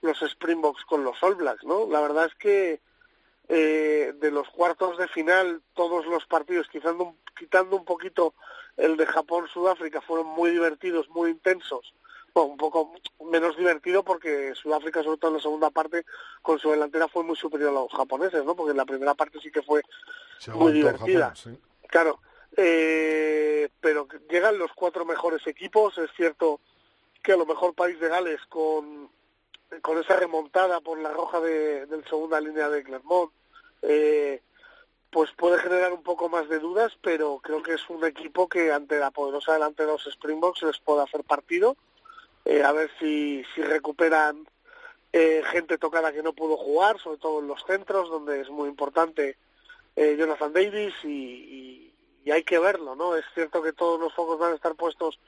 los 0.00 0.22
Springboks 0.22 0.84
con 0.84 1.04
los 1.04 1.22
All 1.22 1.34
Blacks, 1.34 1.64
¿no? 1.64 1.86
La 1.88 2.00
verdad 2.00 2.26
es 2.26 2.34
que 2.34 2.80
eh, 3.48 4.12
de 4.20 4.30
los 4.30 4.48
cuartos 4.50 4.98
de 4.98 5.08
final, 5.08 5.62
todos 5.74 6.06
los 6.06 6.26
partidos, 6.26 6.68
quitando, 6.68 7.14
quitando 7.36 7.76
un 7.76 7.84
poquito 7.84 8.34
el 8.76 8.96
de 8.96 9.06
Japón-Sudáfrica, 9.06 10.00
fueron 10.00 10.26
muy 10.26 10.50
divertidos, 10.50 11.08
muy 11.08 11.30
intensos. 11.30 11.94
Bueno, 12.34 12.50
un 12.50 12.56
poco 12.58 12.92
menos 13.30 13.56
divertido 13.56 14.02
porque 14.02 14.54
Sudáfrica, 14.54 15.02
sobre 15.02 15.16
todo 15.16 15.30
en 15.30 15.36
la 15.38 15.42
segunda 15.42 15.70
parte, 15.70 16.04
con 16.42 16.58
su 16.58 16.70
delantera 16.70 17.08
fue 17.08 17.24
muy 17.24 17.36
superior 17.36 17.70
a 17.70 17.80
los 17.80 17.92
japoneses, 17.92 18.44
¿no? 18.44 18.54
Porque 18.54 18.72
en 18.72 18.76
la 18.76 18.84
primera 18.84 19.14
parte 19.14 19.40
sí 19.40 19.50
que 19.50 19.62
fue 19.62 19.82
muy 20.54 20.72
divertida. 20.72 21.32
Claro, 21.88 22.20
eh, 22.56 23.70
pero 23.80 24.06
llegan 24.28 24.58
los 24.58 24.72
cuatro 24.74 25.04
mejores 25.04 25.46
equipos. 25.46 25.96
Es 25.96 26.10
cierto 26.16 26.60
que 27.22 27.32
a 27.32 27.36
lo 27.36 27.46
mejor 27.46 27.74
País 27.74 27.98
de 27.98 28.08
Gales 28.08 28.40
con, 28.48 29.10
con 29.82 29.98
esa 29.98 30.16
remontada 30.16 30.80
por 30.80 30.98
la 30.98 31.12
roja 31.12 31.40
de, 31.40 31.86
de 31.86 32.02
segunda 32.04 32.40
línea 32.40 32.68
de 32.68 32.82
Clermont, 32.82 33.32
eh, 33.82 34.42
pues 35.10 35.30
puede 35.32 35.58
generar 35.58 35.92
un 35.92 36.02
poco 36.02 36.28
más 36.28 36.48
de 36.48 36.58
dudas, 36.58 36.92
pero 37.02 37.38
creo 37.42 37.62
que 37.62 37.74
es 37.74 37.88
un 37.88 38.04
equipo 38.04 38.48
que 38.48 38.72
ante 38.72 38.98
la 38.98 39.10
poderosa 39.10 39.54
delante 39.54 39.84
de 39.84 39.92
los 39.92 40.06
Springboks 40.06 40.62
les 40.62 40.78
puede 40.78 41.02
hacer 41.02 41.24
partido, 41.24 41.76
eh, 42.44 42.62
a 42.62 42.72
ver 42.72 42.90
si, 42.98 43.44
si 43.54 43.62
recuperan 43.62 44.46
eh, 45.12 45.42
gente 45.50 45.78
tocada 45.78 46.12
que 46.12 46.22
no 46.22 46.34
pudo 46.34 46.56
jugar, 46.56 46.98
sobre 46.98 47.18
todo 47.18 47.40
en 47.40 47.48
los 47.48 47.64
centros, 47.64 48.10
donde 48.10 48.40
es 48.40 48.50
muy 48.50 48.68
importante 48.68 49.38
eh, 49.96 50.16
Jonathan 50.18 50.52
Davis 50.52 50.94
y, 51.04 51.84
hay 52.30 52.44
que 52.44 52.58
verlo, 52.58 52.94
¿no? 52.94 53.16
Es 53.16 53.24
cierto 53.32 53.62
que 53.62 53.72
todos 53.72 53.98
los 53.98 54.12
focos 54.12 54.38
van 54.38 54.52
a 54.52 54.54
estar 54.54 54.74
puestos 54.74 55.18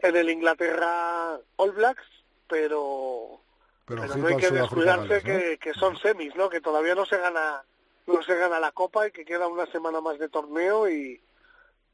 en 0.00 0.16
el 0.16 0.28
Inglaterra 0.28 1.40
All 1.56 1.72
Blacks, 1.72 2.04
pero, 2.46 3.40
pero, 3.86 4.06
no 4.16 4.26
hay 4.26 4.36
que 4.36 4.50
descuidarse 4.50 5.22
que, 5.22 5.58
que 5.58 5.72
son 5.74 5.96
semis, 5.98 6.34
¿no? 6.36 6.48
Que 6.48 6.60
todavía 6.60 6.94
no 6.94 7.06
se 7.06 7.18
gana 7.18 7.64
no 8.06 8.22
se 8.22 8.36
gana 8.36 8.60
la 8.60 8.72
copa 8.72 9.06
y 9.06 9.10
que 9.10 9.24
queda 9.24 9.48
una 9.48 9.66
semana 9.66 10.00
más 10.00 10.18
de 10.18 10.28
torneo 10.28 10.88
y, 10.88 11.20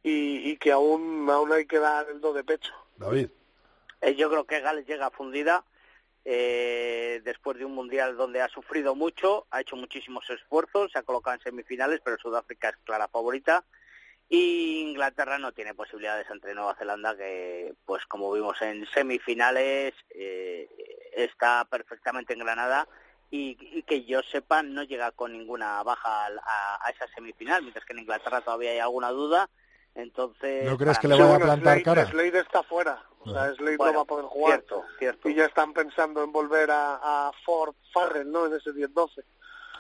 y, 0.03 0.57
que 0.57 0.73
aún, 0.73 1.29
aún 1.31 1.53
hay 1.53 1.67
que 1.67 1.79
dar 1.79 2.07
el 2.11 2.21
do 2.21 2.33
de 2.33 2.45
pecho. 2.45 2.73
David. 2.97 3.29
Eh, 4.01 4.15
yo 4.15 4.29
creo 4.29 4.45
que 4.45 4.61
Gales 4.61 4.87
llega 4.87 5.11
fundida 5.11 5.65
eh, 6.25 7.21
después 7.25 7.59
de 7.59 7.65
un 7.65 7.75
mundial 7.75 8.17
donde 8.17 8.43
ha 8.43 8.49
sufrido 8.49 8.95
mucho, 8.95 9.47
ha 9.51 9.61
hecho 9.61 9.77
muchísimos 9.77 10.29
esfuerzos, 10.29 10.93
se 10.93 10.99
ha 10.99 11.03
colocado 11.03 11.37
en 11.37 11.43
semifinales, 11.43 12.01
pero 12.05 12.19
Sudáfrica 12.19 12.71
es 12.71 12.77
clara 12.85 13.09
favorita. 13.09 13.65
Y 14.35 14.81
Inglaterra 14.81 15.37
no 15.39 15.53
tiene 15.53 15.75
posibilidades 15.75 16.31
ante 16.31 16.55
Nueva 16.55 16.75
Zelanda, 16.75 17.15
que, 17.15 17.75
pues 17.85 18.07
como 18.07 18.33
vimos 18.33 18.63
en 18.63 18.87
semifinales, 18.87 19.93
eh, 20.09 20.67
está 21.15 21.67
perfectamente 21.67 22.33
engranada 22.33 22.89
y, 23.31 23.83
que 23.83 24.05
yo 24.07 24.23
sepa 24.23 24.63
no 24.63 24.85
llega 24.85 25.11
con 25.11 25.33
ninguna 25.33 25.83
baja 25.83 26.29
a, 26.29 26.91
esa 26.91 27.07
semifinal, 27.15 27.61
mientras 27.61 27.85
que 27.85 27.93
en 27.93 27.99
Inglaterra 27.99 28.41
todavía 28.41 28.71
hay 28.71 28.79
alguna 28.79 29.11
duda. 29.11 29.51
Entonces, 29.95 30.65
¿No 30.65 30.79
crees 30.79 30.99
que 30.99 31.09
le 31.09 31.23
va 31.23 31.37
a 31.37 31.39
plantar 31.39 31.83
cara? 31.83 32.07
Slade 32.07 32.39
está 32.39 32.63
fuera, 32.63 33.03
o 33.19 33.31
sea, 33.31 33.53
Slade 33.53 33.77
no 33.77 33.93
va 33.93 34.01
a 34.01 34.07
poder 34.07 34.25
jugar. 34.25 34.61
Cierto, 34.61 34.85
cierto. 34.99 35.29
Y 35.29 35.35
ya 35.35 35.45
están 35.45 35.75
pensando 35.75 36.25
en 36.25 36.33
volver 36.33 36.71
a, 36.73 37.31
Ford 37.45 37.75
Farrell, 37.93 38.33
¿no? 38.33 38.47
En 38.47 38.55
ese 38.55 38.71
10-12. 38.71 39.25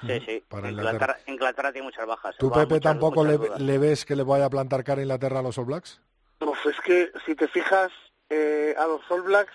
Sí, 0.07 0.21
sí. 0.27 0.45
Inglaterra, 0.51 1.19
Inglaterra, 1.27 1.73
tiene 1.73 1.87
muchas 1.87 2.07
bajas. 2.07 2.37
¿Tú, 2.37 2.51
Pepe, 2.51 2.81
tampoco 2.81 3.25
le, 3.25 3.79
ves 3.79 4.05
que 4.05 4.17
le 4.17 4.23
vaya 4.23 4.47
a 4.47 4.51
plantar 4.51 4.85
cara 4.85 5.01
a 5.01 5.05
Inglaterra 5.05 5.41
a 5.41 5.43
los 5.43 5.59
All 5.59 5.67
Blacks? 5.67 6.01
Pues 6.39 6.59
es 6.67 6.81
que, 6.81 7.13
si 7.25 7.35
te 7.35 7.49
fijas, 7.49 7.93
eh, 8.31 8.75
a 8.77 8.87
los 8.87 9.09
All 9.11 9.23
Blacks 9.23 9.55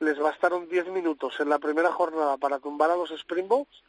les 0.00 0.18
bastaron 0.18 0.68
10 0.68 0.88
minutos 0.88 1.38
en 1.40 1.48
la 1.48 1.58
primera 1.58 1.92
jornada 1.92 2.36
para 2.36 2.58
tumbar 2.58 2.90
a 2.90 2.96
los 2.96 3.10
Springboks 3.10 3.82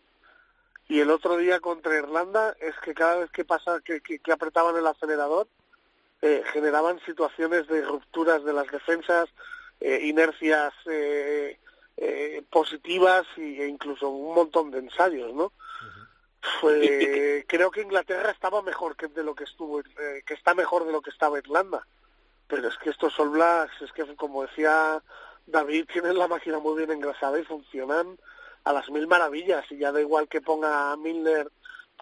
y 0.91 0.99
el 0.99 1.09
otro 1.09 1.37
día 1.37 1.61
contra 1.61 1.97
Irlanda 1.97 2.53
es 2.59 2.75
que 2.83 2.93
cada 2.93 3.19
vez 3.19 3.31
que 3.31 3.45
pasa 3.45 3.79
que, 3.79 4.01
que, 4.01 4.31
apretaban 4.31 4.75
el 4.75 4.85
acelerador 4.85 5.47
eh, 6.21 6.43
generaban 6.51 6.99
situaciones 7.05 7.65
de 7.67 7.81
rupturas 7.81 8.43
de 8.43 8.51
las 8.51 8.67
defensas, 8.67 9.29
eh, 9.79 10.01
inercias 10.03 10.73
eh, 10.85 11.57
positivas 12.49 13.25
e 13.37 13.67
incluso 13.67 14.09
un 14.09 14.35
montón 14.35 14.69
de 14.69 14.79
ensayos, 14.79 15.33
¿no? 15.33 15.53
creo 17.47 17.71
que 17.71 17.81
Inglaterra 17.81 18.31
estaba 18.31 18.61
mejor 18.61 18.95
que 18.95 19.07
de 19.07 19.23
lo 19.23 19.35
que 19.35 19.43
estuvo, 19.43 19.81
que 19.83 20.33
está 20.33 20.53
mejor 20.53 20.85
de 20.85 20.91
lo 20.91 21.01
que 21.01 21.11
estaba 21.11 21.37
Irlanda, 21.37 21.85
pero 22.47 22.67
es 22.67 22.77
que 22.77 22.89
estos 22.89 23.19
All 23.19 23.29
Blacks, 23.29 23.81
es 23.81 23.91
que 23.91 24.03
como 24.15 24.43
decía 24.43 25.01
David 25.45 25.85
tienen 25.91 26.17
la 26.17 26.27
máquina 26.27 26.59
muy 26.59 26.77
bien 26.77 26.91
engrasada 26.91 27.39
y 27.39 27.43
funcionan 27.43 28.17
a 28.63 28.73
las 28.73 28.89
mil 28.89 29.07
maravillas 29.07 29.65
y 29.71 29.77
ya 29.77 29.91
da 29.91 30.01
igual 30.01 30.27
que 30.27 30.41
ponga 30.41 30.91
a 30.91 30.97
Milner 30.97 31.51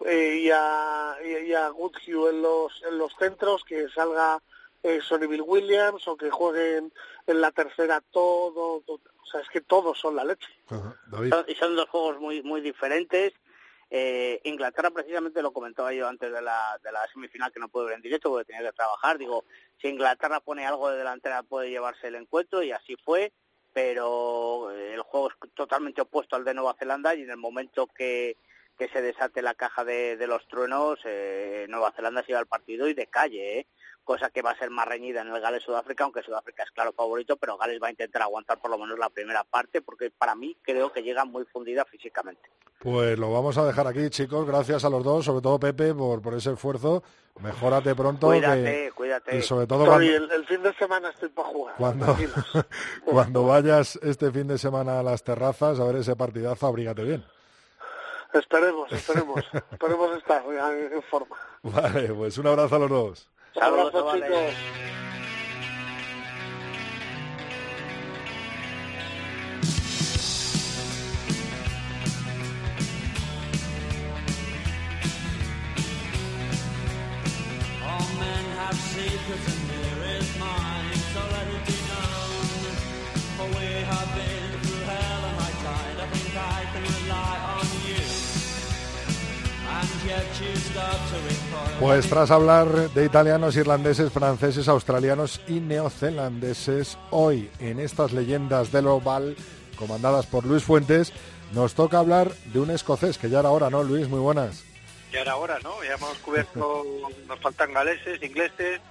eh, 0.05 0.39
y 0.43 0.49
a, 0.51 1.17
y, 1.23 1.53
a 1.53 1.69
Goodhue 1.69 2.29
en 2.29 2.41
los, 2.41 2.83
en 2.89 2.97
los 2.97 3.13
centros, 3.17 3.63
que 3.65 3.89
salga 3.89 4.41
eh, 4.83 5.01
Sonny 5.01 5.25
Williams 5.25 6.07
o 6.07 6.15
que 6.15 6.29
jueguen 6.29 6.93
en 7.27 7.41
la 7.41 7.51
tercera 7.51 8.01
todo, 8.11 8.83
o 8.87 9.25
sea, 9.29 9.41
es 9.41 9.49
que 9.49 9.61
todos 9.61 9.99
son 9.99 10.15
la 10.15 10.23
leche. 10.23 10.49
Y 11.47 11.55
son 11.55 11.75
dos 11.75 11.89
juegos 11.89 12.19
muy 12.19 12.41
muy 12.43 12.61
diferentes. 12.61 13.33
Eh, 13.91 14.39
Inglaterra 14.43 14.91
precisamente 14.91 15.41
lo 15.41 15.51
comentaba 15.51 15.91
yo 15.93 16.07
antes 16.07 16.31
de 16.31 16.41
la, 16.41 16.79
de 16.83 16.91
la 16.91 17.07
semifinal 17.11 17.51
que 17.51 17.59
no 17.59 17.69
pude 17.69 17.85
ver 17.85 17.95
en 17.95 18.01
directo 18.01 18.29
porque 18.29 18.45
tenía 18.45 18.69
que 18.69 18.75
trabajar. 18.75 19.17
Digo, 19.17 19.45
si 19.81 19.87
Inglaterra 19.87 20.39
pone 20.39 20.65
algo 20.65 20.89
de 20.89 20.97
delantera 20.97 21.43
puede 21.43 21.69
llevarse 21.69 22.07
el 22.07 22.15
encuentro 22.15 22.61
y 22.61 22.71
así 22.71 22.95
fue, 23.03 23.31
pero 23.73 24.71
el 24.71 25.01
juego 25.01 25.29
es 25.29 25.53
totalmente 25.53 26.01
opuesto 26.01 26.35
al 26.35 26.45
de 26.45 26.53
Nueva 26.53 26.75
Zelanda 26.77 27.15
y 27.15 27.23
en 27.23 27.31
el 27.31 27.37
momento 27.37 27.87
que, 27.87 28.35
que 28.77 28.87
se 28.89 29.01
desate 29.01 29.41
la 29.41 29.55
caja 29.55 29.83
de, 29.83 30.17
de 30.17 30.27
los 30.27 30.47
truenos, 30.47 30.99
eh, 31.03 31.65
Nueva 31.69 31.91
Zelanda 31.91 32.21
se 32.21 32.27
lleva 32.27 32.39
el 32.39 32.47
partido 32.47 32.87
y 32.87 32.93
de 32.93 33.07
calle, 33.07 33.59
¿eh? 33.59 33.67
Cosa 34.09 34.31
que 34.31 34.41
va 34.41 34.49
a 34.49 34.57
ser 34.57 34.71
más 34.71 34.87
reñida 34.87 35.21
en 35.21 35.27
el 35.27 35.39
Gales-Sudáfrica, 35.39 36.03
aunque 36.03 36.23
Sudáfrica 36.23 36.63
es 36.63 36.71
claro 36.71 36.91
favorito, 36.93 37.37
pero 37.37 37.59
Gales 37.59 37.79
va 37.79 37.89
a 37.89 37.91
intentar 37.91 38.23
aguantar 38.23 38.59
por 38.59 38.71
lo 38.71 38.79
menos 38.79 38.97
la 38.97 39.07
primera 39.11 39.43
parte, 39.43 39.83
porque 39.83 40.09
para 40.09 40.33
mí 40.33 40.57
creo 40.63 40.91
que 40.91 41.03
llega 41.03 41.25
muy 41.25 41.45
fundida 41.45 41.85
físicamente. 41.85 42.49
Pues 42.79 43.19
lo 43.19 43.31
vamos 43.31 43.55
a 43.59 43.65
dejar 43.67 43.85
aquí, 43.85 44.09
chicos. 44.09 44.47
Gracias 44.47 44.83
a 44.83 44.89
los 44.89 45.03
dos, 45.03 45.25
sobre 45.25 45.43
todo 45.43 45.59
Pepe, 45.59 45.93
por, 45.93 46.23
por 46.23 46.33
ese 46.33 46.53
esfuerzo. 46.53 47.03
Mejórate 47.39 47.93
pronto. 47.93 48.25
Cuídate, 48.25 48.91
cuídate. 48.95 49.37
Y 49.37 49.43
sobre 49.43 49.67
todo 49.67 49.99
el, 49.99 50.45
fin 50.47 50.63
de 50.63 50.73
semana 50.73 51.09
estoy 51.09 51.29
para 51.29 51.49
jugar. 51.49 51.75
Cuando, 51.77 52.17
cuando 53.05 53.45
vayas 53.45 53.99
este 54.01 54.31
fin 54.31 54.47
de 54.47 54.57
semana 54.57 55.01
a 55.01 55.03
las 55.03 55.23
terrazas 55.23 55.79
a 55.79 55.83
ver 55.83 55.97
ese 55.97 56.15
partidazo, 56.15 56.65
abrígate 56.65 57.03
bien. 57.03 57.23
Esperemos, 58.33 58.91
esperemos. 58.91 59.45
esperemos 59.71 60.17
estar 60.17 60.43
en 60.47 61.03
forma. 61.03 61.35
Vale, 61.61 62.11
pues 62.11 62.39
un 62.39 62.47
abrazo 62.47 62.75
a 62.75 62.79
los 62.79 62.89
dos. 62.89 63.29
Saludos, 63.53 63.95
Abrazo, 63.95 64.19
chicos. 64.19 64.89
Pues 91.79 92.09
tras 92.09 92.29
hablar 92.31 92.67
de 92.91 93.05
italianos, 93.05 93.55
irlandeses, 93.55 94.11
franceses, 94.11 94.67
australianos 94.67 95.41
y 95.47 95.59
neozelandeses, 95.59 96.97
hoy 97.09 97.49
en 97.59 97.79
estas 97.79 98.11
leyendas 98.11 98.71
del 98.71 98.87
oval, 98.87 99.37
comandadas 99.77 100.25
por 100.25 100.45
Luis 100.45 100.63
Fuentes, 100.63 101.13
nos 101.53 101.73
toca 101.73 101.99
hablar 101.99 102.31
de 102.53 102.59
un 102.59 102.69
escocés, 102.69 103.17
que 103.17 103.29
ya 103.29 103.39
era 103.39 103.49
hora, 103.49 103.69
¿no, 103.69 103.83
Luis? 103.83 104.09
Muy 104.09 104.19
buenas. 104.19 104.63
Ya 105.11 105.21
era 105.21 105.37
hora, 105.37 105.57
¿no? 105.63 105.83
Ya 105.83 105.93
hemos 105.93 106.17
cubierto, 106.19 106.83
nos 107.27 107.39
faltan 107.39 107.73
galeses, 107.73 108.21
ingleses, 108.21 108.81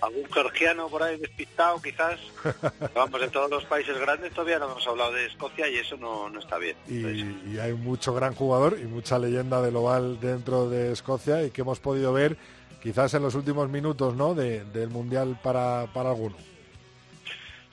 algún 0.00 0.30
georgiano 0.32 0.88
por 0.88 1.02
ahí 1.02 1.16
despistado 1.18 1.80
quizás. 1.80 2.20
Vamos, 2.94 3.22
en 3.22 3.30
todos 3.30 3.50
los 3.50 3.64
países 3.64 3.98
grandes 3.98 4.32
todavía 4.32 4.58
no 4.58 4.66
hemos 4.66 4.86
hablado 4.86 5.12
de 5.12 5.26
Escocia 5.26 5.68
y 5.68 5.76
eso 5.76 5.96
no, 5.96 6.28
no 6.28 6.40
está 6.40 6.58
bien. 6.58 6.76
Y, 6.88 7.58
hay 7.58 7.72
mucho 7.72 8.14
gran 8.14 8.34
jugador 8.34 8.78
y 8.80 8.84
mucha 8.84 9.18
leyenda 9.18 9.62
del 9.62 9.76
oval 9.76 10.20
dentro 10.20 10.68
de 10.68 10.92
Escocia 10.92 11.42
y 11.42 11.50
que 11.50 11.62
hemos 11.62 11.80
podido 11.80 12.12
ver 12.12 12.36
quizás 12.82 13.14
en 13.14 13.22
los 13.22 13.34
últimos 13.34 13.68
minutos 13.68 14.14
¿no? 14.14 14.34
del 14.34 14.88
Mundial 14.88 15.38
para, 15.42 15.86
para 15.92 16.10
alguno. 16.10 16.36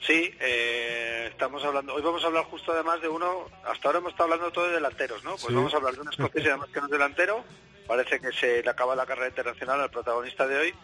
Sí, 0.06 0.34
eh, 0.38 1.28
estamos 1.30 1.64
hablando, 1.64 1.94
hoy 1.94 2.02
vamos 2.02 2.22
a 2.24 2.26
hablar 2.26 2.44
justo 2.44 2.72
además 2.72 3.00
de 3.00 3.08
uno, 3.08 3.46
hasta 3.64 3.88
ahora 3.88 4.00
hemos 4.00 4.12
estado 4.12 4.24
hablando 4.32 4.52
todo 4.52 4.66
de 4.66 4.74
delanteros, 4.74 5.24
¿no? 5.24 5.36
Pues 5.36 5.54
vamos 5.54 5.72
a 5.72 5.78
hablar 5.78 5.94
de 5.94 6.02
un 6.02 6.08
escocés 6.08 6.46
además 6.46 6.68
que 6.68 6.80
no 6.80 6.86
es 6.86 6.92
delantero, 6.92 7.42
parece 7.86 8.20
que 8.20 8.30
se 8.32 8.62
le 8.62 8.68
acaba 8.68 8.94
la 8.94 9.06
carrera 9.06 9.28
internacional 9.28 9.80
al 9.80 9.90
protagonista 9.90 10.46
de 10.46 10.58
hoy, 10.58 10.74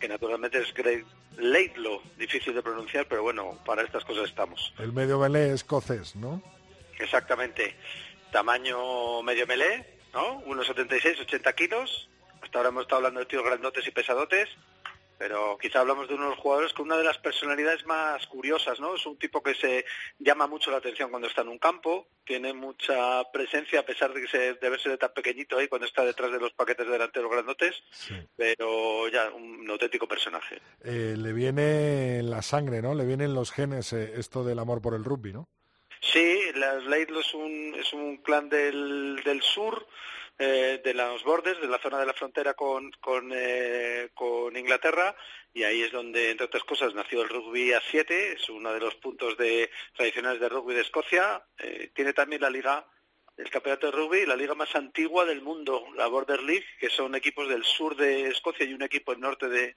que 0.00 0.08
naturalmente 0.08 0.58
es 0.58 0.72
Greg 0.74 1.04
Laidlaw, 1.36 2.00
difícil 2.16 2.54
de 2.54 2.62
pronunciar, 2.62 3.06
pero 3.06 3.22
bueno, 3.22 3.58
para 3.64 3.82
estas 3.82 4.04
cosas 4.04 4.24
estamos. 4.24 4.72
El 4.78 4.92
medio 4.92 5.18
melé 5.18 5.52
escocés, 5.52 6.16
¿no? 6.16 6.42
Exactamente. 6.98 7.76
Tamaño 8.32 9.22
medio 9.22 9.46
melé, 9.46 9.98
¿no? 10.12 10.42
1,76, 10.44 11.20
80 11.20 11.52
kilos. 11.52 12.08
Hasta 12.42 12.58
ahora 12.58 12.70
hemos 12.70 12.82
estado 12.82 12.96
hablando 12.98 13.20
de 13.20 13.26
tíos 13.26 13.44
grandotes 13.44 13.86
y 13.86 13.90
pesadotes 13.90 14.48
pero 15.20 15.58
quizá 15.60 15.80
hablamos 15.80 16.08
de 16.08 16.14
uno 16.14 16.24
de 16.24 16.30
los 16.30 16.38
jugadores 16.38 16.72
con 16.72 16.86
una 16.86 16.96
de 16.96 17.04
las 17.04 17.18
personalidades 17.18 17.84
más 17.84 18.26
curiosas, 18.26 18.80
¿no? 18.80 18.94
Es 18.94 19.04
un 19.04 19.18
tipo 19.18 19.42
que 19.42 19.54
se 19.54 19.84
llama 20.18 20.46
mucho 20.46 20.70
la 20.70 20.78
atención 20.78 21.10
cuando 21.10 21.28
está 21.28 21.42
en 21.42 21.48
un 21.48 21.58
campo, 21.58 22.08
tiene 22.24 22.54
mucha 22.54 23.22
presencia 23.30 23.80
a 23.80 23.82
pesar 23.84 24.14
de 24.14 24.22
que 24.22 24.28
se 24.28 24.54
debe 24.54 24.78
ser 24.78 24.92
de 24.92 24.96
tan 24.96 25.12
pequeñito 25.12 25.58
ahí 25.58 25.68
cuando 25.68 25.86
está 25.86 26.06
detrás 26.06 26.32
de 26.32 26.40
los 26.40 26.54
paquetes 26.54 26.88
delanteros 26.88 27.30
grandotes, 27.30 27.82
pero 28.34 29.08
ya 29.08 29.28
un 29.28 29.68
auténtico 29.68 30.08
personaje. 30.08 30.58
Eh, 30.82 31.14
le 31.18 31.34
viene 31.34 32.20
en 32.20 32.30
la 32.30 32.40
sangre, 32.40 32.80
¿no? 32.80 32.94
Le 32.94 33.04
vienen 33.04 33.34
los 33.34 33.52
genes 33.52 33.92
eh, 33.92 34.14
esto 34.16 34.42
del 34.42 34.58
amor 34.58 34.80
por 34.80 34.94
el 34.94 35.04
rugby, 35.04 35.34
¿no? 35.34 35.50
Sí, 36.00 36.40
las 36.54 36.82
Laidlaw 36.86 37.20
es 37.20 37.34
un, 37.34 37.74
es 37.78 37.92
un 37.92 38.16
clan 38.22 38.48
del, 38.48 39.20
del 39.22 39.42
sur, 39.42 39.86
eh, 40.42 40.80
de 40.82 40.94
los 40.94 41.22
bordes, 41.22 41.60
de 41.60 41.68
la 41.68 41.78
zona 41.78 41.98
de 41.98 42.06
la 42.06 42.14
frontera 42.14 42.54
con, 42.54 42.90
eh, 43.30 44.08
con, 44.14 44.56
Inglaterra, 44.56 45.14
y 45.52 45.64
ahí 45.64 45.82
es 45.82 45.92
donde, 45.92 46.30
entre 46.30 46.46
otras 46.46 46.64
cosas, 46.64 46.94
nació 46.94 47.20
el 47.20 47.28
rugby 47.28 47.74
a 47.74 47.82
7, 47.90 48.32
es 48.32 48.48
uno 48.48 48.72
de 48.72 48.80
los 48.80 48.94
puntos 48.94 49.36
de, 49.36 49.70
tradicionales 49.94 50.40
de 50.40 50.48
rugby 50.48 50.72
de 50.72 50.80
Escocia. 50.80 51.44
Eh, 51.58 51.90
tiene 51.94 52.14
también 52.14 52.40
la 52.40 52.48
liga, 52.48 52.86
el 53.36 53.50
campeonato 53.50 53.88
de 53.88 53.92
rugby, 53.92 54.24
la 54.24 54.34
liga 54.34 54.54
más 54.54 54.74
antigua 54.74 55.26
del 55.26 55.42
mundo, 55.42 55.84
la 55.94 56.06
Border 56.06 56.42
League, 56.42 56.64
que 56.78 56.88
son 56.88 57.14
equipos 57.14 57.46
del 57.46 57.62
sur 57.62 57.94
de 57.94 58.28
Escocia 58.28 58.64
y 58.64 58.72
un 58.72 58.82
equipo 58.82 59.12
del 59.12 59.20
norte 59.20 59.46
de, 59.46 59.76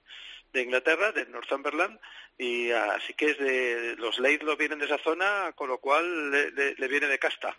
Inglaterra, 0.54 1.12
de 1.12 1.26
Northumberland, 1.26 2.00
y 2.38 2.70
así 2.70 3.12
que 3.12 3.32
es 3.32 3.38
de, 3.38 3.96
los 3.98 4.18
Laidlaw 4.18 4.56
vienen 4.56 4.78
de 4.78 4.86
esa 4.86 4.96
zona, 4.96 5.52
con 5.54 5.68
lo 5.68 5.76
cual 5.78 6.30
le 6.30 6.88
viene 6.88 7.08
de 7.08 7.18
casta 7.18 7.54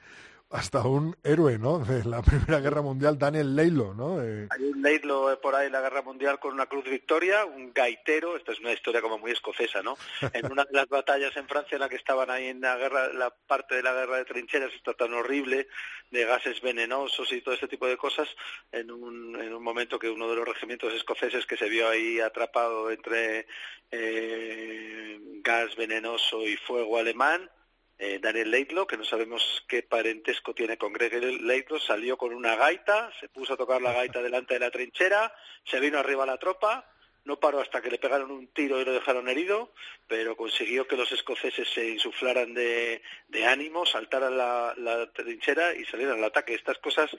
hasta 0.56 0.88
un 0.88 1.16
héroe, 1.24 1.58
¿no? 1.60 1.80
De 1.80 2.04
la 2.06 2.22
Primera 2.24 2.60
Guerra 2.60 2.82
Mundial, 2.82 3.20
Daniel 3.20 3.56
Leilo, 3.56 3.94
¿no? 3.94 4.24
Eh, 4.24 4.48
Hay 4.50 4.64
un 4.64 4.82
Leilo 4.82 5.40
por 5.42 5.54
ahí 5.54 5.68
en 5.68 5.74
la 5.74 5.82
Guerra 5.82 6.02
Mundial 6.02 6.40
con 6.40 6.54
una 6.54 6.66
Cruz 6.66 6.86
Victoria, 6.86 7.46
un 7.46 7.74
gaitero, 7.74 8.38
esta 8.38 8.54
es 8.54 8.60
una 8.60 8.72
historia 8.72 9.02
como 9.02 9.18
muy 9.18 9.32
escocesa, 9.32 9.82
¿no? 9.84 9.98
En 10.34 10.52
una 10.52 10.64
de 10.64 10.74
las 10.74 10.88
batallas 10.88 11.36
en 11.36 11.48
Francia 11.48 11.76
en 11.76 11.82
la 11.82 11.90
que 11.90 11.98
estaban 11.98 12.30
ahí 12.30 12.48
en 12.48 12.62
la 12.62 12.78
guerra, 12.78 13.12
la 13.14 13.30
parte 13.30 13.76
de 13.76 13.84
la 13.84 13.94
guerra 13.94 14.18
de 14.18 14.26
trincheras, 14.26 14.74
esto 14.74 14.94
tan 14.94 15.14
horrible, 15.14 15.68
de 16.12 16.26
gases 16.26 16.62
venenosos 16.62 17.32
y 17.32 17.42
todo 17.42 17.54
este 17.54 17.68
tipo 17.68 17.86
de 17.88 17.98
cosas, 17.98 18.30
en 18.72 18.92
un, 18.92 19.36
en 19.42 19.54
un 19.54 19.64
momento 19.64 20.00
que 20.00 20.10
uno 20.10 20.30
de 20.30 20.38
los 20.38 20.48
regimientos 20.48 20.94
escoceses 20.94 21.46
que 21.46 21.58
se 21.58 21.68
vio 21.68 21.90
ahí 21.90 22.20
atrapado 22.22 22.92
entre 22.92 23.48
eh, 23.92 25.20
gas 25.44 25.76
venenoso 25.76 26.42
y 26.44 26.56
fuego 26.56 26.98
alemán, 26.98 27.50
eh, 27.98 28.20
Daniel 28.22 28.52
Leitlo, 28.52 28.88
que 28.88 28.98
no 28.98 29.06
sabemos 29.06 29.64
qué 29.68 29.84
parentesco 29.84 30.54
tiene 30.54 30.78
con 30.78 30.94
Greg 30.94 31.14
Leitlo, 31.42 31.80
salió 31.80 32.18
con 32.18 32.34
una 32.34 32.56
gaita, 32.56 33.12
se 33.20 33.30
puso 33.30 33.54
a 33.54 33.58
tocar 33.58 33.82
la 33.82 33.94
gaita 33.94 34.22
delante 34.22 34.56
de 34.56 34.60
la 34.60 34.72
trinchera, 34.72 35.34
se 35.64 35.80
vino 35.80 35.98
arriba 35.98 36.26
la 36.26 36.38
tropa, 36.38 36.90
no 37.26 37.40
paró 37.40 37.60
hasta 37.60 37.82
que 37.82 37.90
le 37.90 37.98
pegaron 37.98 38.32
un 38.32 38.48
tiro 38.48 38.80
y 38.80 38.86
lo 38.86 38.94
dejaron 38.94 39.28
herido, 39.28 39.72
pero 40.08 40.38
consiguió 40.38 40.88
que 40.88 40.98
los 40.98 41.12
escoceses 41.12 41.68
se 41.70 41.90
insuflaran 41.90 42.54
de, 42.54 43.02
ánimo, 43.48 43.86
saltaran 43.86 44.38
la, 44.38 44.74
la, 44.78 45.12
trinchera 45.12 45.74
y 45.74 45.86
salieran 45.86 46.20
al 46.20 46.26
ataque. 46.26 46.54
Estas 46.54 46.78
cosas 46.78 47.10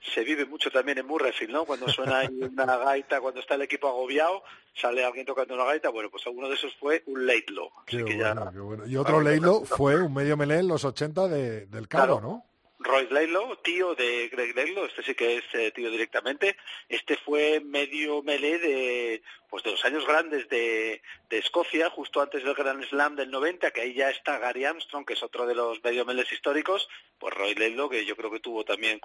se 0.00 0.22
vive 0.22 0.46
mucho 0.46 0.70
también 0.70 0.98
en 0.98 1.06
Murrayfield, 1.06 1.52
¿no? 1.52 1.64
Cuando 1.64 1.88
suena 1.88 2.20
ahí 2.20 2.28
una 2.40 2.76
gaita, 2.76 3.20
cuando 3.20 3.40
está 3.40 3.54
el 3.54 3.62
equipo 3.62 3.88
agobiado, 3.88 4.42
sale 4.74 5.04
alguien 5.04 5.26
tocando 5.26 5.54
una 5.54 5.64
gaita, 5.64 5.90
bueno, 5.90 6.10
pues 6.10 6.26
alguno 6.26 6.48
de 6.48 6.54
esos 6.54 6.74
fue 6.76 7.02
un 7.06 7.26
Leitlo. 7.26 7.70
Y 8.86 8.96
otro 8.96 9.20
Leitlo 9.20 9.64
fue 9.64 10.00
un 10.00 10.14
medio 10.14 10.36
melé 10.36 10.58
en 10.58 10.68
los 10.68 10.84
80 10.84 11.28
de, 11.28 11.66
del 11.66 11.88
Cabo, 11.88 12.20
¿no? 12.20 12.44
Roy 12.80 13.08
Laidlaw, 13.10 13.56
tío 13.56 13.94
de 13.94 14.28
Greg 14.28 14.54
Laidlaw, 14.54 14.84
este 14.84 15.02
sí 15.02 15.14
que 15.14 15.38
es 15.38 15.44
eh, 15.52 15.72
tío 15.72 15.90
directamente. 15.90 16.56
Este 16.88 17.16
fue 17.16 17.60
medio 17.60 18.22
melé 18.22 18.58
de, 18.58 19.22
pues 19.50 19.64
de 19.64 19.72
los 19.72 19.84
años 19.84 20.06
grandes 20.06 20.48
de, 20.48 21.02
de, 21.28 21.38
Escocia, 21.38 21.90
justo 21.90 22.20
antes 22.20 22.44
del 22.44 22.54
Grand 22.54 22.84
Slam 22.84 23.16
del 23.16 23.30
90, 23.30 23.72
que 23.72 23.80
ahí 23.80 23.94
ya 23.94 24.10
está 24.10 24.38
Gary 24.38 24.64
Armstrong, 24.64 25.04
que 25.04 25.14
es 25.14 25.22
otro 25.22 25.46
de 25.46 25.56
los 25.56 25.82
medio 25.82 26.04
meles 26.04 26.30
históricos, 26.30 26.88
pues 27.18 27.34
Roy 27.34 27.54
Laidlaw, 27.54 27.88
que 27.88 28.04
yo 28.04 28.16
creo 28.16 28.30
que 28.30 28.40
tuvo 28.40 28.64
también 28.64 29.00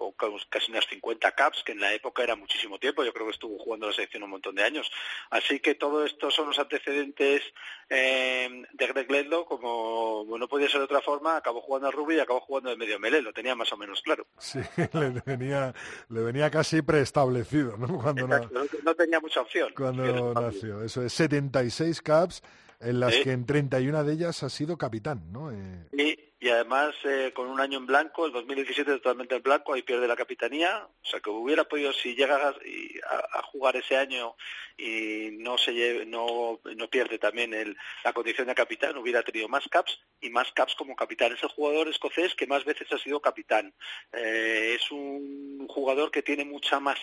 casi 0.49 0.71
unas 0.71 0.85
50 0.87 1.31
caps, 1.31 1.63
que 1.63 1.71
en 1.71 1.79
la 1.79 1.93
época 1.93 2.23
era 2.23 2.35
muchísimo 2.35 2.79
tiempo, 2.79 3.03
yo 3.03 3.13
creo 3.13 3.25
que 3.25 3.33
estuvo 3.33 3.57
jugando 3.57 3.87
la 3.87 3.93
selección 3.93 4.23
un 4.23 4.31
montón 4.31 4.55
de 4.55 4.63
años. 4.63 4.91
Así 5.29 5.59
que 5.59 5.75
todo 5.75 6.05
esto 6.05 6.29
son 6.31 6.47
los 6.47 6.59
antecedentes 6.59 7.41
eh, 7.89 8.63
de 8.71 8.87
Greg 8.87 9.11
Laidlaw, 9.11 9.45
como 9.45 10.25
no 10.37 10.47
podía 10.47 10.69
ser 10.69 10.79
de 10.79 10.85
otra 10.85 11.01
forma, 11.01 11.37
acabó 11.37 11.61
jugando 11.61 11.87
al 11.87 11.93
rugby 11.93 12.15
y 12.15 12.19
acabó 12.19 12.41
jugando 12.41 12.69
de 12.69 12.77
medio 12.77 12.99
melé, 12.99 13.21
lo 13.21 13.33
tenía 13.33 13.55
más 13.55 13.71
o 13.73 13.77
menos 13.77 14.01
claro. 14.01 14.25
Sí, 14.37 14.59
le 14.93 15.21
venía, 15.25 15.73
le 16.09 16.21
venía 16.21 16.49
casi 16.49 16.81
preestablecido, 16.81 17.77
¿no? 17.77 17.87
Cuando 18.01 18.27
no, 18.27 18.95
tenía 18.95 19.19
mucha 19.19 19.41
opción. 19.41 19.73
Cuando 19.75 20.33
nació, 20.33 20.83
eso 20.83 21.03
es 21.03 21.13
76 21.13 22.01
caps 22.01 22.43
en 22.79 22.99
las 22.99 23.15
que 23.15 23.31
en 23.31 23.45
31 23.45 24.03
de 24.03 24.13
ellas 24.13 24.43
ha 24.43 24.49
sido 24.49 24.77
capitán, 24.77 25.31
¿no? 25.31 25.51
Eh... 25.51 25.87
Y, 25.93 26.32
además 26.49 26.95
eh, 27.03 27.31
con 27.33 27.47
un 27.47 27.59
año 27.59 27.77
en 27.77 27.85
blanco, 27.85 28.25
el 28.25 28.31
2017 28.31 28.91
totalmente 28.91 29.35
en 29.35 29.43
blanco, 29.43 29.73
ahí 29.73 29.81
pierde 29.81 30.07
la 30.07 30.15
capitanía, 30.15 30.85
o 30.85 31.05
sea 31.05 31.19
que 31.19 31.29
hubiera 31.29 31.63
podido, 31.63 31.93
si 31.93 32.15
llega 32.15 32.35
a, 32.35 33.41
jugar 33.43 33.75
ese 33.75 33.97
año 33.97 34.35
y 34.77 35.29
no 35.39 35.57
se 35.57 36.05
no, 36.05 36.59
no 36.75 36.89
pierde 36.89 37.19
también 37.19 37.53
el, 37.53 37.77
la 38.03 38.13
condición 38.13 38.47
de 38.47 38.55
capitán, 38.55 38.97
hubiera 38.97 39.21
tenido 39.23 39.47
más 39.47 39.67
caps 39.69 39.99
y 40.21 40.29
más 40.29 40.51
caps 40.53 40.75
como 40.75 40.95
capitán. 40.95 41.33
Es 41.33 41.43
el 41.43 41.49
jugador 41.49 41.87
escocés 41.87 42.33
que 42.35 42.47
más 42.47 42.65
veces 42.65 42.91
ha 42.91 42.97
sido 42.97 43.21
capitán. 43.21 43.73
Eh, 44.11 44.75
es 44.75 44.91
un 44.91 45.67
jugador 45.69 46.11
que 46.11 46.23
tiene 46.23 46.45
mucha 46.45 46.79
más 46.79 46.99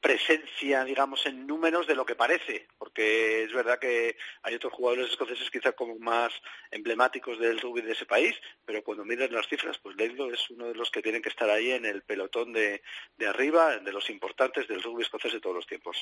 presencia, 0.00 0.84
digamos, 0.84 1.24
en 1.26 1.46
números 1.46 1.86
de 1.86 1.94
lo 1.94 2.06
que 2.06 2.14
parece, 2.14 2.66
porque 2.78 3.44
es 3.44 3.52
verdad 3.52 3.78
que 3.78 4.16
hay 4.42 4.54
otros 4.54 4.72
jugadores 4.72 5.10
escoceses 5.10 5.50
quizás 5.50 5.74
como 5.74 5.98
más 5.98 6.32
emblemáticos 6.70 7.38
del 7.38 7.60
rugby 7.60 7.82
de 7.82 7.92
ese 7.92 8.06
país, 8.06 8.34
pero 8.64 8.82
cuando 8.82 9.04
miras 9.04 9.30
las 9.30 9.46
cifras, 9.46 9.78
pues 9.78 9.96
Leilo 9.96 10.32
es 10.32 10.48
uno 10.50 10.66
de 10.68 10.74
los 10.74 10.90
que 10.90 11.02
tienen 11.02 11.20
que 11.20 11.28
estar 11.28 11.50
ahí 11.50 11.72
en 11.72 11.84
el 11.84 12.02
pelotón 12.02 12.52
de, 12.52 12.82
de 13.18 13.26
arriba, 13.26 13.76
de 13.78 13.92
los 13.92 14.08
importantes 14.08 14.66
del 14.68 14.82
rugby 14.82 15.02
escocés 15.02 15.32
de 15.32 15.40
todos 15.40 15.56
los 15.56 15.66
tiempos. 15.66 15.96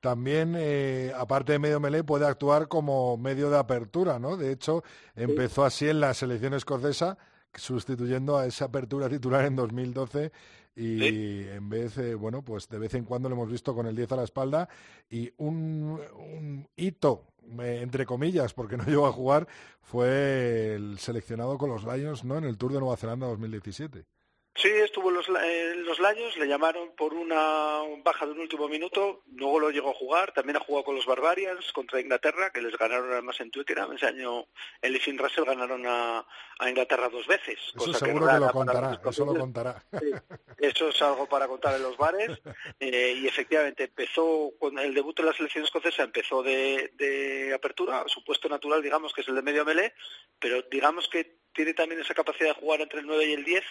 También, 0.00 0.54
eh, 0.56 1.12
aparte 1.14 1.52
de 1.52 1.58
medio 1.60 1.80
melee, 1.80 2.02
puede 2.02 2.26
actuar 2.26 2.66
como 2.66 3.16
medio 3.16 3.50
de 3.50 3.58
apertura, 3.58 4.18
¿no? 4.18 4.36
De 4.36 4.52
hecho, 4.52 4.82
empezó 5.14 5.64
así 5.64 5.88
en 5.88 6.00
la 6.00 6.12
selección 6.12 6.54
escocesa 6.54 7.18
sustituyendo 7.54 8.36
a 8.36 8.46
esa 8.46 8.66
apertura 8.66 9.08
titular 9.08 9.44
en 9.44 9.56
2012 9.56 10.32
y 10.78 11.48
en 11.48 11.68
vez, 11.68 11.98
bueno, 12.18 12.42
pues 12.42 12.68
de 12.68 12.78
vez 12.78 12.94
en 12.94 13.04
cuando 13.04 13.28
lo 13.28 13.34
hemos 13.34 13.50
visto 13.50 13.74
con 13.74 13.86
el 13.86 13.96
10 13.96 14.12
a 14.12 14.16
la 14.16 14.22
espalda 14.22 14.68
y 15.10 15.32
un, 15.38 15.98
hito, 16.76 17.24
entre 17.58 18.06
comillas, 18.06 18.54
porque 18.54 18.76
no 18.76 18.84
llegó 18.86 19.06
a 19.06 19.12
jugar, 19.12 19.48
fue 19.82 20.74
el 20.76 20.98
seleccionado 21.00 21.58
con 21.58 21.70
los 21.70 21.82
Lions, 21.84 22.24
¿no? 22.24 22.38
En 22.38 22.44
el 22.44 22.56
Tour 22.56 22.72
de 22.72 22.78
Nueva 22.78 22.96
Zelanda 22.96 23.26
2017. 23.26 24.04
Sí, 24.58 24.68
estuvo 24.68 25.10
en 25.10 25.14
los, 25.14 25.28
en 25.28 25.84
los 25.84 26.00
le 26.36 26.48
llamaron 26.48 26.90
por 26.96 27.14
una 27.14 27.80
baja 28.02 28.26
de 28.26 28.32
un 28.32 28.40
último 28.40 28.68
minuto, 28.68 29.22
luego 29.36 29.60
lo 29.60 29.70
llegó 29.70 29.90
a 29.90 29.94
jugar, 29.94 30.32
también 30.32 30.56
ha 30.56 30.60
jugado 30.60 30.84
con 30.84 30.96
los 30.96 31.06
Barbarians 31.06 31.70
contra 31.72 32.00
Inglaterra, 32.00 32.50
que 32.50 32.60
les 32.60 32.76
ganaron 32.76 33.12
además 33.12 33.38
en 33.38 33.52
Twickenham, 33.52 33.92
ese 33.92 34.06
año 34.06 34.46
él 34.82 34.96
y 34.96 35.16
Russell 35.16 35.44
ganaron 35.44 35.84
a, 35.86 36.26
Inglaterra 36.68 37.08
dos 37.08 37.24
veces. 37.28 37.56
Eso 37.76 37.92
seguro 37.94 38.26
que, 38.26 38.38
lo 38.38 38.50
contará, 38.50 39.00
eso 39.08 39.24
lo 39.24 39.34
contará. 39.38 39.80
eso 40.58 40.88
es 40.88 41.02
algo 41.02 41.28
para 41.28 41.46
contar 41.46 41.76
en 41.76 41.82
los 41.84 41.96
bares, 41.96 42.42
eh, 42.80 43.14
y 43.16 43.28
efectivamente 43.28 43.84
empezó, 43.84 44.52
con 44.58 44.76
el 44.80 44.92
debut 44.92 45.16
de 45.18 45.22
la 45.22 45.32
selección 45.34 45.64
escocesa 45.64 46.02
empezó 46.02 46.42
de, 46.42 46.90
de 46.96 47.54
apertura, 47.54 48.02
su 48.08 48.24
puesto 48.24 48.48
natural 48.48 48.82
digamos 48.82 49.12
que 49.12 49.20
es 49.20 49.28
el 49.28 49.36
de 49.36 49.42
medio 49.42 49.64
melee, 49.64 49.94
pero 50.40 50.62
digamos 50.62 51.08
que 51.08 51.38
tiene 51.52 51.74
también 51.74 52.00
esa 52.00 52.14
capacidad 52.14 52.48
de 52.48 52.60
jugar 52.60 52.80
entre 52.80 53.00
el 53.00 53.06
9 53.06 53.26
y 53.26 53.32
el 53.34 53.44
10, 53.44 53.64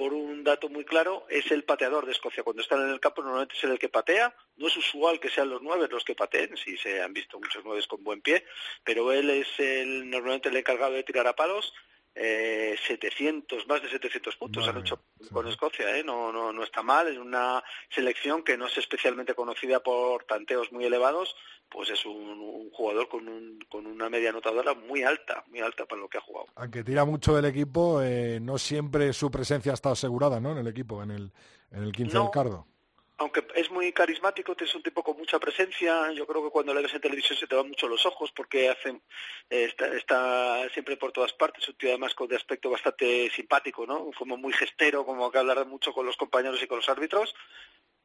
por 0.00 0.14
un 0.14 0.42
dato 0.42 0.70
muy 0.70 0.86
claro, 0.86 1.26
es 1.28 1.50
el 1.50 1.62
pateador 1.62 2.06
de 2.06 2.12
Escocia. 2.12 2.42
Cuando 2.42 2.62
están 2.62 2.80
en 2.80 2.88
el 2.88 3.00
campo 3.00 3.20
normalmente 3.20 3.54
es 3.54 3.64
el 3.64 3.78
que 3.78 3.90
patea. 3.90 4.34
No 4.56 4.68
es 4.68 4.74
usual 4.78 5.20
que 5.20 5.28
sean 5.28 5.50
los 5.50 5.60
nueve 5.60 5.88
los 5.90 6.04
que 6.04 6.14
pateen, 6.14 6.56
si 6.56 6.78
se 6.78 7.02
han 7.02 7.12
visto 7.12 7.38
muchos 7.38 7.62
nueve 7.66 7.82
con 7.86 8.02
buen 8.02 8.22
pie, 8.22 8.46
pero 8.82 9.12
él 9.12 9.28
es 9.28 9.48
el, 9.58 10.08
normalmente 10.08 10.48
el 10.48 10.56
encargado 10.56 10.94
de 10.94 11.02
tirar 11.02 11.26
a 11.26 11.36
palos 11.36 11.74
eh, 12.14 12.76
700, 12.86 13.68
más 13.68 13.82
de 13.82 13.90
700 13.90 14.36
puntos 14.36 14.66
han 14.66 14.78
hecho 14.78 15.04
con 15.32 15.46
Escocia, 15.46 15.96
¿eh? 15.96 16.02
no, 16.02 16.32
no, 16.32 16.52
no 16.52 16.64
está 16.64 16.82
mal, 16.82 17.06
es 17.06 17.18
una 17.18 17.62
selección 17.88 18.42
que 18.42 18.56
no 18.56 18.66
es 18.66 18.78
especialmente 18.78 19.34
conocida 19.34 19.80
por 19.80 20.24
tanteos 20.24 20.72
muy 20.72 20.84
elevados, 20.84 21.36
pues 21.70 21.90
es 21.90 22.04
un, 22.04 22.70
jugador 22.72 23.08
con, 23.08 23.28
un, 23.28 23.58
con 23.68 23.86
una 23.86 24.08
media 24.08 24.30
anotadora 24.30 24.74
muy 24.74 25.02
alta, 25.02 25.44
muy 25.48 25.60
alta 25.60 25.86
para 25.86 26.00
lo 26.00 26.08
que 26.08 26.18
ha 26.18 26.20
jugado. 26.20 26.48
Aunque 26.56 26.84
tira 26.84 27.04
mucho 27.04 27.34
del 27.34 27.44
equipo, 27.44 28.02
eh, 28.02 28.38
no 28.40 28.58
siempre 28.58 29.12
su 29.12 29.30
presencia 29.30 29.72
ha 29.72 29.74
estado 29.74 29.92
asegurada 29.92 30.40
¿no? 30.40 30.52
en 30.52 30.58
el 30.58 30.66
equipo, 30.66 31.02
en 31.02 31.10
el, 31.10 31.32
en 31.70 31.82
el 31.82 31.92
15 31.92 32.18
del 32.18 32.30
Cardo 32.30 32.66
aunque 33.20 33.46
es 33.54 33.70
muy 33.70 33.92
carismático, 33.92 34.56
es 34.58 34.74
un 34.74 34.82
tipo 34.82 35.02
con 35.02 35.14
mucha 35.18 35.38
presencia, 35.38 36.10
yo 36.12 36.26
creo 36.26 36.42
que 36.42 36.48
cuando 36.48 36.72
le 36.72 36.80
ves 36.80 36.94
en 36.94 37.02
televisión 37.02 37.38
se 37.38 37.46
te 37.46 37.54
van 37.54 37.68
mucho 37.68 37.86
los 37.86 38.06
ojos 38.06 38.32
porque 38.34 38.70
hace, 38.70 38.98
eh, 39.50 39.70
está, 39.94 40.66
siempre 40.70 40.96
por 40.96 41.12
todas 41.12 41.34
partes, 41.34 41.68
un 41.68 41.74
tío 41.74 41.90
además 41.90 42.14
con 42.14 42.28
de 42.28 42.36
aspecto 42.36 42.70
bastante 42.70 43.28
simpático, 43.28 43.86
¿no? 43.86 44.10
Como 44.16 44.38
muy 44.38 44.54
gestero, 44.54 45.04
como 45.04 45.30
que 45.30 45.36
hablar 45.36 45.66
mucho 45.66 45.92
con 45.92 46.06
los 46.06 46.16
compañeros 46.16 46.62
y 46.62 46.66
con 46.66 46.78
los 46.78 46.88
árbitros, 46.88 47.34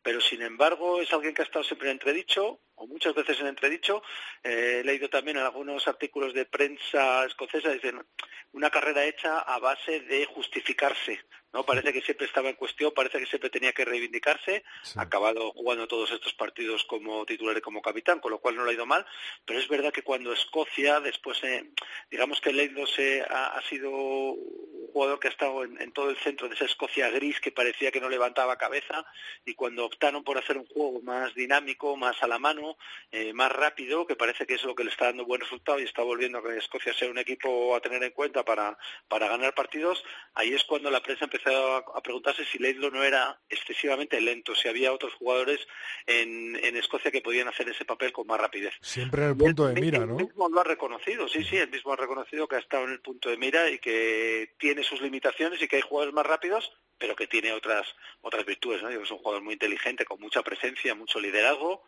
pero 0.05 0.21
sin 0.21 0.43
embargo 0.43 1.01
es 1.01 1.11
alguien 1.11 1.33
que 1.33 1.41
ha 1.41 1.45
estado 1.45 1.65
siempre 1.65 1.89
en 1.89 1.93
entredicho, 1.93 2.59
o 2.75 2.85
muchas 2.85 3.15
veces 3.15 3.39
en 3.39 3.47
entredicho. 3.47 4.03
Eh, 4.43 4.81
he 4.81 4.83
leído 4.83 5.09
también 5.09 5.37
en 5.37 5.43
algunos 5.43 5.87
artículos 5.87 6.31
de 6.35 6.45
prensa 6.45 7.25
escocesa, 7.25 7.71
dicen, 7.71 8.05
una 8.53 8.69
carrera 8.69 9.03
hecha 9.03 9.39
a 9.39 9.57
base 9.57 10.01
de 10.01 10.27
justificarse, 10.27 11.25
¿no? 11.55 11.63
Parece 11.63 11.93
que 11.93 12.01
siempre 12.01 12.27
estaba 12.27 12.49
en 12.49 12.57
cuestión, 12.57 12.91
parece 12.93 13.17
que 13.17 13.27
siempre 13.27 13.49
tenía 13.49 13.71
que 13.71 13.85
reivindicarse, 13.85 14.65
ha 14.97 15.03
acabado 15.03 15.53
jugando 15.53 15.87
todos 15.87 16.11
estos 16.11 16.33
partidos 16.33 16.83
como 16.83 17.25
titular 17.25 17.57
y 17.57 17.61
como 17.61 17.81
capitán, 17.81 18.19
con 18.19 18.31
lo 18.31 18.39
cual 18.39 18.57
no 18.57 18.65
le 18.65 18.71
ha 18.71 18.73
ido 18.73 18.85
mal, 18.85 19.05
pero 19.45 19.57
es 19.57 19.69
verdad 19.69 19.93
que 19.93 20.01
cuando 20.01 20.33
Escocia, 20.33 20.99
después, 20.99 21.41
eh, 21.45 21.71
digamos 22.11 22.41
que 22.41 22.51
Leidos 22.51 22.93
ha, 23.29 23.57
ha, 23.57 23.61
sido 23.69 23.89
un 23.89 24.89
jugador 24.91 25.17
que 25.17 25.29
ha 25.29 25.31
estado 25.31 25.63
en, 25.63 25.93
todo 25.93 26.09
el 26.09 26.17
centro 26.17 26.49
de 26.49 26.55
esa 26.55 26.65
Escocia 26.65 27.09
gris 27.09 27.39
que 27.39 27.53
parecía 27.53 27.89
que 27.89 28.01
no 28.01 28.09
levantaba 28.09 28.57
cabeza, 28.57 29.05
y 29.45 29.53
cuando 29.53 29.85
optaron 29.85 30.25
por 30.25 30.37
hacer 30.37 30.57
un 30.57 30.65
juego 30.65 31.01
más 31.03 31.33
dinámico, 31.35 31.95
más 31.95 32.21
a 32.21 32.27
la 32.27 32.37
mano, 32.37 32.75
eh, 33.13 33.31
más 33.31 33.49
rápido, 33.49 34.05
que 34.05 34.17
parece 34.17 34.45
que 34.45 34.55
es 34.55 34.63
lo 34.65 34.75
que 34.75 34.83
le 34.83 34.89
está 34.89 35.05
dando 35.05 35.23
buen 35.23 35.39
resultado 35.39 35.79
y 35.79 35.83
está 35.83 36.01
volviendo 36.01 36.39
a 36.39 36.43
que 36.43 36.57
Escocia 36.57 36.93
sea 36.93 37.09
un 37.09 37.17
equipo 37.17 37.73
a 37.77 37.79
tener 37.79 38.03
en 38.03 38.11
cuenta 38.11 38.43
para, 38.43 38.77
para 39.07 39.29
ganar 39.29 39.55
partidos, 39.55 40.03
ahí 40.33 40.53
es 40.53 40.65
cuando 40.65 40.91
la 40.91 41.01
prensa 41.01 41.23
empezó 41.23 41.44
a, 41.47 42.01
preguntarse 42.01 42.45
si 42.45 42.59
Leidlo 42.59 42.91
no 42.91 43.03
era 43.03 43.39
excesivamente 43.49 44.19
lento, 44.21 44.55
si 44.55 44.67
había 44.67 44.93
otros 44.93 45.13
jugadores 45.13 45.59
en, 46.05 46.55
en, 46.63 46.75
Escocia 46.75 47.11
que 47.11 47.21
podían 47.21 47.47
hacer 47.47 47.67
ese 47.69 47.85
papel 47.85 48.11
con 48.11 48.27
más 48.27 48.39
rapidez. 48.39 48.73
Siempre 48.81 49.23
en 49.23 49.29
el 49.29 49.37
punto 49.37 49.67
de 49.67 49.79
mira, 49.79 50.05
¿no? 50.05 50.17
Él 50.17 50.25
mismo 50.25 50.49
lo 50.49 50.61
ha 50.61 50.63
reconocido, 50.63 51.27
sí, 51.27 51.43
sí, 51.43 51.57
él 51.57 51.69
mismo 51.69 51.93
ha 51.93 51.95
reconocido 51.95 52.47
que 52.47 52.55
ha 52.55 52.59
estado 52.59 52.85
en 52.85 52.91
el 52.91 53.01
punto 53.01 53.29
de 53.29 53.37
mira 53.37 53.69
y 53.69 53.79
que 53.79 54.55
tiene 54.59 54.83
sus 54.83 55.01
limitaciones 55.01 55.61
y 55.61 55.67
que 55.67 55.77
hay 55.77 55.81
jugadores 55.81 56.13
más 56.13 56.25
rápidos, 56.25 56.71
pero 56.97 57.15
que 57.15 57.27
tiene 57.27 57.53
otras 57.53 57.87
otras 58.21 58.45
virtudes, 58.45 58.81
¿no? 58.81 58.89
Es 58.89 59.11
un 59.11 59.17
jugador 59.17 59.43
muy 59.43 59.53
inteligente, 59.53 60.05
con 60.05 60.19
mucha 60.19 60.41
presencia, 60.41 60.95
mucho 60.95 61.19
liderazgo, 61.19 61.83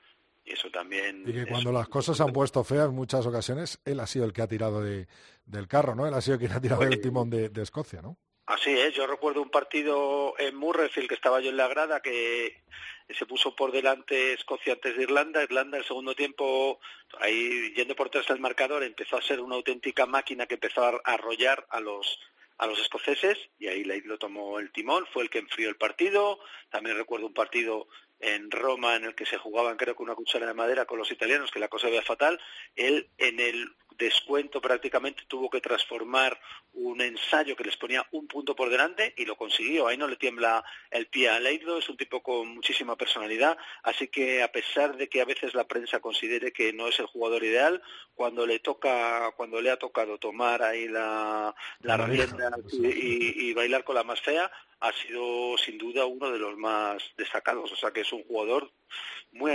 y 0.46 0.54
eso 0.54 0.70
también... 0.72 1.24
Y 1.28 1.34
que 1.34 1.46
cuando 1.46 1.72
las 1.72 1.90
cosas 1.90 2.18
se 2.18 2.24
han 2.24 2.32
puesto 2.32 2.64
feas, 2.64 2.90
muchas 2.90 3.26
ocasiones, 3.26 3.80
él 3.86 4.00
ha 4.00 4.08
sido 4.08 4.26
el 4.26 4.34
que 4.34 4.42
ha 4.42 4.48
tirado 4.48 4.82
de, 4.82 5.08
del 5.46 5.68
carro, 5.68 5.96
¿no? 5.96 6.08
Él 6.08 6.14
ha 6.14 6.22
sido 6.22 6.38
quien 6.38 6.54
ha 6.54 6.62
tirado 6.62 6.84
el 6.84 7.02
timón 7.02 7.30
de, 7.30 7.50
de 7.50 7.62
Escocia, 7.62 8.02
¿no? 8.02 8.18
Así 8.48 8.72
es, 8.72 8.94
yo 8.94 9.06
recuerdo 9.06 9.42
un 9.42 9.50
partido 9.50 10.34
en 10.40 10.56
Murrayfield 10.56 11.10
que 11.10 11.16
estaba 11.16 11.42
yo 11.42 11.50
en 11.50 11.58
la 11.58 11.68
grada 11.68 12.02
que 12.02 12.64
se 13.10 13.26
puso 13.26 13.54
por 13.54 13.74
delante 13.74 14.32
Escocia 14.32 14.72
antes 14.72 14.96
de 14.96 15.04
Irlanda. 15.04 15.44
Irlanda 15.44 15.78
el 15.78 15.84
segundo 15.84 16.16
tiempo, 16.16 16.80
ahí 17.20 17.74
yendo 17.76 17.94
por 17.94 18.08
detrás 18.08 18.28
del 18.28 18.40
marcador, 18.40 18.84
empezó 18.84 19.18
a 19.18 19.22
ser 19.22 19.42
una 19.42 19.56
auténtica 19.56 20.06
máquina 20.06 20.46
que 20.46 20.54
empezó 20.54 20.82
a 20.82 21.02
arrollar 21.04 21.68
a 21.70 21.82
los 21.82 22.20
a 22.60 22.66
los 22.66 22.80
escoceses 22.80 23.38
y 23.60 23.68
ahí 23.68 23.84
Leigh 23.84 24.08
lo 24.08 24.18
tomó 24.18 24.60
el 24.60 24.72
timón, 24.72 25.06
fue 25.14 25.24
el 25.24 25.30
que 25.30 25.40
enfrió 25.40 25.68
el 25.68 25.76
partido. 25.76 26.40
También 26.70 26.96
recuerdo 26.96 27.28
un 27.28 27.34
partido 27.34 27.88
en 28.20 28.50
Roma 28.50 28.96
en 28.96 29.04
el 29.04 29.14
que 29.14 29.26
se 29.26 29.38
jugaban 29.38 29.78
creo 29.78 29.96
que 29.96 30.04
una 30.04 30.16
cuchara 30.16 30.48
de 30.48 30.54
madera 30.54 30.86
con 30.86 30.98
los 30.98 31.12
italianos, 31.12 31.52
que 31.52 31.60
la 31.60 31.68
cosa 31.68 31.88
veía 31.88 32.02
fatal. 32.02 32.40
Él 32.76 33.10
en 33.18 33.42
el 33.42 33.76
descuento 33.98 34.62
prácticamente 34.62 35.24
tuvo 35.28 35.50
que 35.50 35.62
transformar 35.62 36.40
un 36.74 37.02
ensayo 37.02 37.56
que 37.56 37.64
les 37.64 37.78
ponía 37.78 38.06
un 38.12 38.28
punto 38.28 38.56
por 38.56 38.70
delante 38.70 39.14
y 39.18 39.26
lo 39.26 39.36
consiguió. 39.36 39.88
Ahí 39.88 39.98
no 39.98 40.08
le 40.08 40.16
tiembla 40.16 40.64
el 40.92 41.08
pie 41.08 41.30
a 41.30 41.40
Leidlo, 41.40 41.78
es 41.78 41.90
un 41.90 41.98
tipo 41.98 42.22
con 42.22 42.48
muchísima 42.48 42.96
personalidad, 42.96 43.58
así 43.84 44.08
que 44.08 44.44
a 44.44 44.52
pesar 44.52 44.96
de 44.96 45.10
que 45.10 45.22
a 45.22 45.26
veces 45.26 45.54
la 45.54 45.68
prensa 45.68 46.00
considere 46.00 46.52
que 46.52 46.74
no 46.74 46.88
es 46.88 47.00
el 47.00 47.08
jugador 47.08 47.44
ideal, 47.44 47.82
cuando 48.16 48.46
le 48.46 48.60
toca, 48.60 49.32
cuando 49.36 49.62
le 49.62 49.72
ha 49.72 49.78
tocado 49.78 50.18
tomar 50.18 50.62
ahí 50.64 50.88
la, 50.88 51.56
la, 51.82 51.98
rienda 51.98 52.52
y, 52.72 53.50
y 53.50 53.54
bailar 53.54 53.84
con 53.84 53.96
la 53.96 54.04
más 54.04 54.22
fea, 54.22 54.52
ha 54.80 54.92
sido 54.94 55.58
sin 55.58 55.78
duda 55.78 56.06
uno 56.06 56.32
de 56.32 56.40
los 56.40 56.58
más 56.58 57.04
destacados. 57.18 57.72
O 57.72 57.76
sea 57.76 57.92
que 57.92 58.02
es 58.02 58.14
un 58.14 58.24
jugador 58.24 58.72
muy, 59.32 59.52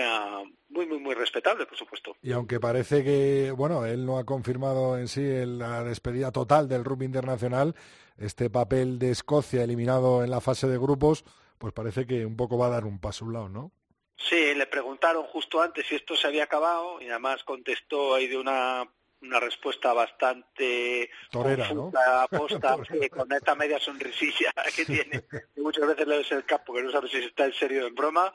muy, 0.69 0.87
muy, 0.87 0.99
muy 0.99 1.15
respetable, 1.15 1.67
por 1.67 1.79
supuesto. 1.79 2.17
Y 2.23 2.33
aunque 2.33 2.61
parece 2.61 3.05
que, 3.05 3.51
bueno, 3.53 3.85
él 3.87 4.05
no 4.05 4.19
ha 4.19 4.25
confirmado 4.25 4.99
en 4.99 5.09
sí 5.09 5.23
la 5.47 5.85
despedida 5.85 6.33
total 6.33 6.69
del 6.69 6.85
rugby 6.85 7.07
internacional, 7.07 7.75
este 8.19 8.51
papel 8.51 8.99
de 8.99 9.11
Escocia 9.11 9.65
eliminado 9.65 10.25
en 10.25 10.31
la 10.31 10.41
fase 10.41 10.67
de 10.69 10.79
grupos, 10.79 11.25
pues 11.59 11.73
parece 11.73 12.07
que 12.07 12.27
un 12.27 12.37
poco 12.37 12.59
va 12.59 12.67
a 12.67 12.71
dar 12.71 12.85
un 12.85 13.01
paso 13.01 13.25
a 13.25 13.29
un 13.29 13.35
lado, 13.35 13.49
¿no? 13.49 13.73
Sí, 14.17 14.55
le 14.55 14.67
preguntaron 14.67 15.25
justo 15.25 15.61
antes 15.61 15.87
si 15.87 15.97
esto 15.97 16.15
se 16.15 16.27
había 16.27 16.45
acabado 16.45 17.01
y 17.01 17.09
además 17.09 17.43
contestó 17.45 18.15
ahí 18.15 18.29
de 18.29 18.39
una 18.39 18.87
una 19.23 19.41
respuesta 19.41 19.93
bastante 19.93 21.11
Torera, 21.31 21.73
¿no? 21.73 21.93
aposta, 22.21 22.77
con 23.11 23.33
esta 23.33 23.55
media 23.55 23.79
sonrisilla 23.79 24.53
que 24.77 24.85
tiene. 24.85 25.25
Y 25.57 25.61
muchas 25.61 25.87
veces 25.87 26.07
le 26.07 26.19
ves 26.19 26.33
el 26.33 26.45
capo 26.45 26.75
que 26.75 26.83
no 26.83 26.91
sabes 26.91 27.11
si 27.11 27.19
está 27.19 27.45
en 27.45 27.53
serio 27.53 27.85
o 27.85 27.89
en 27.89 27.95
broma 27.95 28.33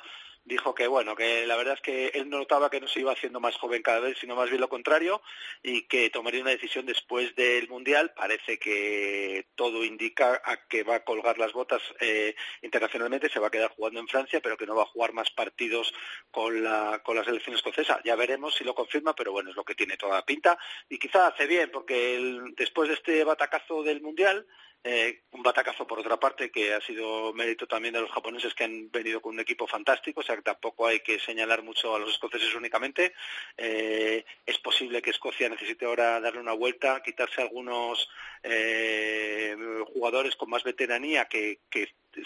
dijo 0.48 0.74
que 0.74 0.88
bueno, 0.88 1.16
que 1.16 1.46
la 1.46 1.58
verdad 1.58 1.76
es 1.76 1.82
que 1.82 2.08
él 2.08 2.30
notaba 2.30 2.70
que 2.70 2.80
no 2.80 2.88
se 2.88 3.02
iba 3.02 3.12
haciendo 3.12 3.40
más 3.40 3.58
joven 3.58 3.82
cada 3.82 4.00
vez, 4.00 4.18
sino 4.18 4.36
más 4.36 4.50
bien 4.50 4.62
lo 4.62 4.70
contrario, 4.70 5.22
y 5.62 5.84
que 5.84 6.10
tomaría 6.10 6.42
una 6.42 6.52
decisión 6.52 6.86
después 6.86 7.36
del 7.36 7.68
Mundial. 7.68 8.14
Parece 8.16 8.58
que 8.58 9.48
todo 9.56 9.84
indica 9.84 10.42
a 10.44 10.68
que 10.68 10.84
va 10.84 10.96
a 10.96 11.04
colgar 11.04 11.38
las 11.38 11.52
botas 11.52 11.82
eh, 12.00 12.36
internacionalmente, 12.62 13.30
se 13.30 13.40
va 13.40 13.48
a 13.48 13.52
quedar 13.52 13.72
jugando 13.72 14.00
en 14.00 14.08
Francia, 14.08 14.40
pero 14.42 14.58
que 14.58 14.66
no 14.66 14.76
va 14.76 14.84
a 14.84 14.88
jugar 14.88 15.14
más 15.14 15.30
partidos 15.32 15.94
con 16.32 16.64
la, 16.64 17.02
con 17.04 17.18
la 17.18 17.26
selección 17.26 17.56
escocesa. 17.56 18.00
Ya 18.06 18.16
veremos 18.16 18.56
si 18.56 18.64
lo 18.64 18.74
confirma, 18.74 19.14
pero 19.14 19.34
bueno, 19.34 19.50
es 19.50 19.56
lo 19.56 19.66
que 19.66 19.76
tiene 19.76 19.98
toda 19.98 20.16
la 20.16 20.26
pinta. 20.26 20.58
Y 20.90 20.98
quizá 20.98 21.28
hace 21.28 21.46
bien, 21.46 21.70
porque 21.72 22.40
después 22.56 22.88
de 22.88 22.96
este 22.96 23.24
batacazo 23.26 23.84
del 23.84 24.02
Mundial, 24.02 24.48
eh, 24.90 25.24
un 25.32 25.44
batacazo 25.44 25.86
por 25.86 26.00
otra 26.00 26.18
parte 26.18 26.50
que 26.50 26.74
ha 26.74 26.80
sido 26.80 27.34
mérito 27.34 27.68
también 27.68 27.94
de 27.94 28.00
los 28.00 28.10
japoneses 28.10 28.54
que 28.54 28.64
han 28.64 28.90
venido 28.90 29.22
con 29.22 29.34
un 29.34 29.42
equipo 29.42 29.68
fantástico, 29.68 30.22
o 30.22 30.24
sea 30.24 30.38
que 30.38 30.44
tampoco 30.44 30.88
hay 30.88 31.02
que 31.02 31.20
señalar 31.20 31.62
mucho 31.62 31.94
a 31.94 32.00
los 32.00 32.12
escoceses 32.12 32.56
únicamente. 32.56 33.14
Eh, 33.58 34.24
es 34.46 34.58
posible 34.60 35.02
que 35.02 35.10
Escocia 35.10 35.50
necesite 35.50 35.86
ahora 35.86 36.22
darle 36.22 36.40
una 36.40 36.54
vuelta, 36.54 37.04
quitarse 37.04 37.42
algunos 37.42 38.08
eh, 38.44 39.58
jugadores 39.94 40.38
con 40.38 40.50
más 40.50 40.64
veteranía 40.64 41.26
que, 41.26 41.60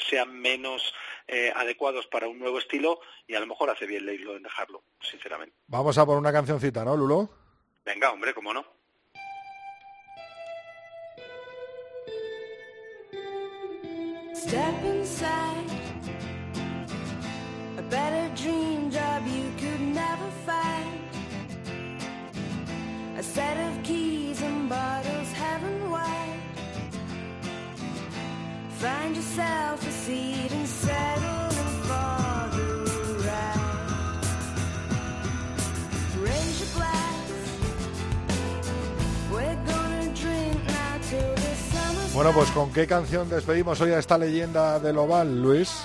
sean 0.09 0.39
menos 0.39 0.93
adecuados 1.55 2.07
para 2.07 2.28
un 2.28 2.39
nuevo 2.39 2.59
estilo 2.59 3.01
y 3.28 3.36
a 3.36 3.41
lo 3.41 3.47
mejor 3.47 3.70
hace 3.70 3.86
bien 3.86 4.05
Leilo 4.05 4.38
en 4.38 4.43
dejarlo, 4.43 4.84
sinceramente. 5.01 5.55
Vamos 5.68 5.97
a 5.97 6.05
por 6.05 6.18
una 6.18 6.32
cancioncita, 6.32 6.86
¿no, 6.86 6.95
Lulo? 6.95 7.30
Venga, 7.84 8.12
hombre, 8.12 8.34
cómo 8.34 8.53
no. 8.53 8.81
Step 14.48 14.84
inside 14.84 15.70
a 17.78 17.82
better 17.84 18.28
dream 18.36 18.89
job 18.89 19.22
you 19.28 19.52
could 19.56 19.82
never 19.82 20.30
find. 20.48 21.00
A 23.18 23.22
set 23.22 23.56
of 23.68 23.84
keys 23.84 24.42
and 24.42 24.68
bottles 24.68 25.32
heaven 25.34 25.92
wide. 25.92 26.42
Find 28.80 29.16
yourself 29.16 29.88
a 29.88 29.92
seat 29.92 30.52
and 30.52 30.68
bueno, 42.24 42.38
pues 42.38 42.51
¿con 42.51 42.72
qué 42.72 42.86
canción 42.86 43.28
despedimos 43.30 43.82
hoy 43.82 43.93
a 43.93 43.97
esta 43.97 44.15
leyenda 44.15 44.80
del 44.80 44.95
Oval, 44.99 45.41
Luis? 45.41 45.84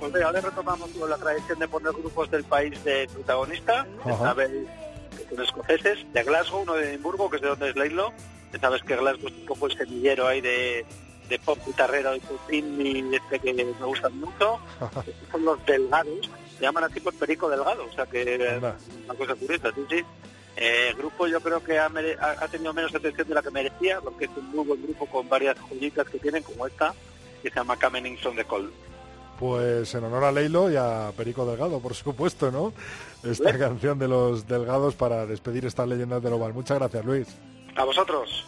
Pues 0.00 0.10
mira, 0.10 0.28
ahora 0.28 0.40
retomamos 0.40 0.96
la 0.96 1.18
tradición 1.18 1.58
de 1.58 1.68
poner 1.68 1.92
grupos 1.92 2.30
del 2.30 2.44
país 2.44 2.82
de 2.82 3.06
protagonista. 3.12 3.86
Sabes 4.02 4.48
que 4.48 5.28
son 5.28 5.44
escoceses, 5.44 5.98
de 6.14 6.22
Glasgow, 6.22 6.62
uno 6.62 6.72
de 6.72 6.88
Edimburgo, 6.88 7.28
que 7.28 7.36
es 7.36 7.42
de 7.42 7.48
donde 7.48 7.68
es 7.68 7.76
Leilo. 7.76 8.10
Sabes 8.58 8.82
que 8.84 8.96
Glasgow 8.96 9.28
es 9.28 9.34
un 9.34 9.44
poco 9.44 9.66
el 9.66 9.76
semillero 9.76 10.26
ahí 10.26 10.40
de, 10.40 10.86
de 11.28 11.38
pop 11.40 11.58
guitarrero 11.66 12.16
y 12.16 12.20
pop 12.20 12.40
y 12.50 13.14
este 13.14 13.38
que 13.38 13.52
me 13.52 13.64
gustan 13.64 14.18
mucho. 14.18 14.58
son 15.30 15.44
los 15.44 15.66
delgados. 15.66 16.30
Se 16.56 16.62
llaman 16.62 16.84
así 16.84 17.00
por 17.00 17.12
Perico 17.16 17.50
Delgado, 17.50 17.84
o 17.84 17.92
sea 17.92 18.06
que 18.06 18.22
es 18.22 18.62
una 18.62 19.14
cosa 19.14 19.34
curiosa, 19.34 19.70
sí, 19.74 19.84
sí. 19.90 20.04
Eh, 20.56 20.88
el 20.88 20.96
grupo 20.96 21.26
yo 21.26 21.40
creo 21.40 21.62
que 21.62 21.78
ha, 21.78 21.88
tenido 22.50 22.72
menos 22.72 22.94
atención 22.94 23.28
de 23.28 23.34
la 23.34 23.42
que 23.42 23.50
merecía, 23.50 24.00
porque 24.00 24.24
es 24.24 24.30
un 24.36 24.50
muy 24.50 24.64
buen 24.64 24.82
grupo 24.82 25.06
con 25.06 25.28
varias 25.28 25.56
joyitas 25.68 26.08
que 26.08 26.18
tienen, 26.18 26.42
como 26.42 26.66
esta, 26.66 26.94
que 27.42 27.50
se 27.50 27.56
llama 27.56 27.76
from 27.76 28.36
the 28.36 28.44
Cold. 28.44 28.70
Pues 29.38 29.94
en 29.94 30.04
honor 30.04 30.24
a 30.24 30.32
Leilo 30.32 30.70
y 30.70 30.76
a 30.76 31.12
Perico 31.14 31.44
Delgado, 31.44 31.78
por 31.80 31.94
supuesto, 31.94 32.50
¿no? 32.50 32.72
Esta 33.22 33.58
canción 33.58 33.98
de 33.98 34.08
los 34.08 34.46
Delgados 34.46 34.94
para 34.94 35.26
despedir 35.26 35.66
estas 35.66 35.86
leyendas 35.86 36.22
del 36.22 36.32
Oval. 36.32 36.54
Muchas 36.54 36.78
gracias, 36.78 37.04
Luis. 37.04 37.28
A 37.76 37.84
vosotros. 37.84 38.46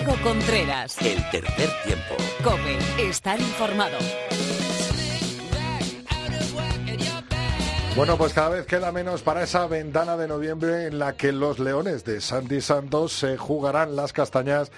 Rodrigo 0.00 0.22
Contreras. 0.22 0.96
El 1.02 1.30
tercer 1.30 1.70
tiempo. 1.84 2.16
Come, 2.42 2.78
estar 3.08 3.38
informado. 3.38 3.98
Bueno, 7.96 8.16
pues 8.16 8.32
cada 8.32 8.50
vez 8.50 8.66
queda 8.66 8.92
menos 8.92 9.22
para 9.22 9.42
esa 9.42 9.66
ventana 9.66 10.16
de 10.16 10.28
noviembre 10.28 10.86
en 10.86 10.98
la 10.98 11.14
que 11.14 11.32
los 11.32 11.58
Leones 11.58 12.04
de 12.04 12.20
Santi 12.20 12.60
Santos 12.60 13.12
se 13.12 13.36
jugarán 13.36 13.96
las 13.96 14.12
castañas 14.12 14.70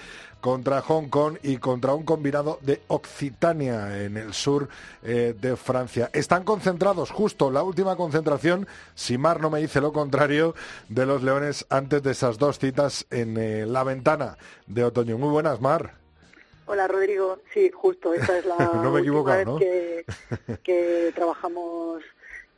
contra 0.43 0.81
Hong 0.81 1.07
Kong 1.07 1.37
y 1.41 1.55
contra 1.55 1.93
un 1.93 2.03
combinado 2.03 2.59
de 2.63 2.81
Occitania 2.89 4.03
en 4.03 4.17
el 4.17 4.33
sur 4.33 4.67
eh, 5.01 5.33
de 5.39 5.55
Francia. 5.55 6.09
Están 6.11 6.43
concentrados 6.43 7.11
justo 7.11 7.49
la 7.49 7.63
última 7.63 7.95
concentración, 7.95 8.67
si 8.93 9.17
Mar 9.17 9.39
no 9.39 9.49
me 9.49 9.61
dice 9.61 9.79
lo 9.79 9.93
contrario, 9.93 10.53
de 10.89 11.05
los 11.05 11.23
Leones 11.23 11.65
antes 11.69 12.03
de 12.03 12.11
esas 12.11 12.39
dos 12.39 12.59
citas 12.59 13.07
en 13.09 13.37
eh, 13.37 13.65
la 13.65 13.85
ventana 13.85 14.37
de 14.67 14.83
otoño. 14.83 15.17
Muy 15.17 15.29
buenas, 15.29 15.61
Mar. 15.61 15.93
Hola 16.65 16.89
Rodrigo, 16.89 17.39
sí, 17.53 17.71
justo, 17.73 18.13
esa 18.13 18.37
es 18.37 18.45
la 18.45 18.57
no 18.83 18.91
me 18.91 18.99
última 18.99 19.37
vez 19.37 19.47
que, 19.59 20.05
que 20.61 21.13
trabajamos 21.15 22.03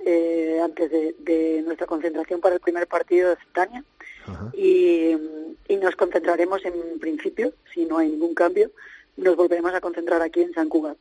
eh, 0.04 0.60
antes 0.64 0.90
de, 0.90 1.62
nuestra 1.64 1.86
concentración 1.86 2.42
para 2.42 2.56
el 2.56 2.62
primer 2.62 2.88
partido 2.88 3.28
de 3.28 3.34
Occitania 3.36 3.84
y, 4.54 5.16
nos 5.82 5.96
concentraremos 5.96 6.66
en 6.66 7.00
principio, 7.00 7.54
si 7.74 7.86
no 7.86 8.00
hay 8.00 8.10
ningún 8.10 8.34
cambio, 8.34 8.72
nos 9.18 9.36
volveremos 9.36 9.74
a 9.74 9.82
concentrar 9.82 10.22
aquí 10.22 10.42
en 10.42 10.54
San 10.54 10.68
Cugat. 10.68 10.98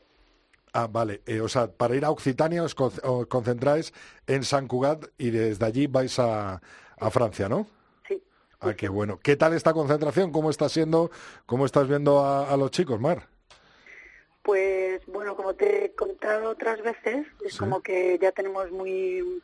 Ah, 0.72 0.88
vale. 0.90 1.22
Eh, 1.26 1.40
o 1.40 1.48
sea, 1.48 1.68
para 1.68 1.94
ir 1.94 2.04
a 2.04 2.10
Occitania 2.10 2.62
os, 2.62 2.74
concentráis 2.74 3.94
en 4.26 4.42
San 4.44 4.66
Cugat 4.66 5.06
y 5.16 5.30
desde 5.30 5.64
allí 5.64 5.86
vais 5.86 6.18
a, 6.18 6.60
Francia, 7.10 7.48
¿no? 7.48 7.66
Sí. 8.08 8.22
Ah, 8.60 8.74
qué 8.74 8.88
bueno. 8.88 9.18
¿Qué 9.22 9.36
tal 9.36 9.54
esta 9.54 9.72
concentración? 9.72 10.32
¿Cómo 10.32 10.50
está 10.50 10.68
siendo? 10.68 11.10
¿Cómo 11.46 11.64
estás 11.64 11.88
viendo 11.88 12.24
a 12.24 12.56
los 12.56 12.70
chicos, 12.70 13.00
Mar? 13.00 13.28
Pues 14.44 15.00
bueno, 15.06 15.36
como 15.36 15.54
te 15.54 15.86
he 15.86 15.94
contado 15.94 16.50
otras 16.50 16.82
veces, 16.82 17.26
es 17.42 17.56
como 17.56 17.80
que 17.80 18.18
ya 18.20 18.30
tenemos 18.30 18.70
muy, 18.70 19.42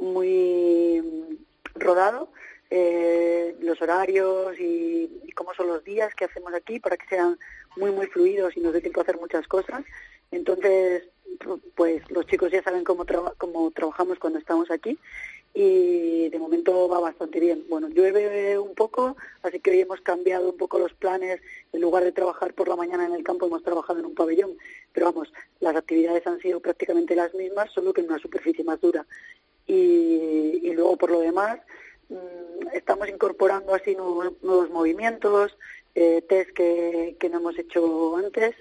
muy 0.00 1.38
rodado 1.76 2.32
eh, 2.70 3.56
los 3.60 3.80
horarios 3.80 4.58
y, 4.58 5.22
cómo 5.34 5.52
son 5.54 5.68
los 5.68 5.84
días 5.84 6.14
que 6.14 6.24
hacemos 6.24 6.54
aquí 6.54 6.80
para 6.80 6.96
que 6.96 7.06
sean 7.08 7.38
muy, 7.76 7.90
muy 7.90 8.06
fluidos 8.06 8.56
y 8.56 8.60
nos 8.60 8.72
dé 8.72 8.80
tiempo 8.80 9.00
a 9.00 9.02
hacer 9.02 9.18
muchas 9.18 9.46
cosas. 9.46 9.84
Entonces, 10.30 11.04
pues 11.74 12.02
los 12.10 12.26
chicos 12.26 12.50
ya 12.50 12.62
saben 12.62 12.82
cómo, 12.82 13.04
cómo 13.36 13.70
trabajamos 13.70 14.18
cuando 14.18 14.38
estamos 14.38 14.70
aquí 14.70 14.98
y 15.58 16.28
de 16.28 16.38
momento 16.38 16.86
va 16.86 17.00
bastante 17.00 17.40
bien. 17.40 17.64
Bueno, 17.70 17.88
llueve 17.88 18.58
un 18.58 18.74
poco, 18.74 19.16
así 19.42 19.58
que 19.58 19.70
hoy 19.70 19.80
hemos 19.80 20.02
cambiado 20.02 20.50
un 20.50 20.58
poco 20.58 20.78
los 20.78 20.92
planes. 20.92 21.40
En 21.72 21.80
lugar 21.80 22.04
de 22.04 22.12
trabajar 22.12 22.52
por 22.52 22.68
la 22.68 22.76
mañana 22.76 23.06
en 23.06 23.14
el 23.14 23.24
campo, 23.24 23.46
hemos 23.46 23.62
trabajado 23.62 23.98
en 23.98 24.04
un 24.04 24.14
pabellón. 24.14 24.50
Pero 24.92 25.06
vamos, 25.06 25.32
las 25.60 25.74
actividades 25.74 26.26
han 26.26 26.40
sido 26.40 26.60
prácticamente 26.60 27.16
las 27.16 27.32
mismas, 27.32 27.72
solo 27.72 27.94
que 27.94 28.02
en 28.02 28.08
una 28.08 28.18
superficie 28.18 28.64
más 28.64 28.82
dura. 28.82 29.06
Y, 29.66 30.70
luego, 30.74 30.98
por 30.98 31.10
lo 31.10 31.20
demás, 31.20 31.58
estamos 32.72 33.08
incorporando 33.08 33.74
así 33.74 33.94
nuevos, 33.94 34.70
movimientos, 34.70 35.56
eh, 35.94 36.22
test 36.28 36.50
que, 36.50 37.16
no 37.30 37.38
hemos 37.38 37.58
hecho 37.58 38.16
antes 38.16 38.54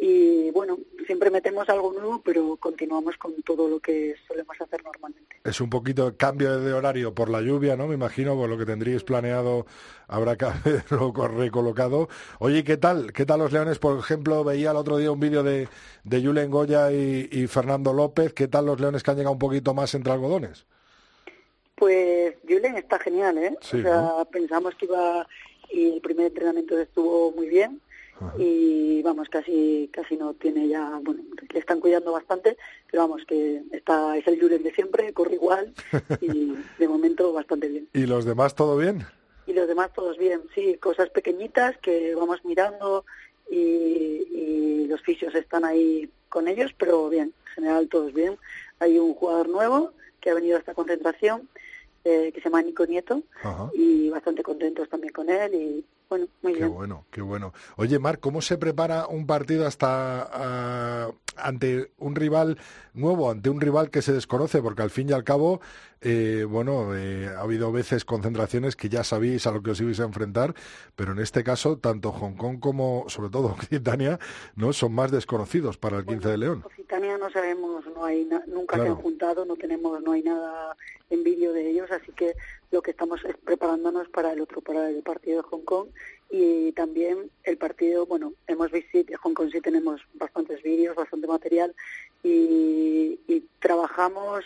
y 0.00 0.50
bueno, 0.50 0.78
siempre 1.06 1.30
metemos 1.30 1.68
algo 1.68 1.92
nuevo, 1.92 2.20
pero 2.24 2.56
continuamos 2.56 3.16
con 3.18 3.40
todo 3.42 3.68
lo 3.68 3.78
que 3.78 4.16
solemos 4.26 4.60
hacer 4.60 4.82
normalmente. 4.82 5.36
Es 5.44 5.60
un 5.60 5.70
poquito 5.70 6.16
cambio 6.16 6.58
de 6.58 6.72
horario 6.72 7.14
por 7.14 7.28
la 7.28 7.40
lluvia, 7.40 7.76
¿no? 7.76 7.86
Me 7.86 7.94
imagino, 7.94 8.34
por 8.34 8.48
lo 8.48 8.58
que 8.58 8.66
tendríais 8.66 9.04
planeado 9.04 9.64
habrá 10.08 10.36
que 10.36 10.44
haberlo 10.46 11.12
recolocado. 11.28 12.08
Oye, 12.40 12.64
¿qué 12.64 12.76
tal? 12.76 13.12
¿Qué 13.12 13.24
tal 13.26 13.38
los 13.38 13.52
Leones? 13.52 13.78
Por 13.78 13.96
ejemplo, 13.98 14.42
veía 14.42 14.72
el 14.72 14.76
otro 14.76 14.96
día 14.96 15.12
un 15.12 15.20
vídeo 15.20 15.44
de, 15.44 15.68
de 16.02 16.24
Julen 16.24 16.50
Goya 16.50 16.90
y, 16.90 17.46
Fernando 17.46 17.92
López. 17.92 18.32
¿Qué 18.32 18.48
tal 18.48 18.66
los 18.66 18.80
Leones 18.80 19.04
que 19.04 19.10
han 19.12 19.16
llegado 19.18 19.34
un 19.34 19.38
poquito 19.38 19.72
más 19.72 19.94
entre 19.94 20.12
algodones? 20.12 20.66
Pues 21.82 22.36
Julen 22.48 22.76
está 22.76 22.96
genial, 23.00 23.36
¿eh? 23.38 23.56
o 23.60 23.64
sea, 23.64 24.24
pensamos 24.30 24.72
que 24.76 24.84
iba 24.84 25.26
y 25.68 25.94
el 25.94 26.00
primer 26.00 26.26
entrenamiento 26.26 26.78
estuvo 26.78 27.32
muy 27.32 27.48
bien 27.48 27.80
y 28.38 29.02
vamos 29.02 29.28
casi 29.28 29.90
casi 29.92 30.16
no 30.16 30.32
tiene 30.34 30.68
ya 30.68 31.00
bueno 31.02 31.24
le 31.52 31.58
están 31.58 31.80
cuidando 31.80 32.12
bastante 32.12 32.56
pero 32.88 33.02
vamos 33.02 33.24
que 33.26 33.62
está 33.72 34.16
es 34.16 34.24
el 34.28 34.40
Julen 34.40 34.62
de 34.62 34.70
siempre 34.72 35.12
corre 35.12 35.34
igual 35.34 35.74
y 36.20 36.54
de 36.78 36.86
momento 36.86 37.32
bastante 37.32 37.66
bien. 37.66 37.88
Y 37.94 38.06
los 38.06 38.26
demás 38.26 38.54
todo 38.54 38.76
bien 38.76 39.04
y 39.48 39.52
los 39.52 39.66
demás 39.66 39.92
todos 39.92 40.16
bien 40.18 40.40
sí 40.54 40.76
cosas 40.76 41.10
pequeñitas 41.10 41.76
que 41.78 42.14
vamos 42.14 42.44
mirando 42.44 43.04
y, 43.50 43.56
y 43.56 44.86
los 44.86 45.02
fisios 45.02 45.34
están 45.34 45.64
ahí 45.64 46.08
con 46.28 46.46
ellos 46.46 46.72
pero 46.78 47.08
bien 47.08 47.34
en 47.48 47.52
general 47.54 47.88
todos 47.88 48.14
bien. 48.14 48.38
Hay 48.78 49.00
un 49.00 49.14
jugador 49.14 49.48
nuevo 49.48 49.90
que 50.20 50.30
ha 50.30 50.34
venido 50.34 50.56
a 50.56 50.60
esta 50.60 50.74
concentración 50.74 51.48
eh, 52.04 52.32
que 52.32 52.40
se 52.40 52.48
llama 52.48 52.62
Nico 52.62 52.84
Nieto 52.86 53.22
y 53.74 54.10
bastante 54.10 54.42
contentos 54.42 54.88
también 54.88 55.12
con 55.12 55.30
él 55.30 55.54
y 55.54 55.84
bueno, 56.12 56.28
muy 56.42 56.52
qué 56.52 56.64
bueno, 56.66 57.06
qué 57.10 57.22
bueno. 57.22 57.54
Oye, 57.76 57.98
Marc, 57.98 58.20
¿cómo 58.20 58.42
se 58.42 58.58
prepara 58.58 59.06
un 59.06 59.26
partido 59.26 59.66
hasta 59.66 60.28
ah, 60.30 61.10
ante 61.36 61.90
un 61.96 62.14
rival 62.16 62.58
nuevo, 62.92 63.30
ante 63.30 63.48
un 63.48 63.62
rival 63.62 63.90
que 63.90 64.02
se 64.02 64.12
desconoce? 64.12 64.60
Porque 64.60 64.82
al 64.82 64.90
fin 64.90 65.08
y 65.08 65.12
al 65.12 65.24
cabo, 65.24 65.62
eh, 66.02 66.44
bueno, 66.46 66.94
eh, 66.94 67.30
ha 67.34 67.40
habido 67.40 67.72
veces 67.72 68.04
concentraciones 68.04 68.76
que 68.76 68.90
ya 68.90 69.04
sabéis 69.04 69.46
a 69.46 69.52
lo 69.52 69.62
que 69.62 69.70
os 69.70 69.80
ibais 69.80 70.00
a 70.00 70.04
enfrentar, 70.04 70.54
pero 70.96 71.12
en 71.12 71.18
este 71.18 71.42
caso, 71.42 71.78
tanto 71.78 72.12
Hong 72.12 72.34
Kong 72.34 72.60
como, 72.60 73.06
sobre 73.08 73.30
todo, 73.30 73.46
Occitania, 73.58 74.18
¿no? 74.54 74.74
son 74.74 74.92
más 74.92 75.10
desconocidos 75.10 75.78
para 75.78 75.96
el 75.96 76.04
15 76.04 76.28
de 76.28 76.36
León. 76.36 76.62
Occitania 76.66 77.16
no 77.16 77.30
sabemos, 77.30 77.86
no 77.94 78.04
hay 78.04 78.28
nunca 78.48 78.76
se 78.76 78.86
han 78.86 78.96
juntado, 78.96 79.46
no 79.46 79.56
tenemos, 79.56 80.02
no 80.02 80.12
hay 80.12 80.22
nada 80.22 80.76
en 81.08 81.24
vídeo 81.24 81.54
de 81.54 81.70
ellos, 81.70 81.90
así 81.90 82.12
que 82.12 82.34
lo 82.72 82.82
que 82.82 82.90
estamos 82.90 83.22
es 83.24 83.36
preparándonos 83.36 84.08
para 84.08 84.32
el 84.32 84.40
otro, 84.40 84.60
para 84.62 84.88
el 84.88 85.02
partido 85.02 85.42
de 85.42 85.48
Hong 85.48 85.62
Kong 85.62 85.88
y 86.30 86.72
también 86.72 87.30
el 87.44 87.58
partido, 87.58 88.06
bueno, 88.06 88.32
hemos 88.46 88.72
visto 88.72 88.98
en 88.98 89.14
Hong 89.14 89.34
Kong 89.34 89.50
sí 89.52 89.60
tenemos 89.60 90.00
bastantes 90.14 90.62
vídeos, 90.62 90.96
bastante 90.96 91.26
material 91.26 91.74
y, 92.22 93.18
trabajamos 93.60 94.44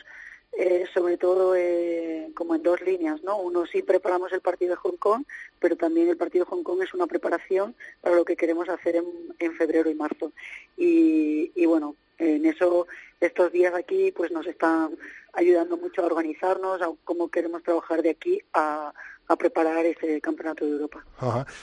eh, 0.52 0.84
sobre 0.92 1.16
todo 1.16 1.54
eh, 1.56 2.30
como 2.34 2.54
en 2.54 2.62
dos 2.62 2.80
líneas, 2.82 3.22
¿no? 3.22 3.38
Uno 3.38 3.66
sí 3.66 3.82
preparamos 3.82 4.32
el 4.32 4.40
partido 4.40 4.70
de 4.70 4.76
Hong 4.76 4.96
Kong, 4.98 5.24
pero 5.58 5.76
también 5.76 6.08
el 6.08 6.16
partido 6.16 6.44
de 6.44 6.50
Hong 6.50 6.62
Kong 6.62 6.82
es 6.82 6.92
una 6.92 7.06
preparación 7.06 7.74
para 8.02 8.16
lo 8.16 8.24
que 8.24 8.36
queremos 8.36 8.68
hacer 8.68 8.96
en, 8.96 9.06
en 9.38 9.54
febrero 9.54 9.90
y 9.90 9.94
marzo. 9.94 10.32
Y, 10.76 11.50
y 11.54 11.66
bueno, 11.66 11.96
en 12.18 12.46
eso 12.46 12.86
estos 13.20 13.52
días 13.52 13.74
aquí 13.74 14.12
pues 14.12 14.30
nos 14.30 14.46
están 14.46 14.96
ayudando 15.32 15.76
mucho 15.76 16.02
a 16.02 16.06
organizarnos, 16.06 16.82
a 16.82 16.90
cómo 17.04 17.28
queremos 17.28 17.62
trabajar 17.62 18.02
de 18.02 18.10
aquí 18.10 18.40
a, 18.52 18.92
a 19.28 19.36
preparar 19.36 19.84
ese 19.84 20.20
campeonato 20.20 20.64
de 20.64 20.72
Europa. 20.72 21.04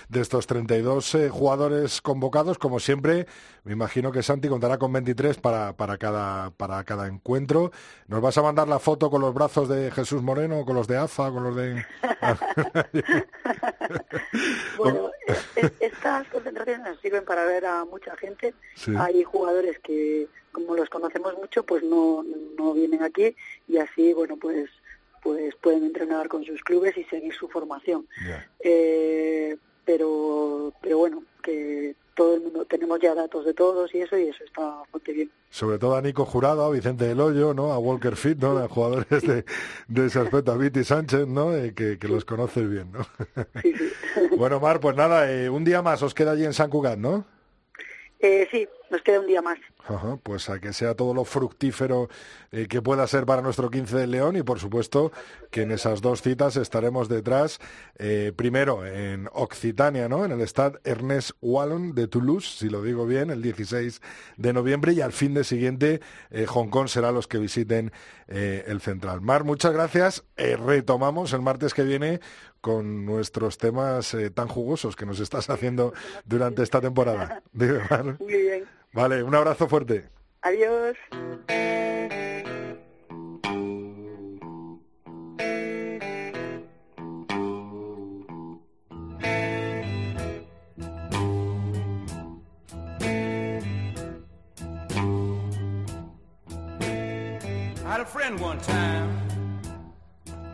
De 0.10 0.22
estos 0.22 0.48
32 0.48 1.16
eh, 1.16 1.30
jugadores 1.30 2.02
convocados, 2.02 2.58
como 2.58 2.80
siempre, 2.80 3.26
me 3.64 3.74
imagino 3.74 4.12
que 4.12 4.22
Santi 4.22 4.50
contará 4.50 4.78
con 4.78 4.92
23 4.92 5.38
para, 5.38 5.74
para, 5.74 5.98
cada, 5.98 6.52
para 6.52 6.84
cada 6.84 7.08
encuentro. 7.08 7.72
¿Nos 8.08 8.22
vas 8.22 8.38
a 8.38 8.42
mandar 8.42 8.68
la 8.68 8.80
foto 8.80 9.10
con 9.10 9.22
los 9.22 9.34
brazos 9.34 9.70
de 9.70 9.92
Jesús 9.92 10.22
Moreno, 10.22 10.66
con 10.66 10.76
los 10.76 10.88
de 10.88 10.98
AFA, 10.98 11.32
con 11.32 11.44
los 11.44 11.56
de... 11.56 11.86
bueno, 14.78 15.12
estas 15.80 16.28
concentraciones 16.28 16.86
nos 16.86 17.00
sirven 17.00 17.24
para 17.24 17.46
ver 17.46 17.66
a 17.66 17.86
mucha 17.86 18.16
gente. 18.18 18.54
Hay 18.98 19.24
jugadores 19.24 19.80
que 19.80 20.28
como 20.54 20.76
los 20.76 20.90
conocemos 20.90 21.36
mucho, 21.38 21.64
pues 21.64 21.84
no, 21.84 22.24
no 22.58 22.74
vienen 22.74 23.04
aquí 23.04 23.36
y 23.68 23.78
así, 23.78 24.14
bueno, 24.14 24.38
pues 24.38 24.70
pues 25.22 25.56
pueden 25.56 25.86
entrenar 25.86 26.28
con 26.28 26.44
sus 26.44 26.62
clubes 26.62 26.98
y 26.98 27.04
seguir 27.06 27.34
su 27.34 27.48
formación. 27.48 28.06
Eh, 28.60 29.56
pero, 29.86 30.74
pero 30.82 30.98
bueno, 30.98 31.24
que 31.42 31.96
todo 32.14 32.36
el 32.36 32.42
mundo, 32.42 32.66
tenemos 32.66 33.00
ya 33.00 33.16
datos 33.16 33.46
de 33.46 33.54
todos 33.54 33.94
y 33.96 34.02
eso, 34.02 34.18
y 34.18 34.28
eso 34.28 34.44
está 34.44 34.62
bastante 34.62 35.14
bien. 35.14 35.32
Sobre 35.50 35.78
todo 35.78 35.96
a 35.96 36.02
Nico 36.02 36.26
Jurado, 36.26 36.64
a 36.64 36.72
Vicente 36.72 37.06
del 37.06 37.20
Hoyo, 37.20 37.54
¿no? 37.54 37.72
A 37.72 37.80
Walker 37.80 38.16
Fit, 38.16 38.38
¿no? 38.38 38.58
A 38.58 38.68
jugadores 38.68 39.22
de, 39.22 39.46
de 39.88 40.06
ese 40.06 40.20
aspecto, 40.20 40.52
a 40.52 40.58
Viti 40.58 40.84
Sánchez, 40.84 41.28
¿no? 41.28 41.56
Eh, 41.56 41.74
que, 41.74 41.98
que 41.98 42.08
los 42.08 42.26
conoces 42.26 42.70
bien, 42.70 42.92
¿no? 42.92 43.04
Sí, 43.62 43.74
sí. 43.74 43.92
bueno, 44.38 44.60
Mar, 44.60 44.80
pues 44.80 44.96
nada, 44.96 45.32
eh, 45.32 45.50
un 45.50 45.64
día 45.64 45.82
más 45.82 46.02
os 46.04 46.14
queda 46.14 46.32
allí 46.32 46.46
en 46.46 46.54
San 46.54 46.70
Cugat, 46.70 46.98
¿no? 46.98 47.26
Eh, 48.20 48.48
sí, 48.52 48.68
nos 48.90 49.02
queda 49.02 49.20
un 49.20 49.28
día 49.28 49.42
más. 49.42 49.60
Ajá, 49.86 50.18
pues 50.24 50.50
a 50.50 50.62
que 50.62 50.72
sea 50.72 50.96
todo 50.96 51.14
lo 51.14 51.26
fructífero 51.26 52.08
eh, 52.54 52.68
que 52.70 52.82
pueda 52.82 53.06
ser 53.06 53.26
para 53.26 53.42
nuestro 53.42 53.70
15 53.70 53.98
de 53.98 54.08
León 54.08 54.38
y 54.38 54.44
por 54.44 54.60
supuesto 54.60 55.12
que 55.52 55.64
en 55.64 55.72
esas 55.72 56.02
dos 56.02 56.22
citas 56.22 56.56
estaremos 56.56 57.10
detrás, 57.10 57.60
eh, 57.98 58.32
primero 58.34 58.86
en 58.86 59.28
Occitania, 59.34 60.08
¿no? 60.08 60.24
en 60.24 60.32
el 60.32 60.42
Stade 60.48 60.80
Ernest 60.86 61.32
Wallon 61.42 61.96
de 61.96 62.08
Toulouse, 62.08 62.60
si 62.60 62.70
lo 62.70 62.82
digo 62.82 63.06
bien, 63.06 63.30
el 63.30 63.42
16 63.42 64.02
de 64.38 64.54
noviembre 64.54 64.94
y 64.94 65.02
al 65.02 65.12
fin 65.12 65.34
de 65.34 65.44
siguiente 65.44 66.00
eh, 66.32 66.46
Hong 66.46 66.70
Kong 66.70 66.88
será 66.88 67.12
los 67.12 67.28
que 67.28 67.38
visiten 67.38 67.92
el 68.26 68.82
Central. 68.82 69.22
Mar, 69.22 69.44
muchas 69.44 69.74
gracias. 69.74 70.24
retomamos 70.38 71.34
el 71.34 71.42
martes 71.42 71.74
que 71.74 71.84
viene 71.84 72.20
con 72.62 73.06
nuestros 73.06 73.60
temas 73.60 74.16
tan 74.34 74.48
jugosos 74.48 74.96
que 74.96 75.06
nos 75.06 75.20
estás 75.20 75.50
haciendo 75.52 75.94
durante 76.26 76.64
esta 76.64 76.82
temporada. 76.82 77.44
Muy 78.20 78.38
bien. 78.38 78.83
Vale, 78.94 79.24
un 79.24 79.34
abrazo 79.34 79.68
fuerte. 79.68 80.08
Adiós. 80.44 80.96
I 97.84 97.96
had 97.96 98.02
a 98.02 98.06
friend 98.06 98.40
one 98.40 98.60
time. 98.60 99.10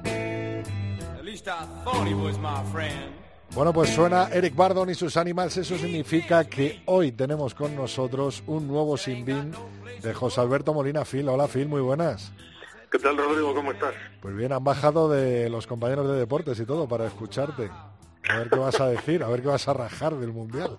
At 0.06 1.26
least 1.26 1.50
I 1.50 1.66
thought 1.84 2.08
he 2.08 2.14
was 2.14 2.38
my 2.38 2.64
friend. 2.72 3.14
Bueno, 3.60 3.74
pues 3.74 3.90
suena 3.90 4.30
Eric 4.32 4.56
Bardon 4.56 4.90
y 4.90 4.96
sus 4.96 5.18
Animals. 5.18 5.58
Eso 5.58 5.78
significa 5.78 6.46
que 6.46 6.82
hoy 6.86 7.12
tenemos 7.12 7.54
con 7.54 7.76
nosotros 7.76 8.42
un 8.48 8.70
nuevo 8.70 8.96
Simbin 8.96 9.52
de 10.02 10.14
José 10.14 10.40
Alberto 10.40 10.74
Molina 10.74 11.04
Phil. 11.04 11.28
Hola 11.28 11.46
Phil, 11.50 11.68
muy 11.68 11.82
buenas. 11.82 12.32
¿Qué 12.90 12.98
tal 13.00 13.18
Rodrigo? 13.18 13.54
¿Cómo 13.54 13.74
estás? 13.74 13.94
Pues 14.22 14.34
bien, 14.34 14.54
han 14.54 14.64
bajado 14.64 15.10
de 15.10 15.50
los 15.50 15.68
compañeros 15.68 16.08
de 16.08 16.18
deportes 16.18 16.58
y 16.58 16.66
todo 16.66 16.88
para 16.88 17.06
escucharte. 17.06 17.70
A 18.30 18.38
ver 18.38 18.50
qué 18.50 18.60
vas 18.60 18.80
a 18.80 18.90
decir, 18.90 19.24
a 19.24 19.28
ver 19.28 19.42
qué 19.42 19.48
vas 19.48 19.68
a 19.68 19.74
rajar 19.74 20.16
del 20.16 20.32
Mundial. 20.32 20.78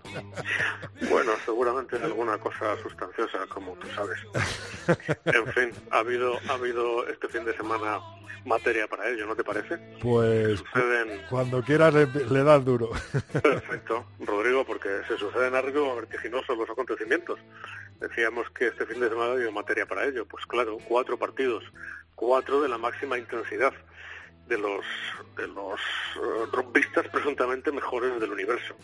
Bueno, 1.11 1.33
seguramente 1.45 1.97
alguna 1.97 2.39
cosa 2.39 2.81
sustanciosa, 2.81 3.39
como 3.49 3.73
tú 3.75 3.89
sabes. 3.89 4.19
En 5.25 5.47
fin, 5.53 5.71
ha 5.91 5.99
habido, 5.99 6.39
ha 6.49 6.55
habido 6.55 7.07
este 7.09 7.29
fin 7.29 7.45
de 7.45 7.57
semana 7.57 8.01
materia 8.45 8.87
para 8.87 9.09
ello, 9.09 9.27
¿no 9.27 9.35
te 9.35 9.45
parece? 9.45 9.79
Pues 10.01 10.63
cuando 11.29 11.63
quieras 11.63 11.93
le, 11.93 12.45
das 12.45 12.65
duro. 12.65 12.91
Perfecto, 13.43 14.07
Rodrigo, 14.21 14.65
porque 14.65 14.89
se 15.09 15.19
suceden 15.19 15.55
a 15.55 15.61
ritmo 15.61 15.97
vertiginosos 15.97 16.57
los 16.57 16.71
acontecimientos. 16.71 17.39
Decíamos 18.01 18.49
que 18.51 18.69
este 18.69 18.87
fin 18.87 19.01
de 19.01 19.09
semana 19.09 19.31
ha 19.31 19.35
habido 19.35 19.53
materia 19.53 19.87
para 19.87 20.07
ello. 20.07 20.25
Pues 20.27 20.47
claro, 20.47 20.79
cuatro 20.89 21.19
partidos, 21.19 21.65
cuatro 22.15 22.63
de 22.63 22.69
la 22.69 22.79
máxima 22.79 23.19
intensidad 23.19 23.73
de 24.51 24.59
los 24.59 24.85
de 25.37 25.47
los 25.47 25.81
uh, 26.17 27.11
presuntamente 27.11 27.73
mejores 27.73 28.21
del 28.21 28.33
universo, 28.33 28.75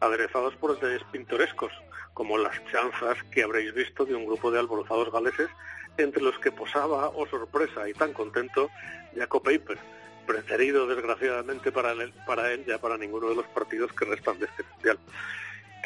aderezados 0.00 0.54
por 0.56 0.74
detalles 0.74 1.02
pintorescos, 1.12 1.72
como 2.14 2.38
las 2.38 2.54
chanzas 2.70 3.22
que 3.32 3.42
habréis 3.42 3.74
visto 3.74 4.06
de 4.06 4.14
un 4.14 4.24
grupo 4.24 4.50
de 4.50 4.60
alborozados 4.60 5.12
galeses 5.12 5.50
entre 5.98 6.22
los 6.22 6.38
que 6.38 6.52
posaba, 6.52 7.08
oh 7.08 7.26
sorpresa 7.26 7.88
y 7.88 7.92
tan 7.92 8.12
contento, 8.12 8.70
Jacob 9.16 9.42
Paper, 9.42 9.78
preferido 10.26 10.86
desgraciadamente 10.86 11.72
para 11.72 11.92
él, 11.92 12.14
para 12.24 12.52
él 12.52 12.64
ya 12.64 12.78
para 12.78 12.96
ninguno 12.96 13.28
de 13.28 13.34
los 13.34 13.46
partidos 13.48 13.92
que 13.92 14.04
restan 14.04 14.38
de 14.38 14.46
este 14.46 14.62
mundial. 14.72 14.98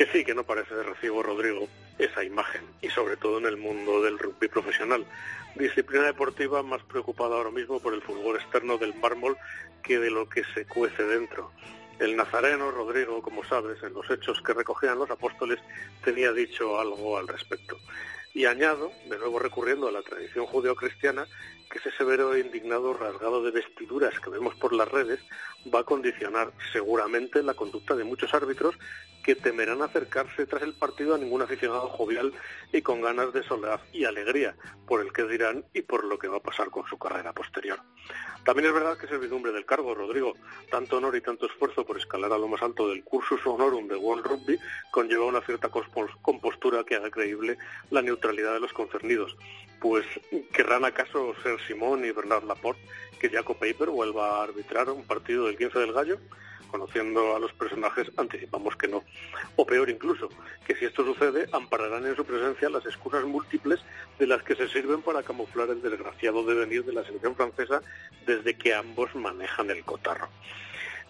Que 0.03 0.11
sí, 0.11 0.25
que 0.25 0.35
no 0.35 0.43
parece 0.43 0.75
de 0.75 0.83
recibo, 0.83 1.23
Rodrigo, 1.23 1.69
esa 1.97 2.25
imagen, 2.25 2.63
y 2.81 2.89
sobre 2.89 3.17
todo 3.17 3.39
en 3.39 3.47
el 3.47 3.57
mundo 3.57 4.03
del 4.03 4.19
rugby 4.19 4.49
profesional. 4.49 5.07
Disciplina 5.55 6.07
deportiva 6.07 6.61
más 6.65 6.83
preocupada 6.83 7.37
ahora 7.37 7.53
mismo 7.53 7.79
por 7.79 7.95
el 7.95 8.03
fulgor 8.03 8.35
externo 8.35 8.79
del 8.79 8.95
mármol 8.95 9.37
que 9.81 10.01
de 10.01 10.11
lo 10.11 10.29
que 10.29 10.43
se 10.55 10.67
cuece 10.67 11.05
dentro. 11.05 11.53
El 12.01 12.17
nazareno, 12.17 12.73
Rodrigo, 12.73 13.23
como 13.23 13.45
sabes, 13.45 13.81
en 13.85 13.95
los 13.95 14.11
hechos 14.11 14.43
que 14.43 14.53
recogían 14.53 14.99
los 14.99 15.09
apóstoles, 15.09 15.61
tenía 16.03 16.33
dicho 16.33 16.81
algo 16.81 17.17
al 17.17 17.29
respecto. 17.29 17.79
Y 18.35 18.47
añado, 18.47 18.91
de 19.09 19.19
nuevo 19.19 19.39
recurriendo 19.39 19.87
a 19.87 19.93
la 19.93 20.03
tradición 20.03 20.47
judeocristiana, 20.47 21.29
que 21.73 21.79
ese 21.79 21.91
severo 21.97 22.35
e 22.35 22.41
indignado 22.41 22.93
rasgado 22.93 23.43
de 23.43 23.51
vestiduras 23.51 24.21
que 24.21 24.29
vemos 24.29 24.55
por 24.57 24.75
las 24.75 24.87
redes 24.87 25.21
va 25.75 25.81
a 25.81 25.85
condicionar 25.85 26.53
seguramente 26.71 27.43
la 27.43 27.55
conducta 27.55 27.97
de 27.97 28.05
muchos 28.05 28.35
árbitros 28.35 28.77
que 29.25 29.35
temerán 29.37 29.81
acercarse 29.81 30.45
tras 30.45 30.63
el 30.63 30.75
partido 30.75 31.15
a 31.15 31.19
ningún 31.19 31.41
aficionado 31.41 31.89
jovial 31.89 32.35
y 32.73 32.83
con 32.83 33.01
ganas 33.01 33.33
de 33.33 33.43
soledad 33.45 33.81
y 33.91 34.05
alegría 34.05 34.55
por 34.87 35.01
el 35.01 35.15
que 35.15 35.25
dirán 35.25 35.65
y 35.73 35.81
por 35.81 36.05
lo 36.05 36.19
que 36.19 36.29
va 36.29 36.39
a 36.39 36.43
pasar 36.43 36.69
con 36.69 36.87
su 36.89 36.99
carrera 36.99 37.33
posterior. 37.33 37.81
También 38.45 38.69
es 38.69 38.75
verdad 38.75 38.99
que 38.99 39.07
servidumbre 39.07 39.53
del 39.53 39.65
cargo, 39.65 39.95
Rodrigo, 39.95 40.35
tanto 40.71 40.99
honor 40.99 41.17
y 41.17 41.23
tanto 41.23 41.47
esfuerzo 41.47 41.87
por 41.87 41.97
escalar 41.97 42.33
a 42.33 42.39
lo 42.39 42.49
más 42.49 42.61
alto 42.61 42.89
del 42.89 43.05
cursus 43.05 43.41
honorum 43.47 43.89
de 43.89 43.97
World 43.97 44.27
Rugby 44.27 44.59
conlleva 44.91 45.25
una 45.25 45.41
cierta 45.41 45.71
compostura 45.71 46.85
que 46.85 46.97
haga 46.97 47.11
creíble 47.11 47.57
la 47.91 48.03
neutralidad 48.03 48.53
de 48.53 48.61
los 48.61 48.73
concernidos. 48.75 49.37
Pues 49.83 50.07
querrán 50.53 50.85
acaso 50.85 51.35
ser 51.43 51.61
Simón 51.67 52.05
y 52.05 52.13
Bernard 52.13 52.45
Laporte 52.45 52.81
que 53.21 53.29
Jaco 53.29 53.55
Paper 53.55 53.91
vuelva 53.91 54.39
a 54.39 54.45
arbitrar 54.45 54.89
un 54.89 55.05
partido 55.05 55.47
del 55.47 55.59
15 55.59 55.79
del 55.79 55.93
Gallo? 55.93 56.19
conociendo 56.73 57.37
a 57.37 57.39
los 57.39 57.53
personajes, 57.53 58.11
anticipamos 58.17 58.75
que 58.77 58.89
no. 58.89 59.05
O 59.57 59.67
peor 59.67 59.91
incluso, 59.91 60.31
que 60.67 60.75
si 60.75 60.87
esto 60.87 61.05
sucede, 61.05 61.47
ampararán 61.53 62.07
en 62.07 62.17
su 62.17 62.25
presencia 62.25 62.71
las 62.71 62.87
excusas 62.87 63.25
múltiples 63.25 63.79
de 64.19 64.27
las 64.27 64.43
que 64.43 64.57
se 64.57 64.69
sirven 64.69 65.03
para 65.03 65.23
camuflar 65.23 65.69
el 65.69 65.83
desgraciado 65.83 66.43
devenir 66.45 66.83
de 66.85 66.95
la 66.95 67.05
selección 67.05 67.37
francesa 67.37 67.83
desde 68.27 68.55
que 68.55 68.75
ambos 68.75 69.15
manejan 69.15 69.71
el 69.71 69.85
cotarro. 69.85 70.29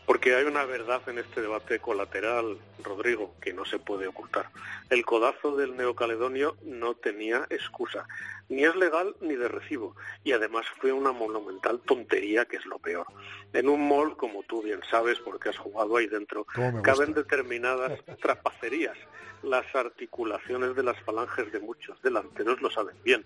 Porque 0.07 0.35
hay 0.35 0.45
una 0.45 0.65
verdad 0.65 1.01
en 1.07 1.19
este 1.19 1.41
debate 1.41 1.79
colateral, 1.79 2.59
Rodrigo, 2.83 3.35
que 3.41 3.53
no 3.53 3.65
se 3.65 3.79
puede 3.79 4.09
ocultar. 4.09 4.49
El 4.91 5.05
codazo 5.05 5.57
del 5.57 5.77
neocaledonio 5.77 6.57
no 6.63 6.95
tenía 6.95 7.47
excusa. 7.51 8.07
Ni 8.49 8.65
es 8.65 8.75
legal 8.75 9.15
ni 9.21 9.37
de 9.37 9.49
recibo. 9.49 9.95
Y 10.25 10.33
además 10.33 10.67
fue 10.81 10.93
una 10.93 11.13
monumental 11.13 11.81
tontería, 11.81 12.45
que 12.47 12.57
es 12.57 12.67
lo 12.67 12.79
peor. 12.79 13.07
En 13.53 13.69
un 13.69 13.89
mall, 13.89 14.17
como 14.17 14.43
tú 14.43 14.63
bien 14.63 14.81
sabes, 14.91 15.19
porque 15.21 15.51
has 15.51 15.59
jugado 15.59 15.97
ahí 15.97 16.09
dentro, 16.09 16.47
caben 16.83 17.15
determinadas 17.15 18.01
trapacerías. 18.21 18.97
Las 19.43 19.75
articulaciones 19.75 20.77
de 20.77 20.83
las 20.83 21.01
falanges 21.03 21.51
de 21.53 21.61
muchos 21.61 22.01
delanteros 22.03 22.61
lo 22.61 22.71
saben 22.71 22.97
bien, 23.03 23.25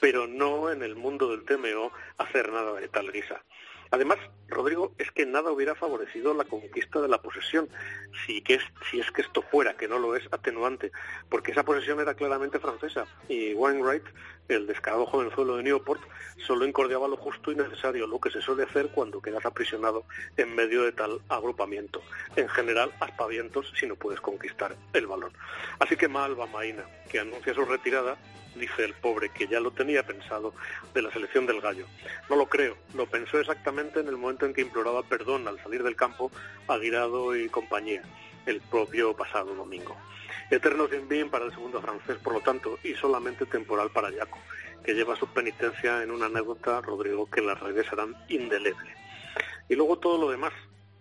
pero 0.00 0.26
no 0.26 0.70
en 0.70 0.82
el 0.82 0.94
mundo 0.94 1.28
del 1.30 1.44
TMO 1.44 1.92
hacer 2.18 2.52
nada 2.52 2.74
de 2.74 2.88
tal 2.88 3.10
guisa. 3.12 3.42
Además, 3.94 4.18
Rodrigo, 4.48 4.92
es 4.98 5.12
que 5.12 5.24
nada 5.24 5.52
hubiera 5.52 5.76
favorecido 5.76 6.34
la 6.34 6.42
conquista 6.42 7.00
de 7.00 7.06
la 7.06 7.22
posesión, 7.22 7.68
si, 8.26 8.42
es, 8.48 8.60
que 9.12 9.22
esto 9.22 9.40
fuera, 9.40 9.76
que 9.76 9.86
no 9.86 10.00
lo 10.00 10.16
es, 10.16 10.24
atenuante, 10.32 10.90
porque 11.28 11.52
esa 11.52 11.62
posesión 11.62 12.00
era 12.00 12.14
claramente 12.14 12.58
francesa 12.58 13.06
y 13.28 13.54
Wainwright, 13.54 14.02
el 14.48 14.66
descarado 14.66 15.06
jovenzuelo 15.06 15.58
de 15.58 15.62
Newport, 15.62 16.00
solo 16.44 16.66
incordiaba 16.66 17.06
lo 17.06 17.16
justo 17.16 17.52
y 17.52 17.54
necesario, 17.54 18.08
lo 18.08 18.18
que 18.18 18.32
se 18.32 18.42
suele 18.42 18.64
hacer 18.64 18.88
cuando 18.88 19.22
quedas 19.22 19.46
aprisionado 19.46 20.02
en 20.36 20.56
medio 20.56 20.82
de 20.82 20.90
tal 20.90 21.20
agrupamiento. 21.28 22.02
En 22.34 22.48
general, 22.48 22.90
aspavientos 22.98 23.72
si 23.78 23.86
no 23.86 23.94
puedes 23.94 24.20
conquistar 24.20 24.74
el 24.92 25.06
balón. 25.06 25.30
Así 25.78 25.96
que 25.96 26.08
mal 26.08 26.36
va 26.38 26.48
que 27.08 27.20
anuncia 27.20 27.54
su 27.54 27.64
retirada 27.64 28.16
dice 28.54 28.84
el 28.84 28.94
pobre, 28.94 29.30
que 29.30 29.46
ya 29.46 29.60
lo 29.60 29.70
tenía 29.70 30.04
pensado 30.04 30.54
de 30.92 31.02
la 31.02 31.10
selección 31.10 31.46
del 31.46 31.60
gallo. 31.60 31.86
No 32.28 32.36
lo 32.36 32.46
creo, 32.46 32.76
lo 32.94 33.06
pensó 33.06 33.38
exactamente 33.38 34.00
en 34.00 34.08
el 34.08 34.16
momento 34.16 34.46
en 34.46 34.54
que 34.54 34.62
imploraba 34.62 35.02
perdón 35.02 35.48
al 35.48 35.62
salir 35.62 35.82
del 35.82 35.96
campo 35.96 36.30
a 36.68 36.78
Guirado 36.78 37.36
y 37.36 37.48
compañía, 37.48 38.02
el 38.46 38.60
propio 38.60 39.16
pasado 39.16 39.54
domingo. 39.54 39.96
Eterno 40.50 40.88
sin 40.88 41.08
bien 41.08 41.30
para 41.30 41.46
el 41.46 41.52
segundo 41.52 41.80
francés, 41.80 42.16
por 42.22 42.34
lo 42.34 42.40
tanto, 42.40 42.78
y 42.82 42.94
solamente 42.94 43.46
temporal 43.46 43.90
para 43.90 44.12
Jaco, 44.12 44.38
que 44.84 44.94
lleva 44.94 45.16
su 45.16 45.26
penitencia 45.26 46.02
en 46.02 46.10
una 46.10 46.26
anécdota, 46.26 46.80
Rodrigo, 46.80 47.28
que 47.30 47.40
las 47.40 47.58
redes 47.60 47.86
serán 47.88 48.14
indelebles. 48.28 48.96
Y 49.68 49.74
luego 49.74 49.98
todo 49.98 50.18
lo 50.18 50.30
demás, 50.30 50.52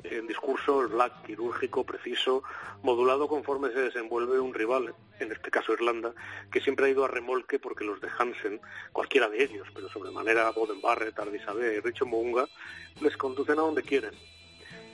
el 0.03 0.27
discurso, 0.27 0.81
el 0.81 0.87
black 0.87 1.25
quirúrgico, 1.25 1.83
preciso, 1.85 2.43
modulado 2.81 3.27
conforme 3.27 3.71
se 3.71 3.79
desenvuelve 3.79 4.39
un 4.39 4.53
rival, 4.53 4.93
en 5.19 5.31
este 5.31 5.49
caso 5.49 5.73
Irlanda, 5.73 6.13
que 6.51 6.61
siempre 6.61 6.85
ha 6.85 6.89
ido 6.89 7.05
a 7.05 7.07
remolque 7.07 7.59
porque 7.59 7.83
los 7.83 8.01
de 8.01 8.09
Hansen, 8.17 8.61
cualquiera 8.91 9.29
de 9.29 9.43
ellos, 9.43 9.67
pero 9.73 9.89
sobremanera 9.89 10.51
Boden 10.51 10.81
Barrett, 10.81 11.17
Ardisabé 11.17 11.77
y 11.77 11.79
Richo 11.79 12.05
Mounga, 12.05 12.47
les 13.01 13.15
conducen 13.17 13.59
a 13.59 13.63
donde 13.63 13.83
quieren. 13.83 14.13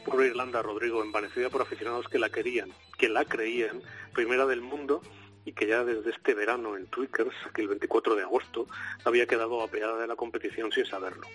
Pobre 0.06 0.28
Irlanda, 0.28 0.62
Rodrigo, 0.62 1.04
envanecida 1.04 1.50
por 1.50 1.62
aficionados 1.62 2.08
que 2.08 2.20
la 2.20 2.30
querían, 2.30 2.72
que 2.98 3.10
la 3.10 3.26
creían, 3.26 3.82
primera 4.14 4.46
del 4.46 4.62
mundo, 4.62 5.02
y 5.50 5.54
que 5.54 5.66
ya 5.66 5.84
desde 5.84 6.12
este 6.12 6.36
verano 6.36 6.78
en 6.78 6.86
Twickers, 6.88 7.36
el 7.58 7.68
24 7.68 8.16
de 8.16 8.22
agosto, 8.22 8.68
había 9.04 9.26
quedado 9.26 9.64
apeada 9.64 9.98
de 9.98 10.06
la 10.06 10.16
competición 10.16 10.72
sin 10.72 10.86
saberlo. 10.86 11.26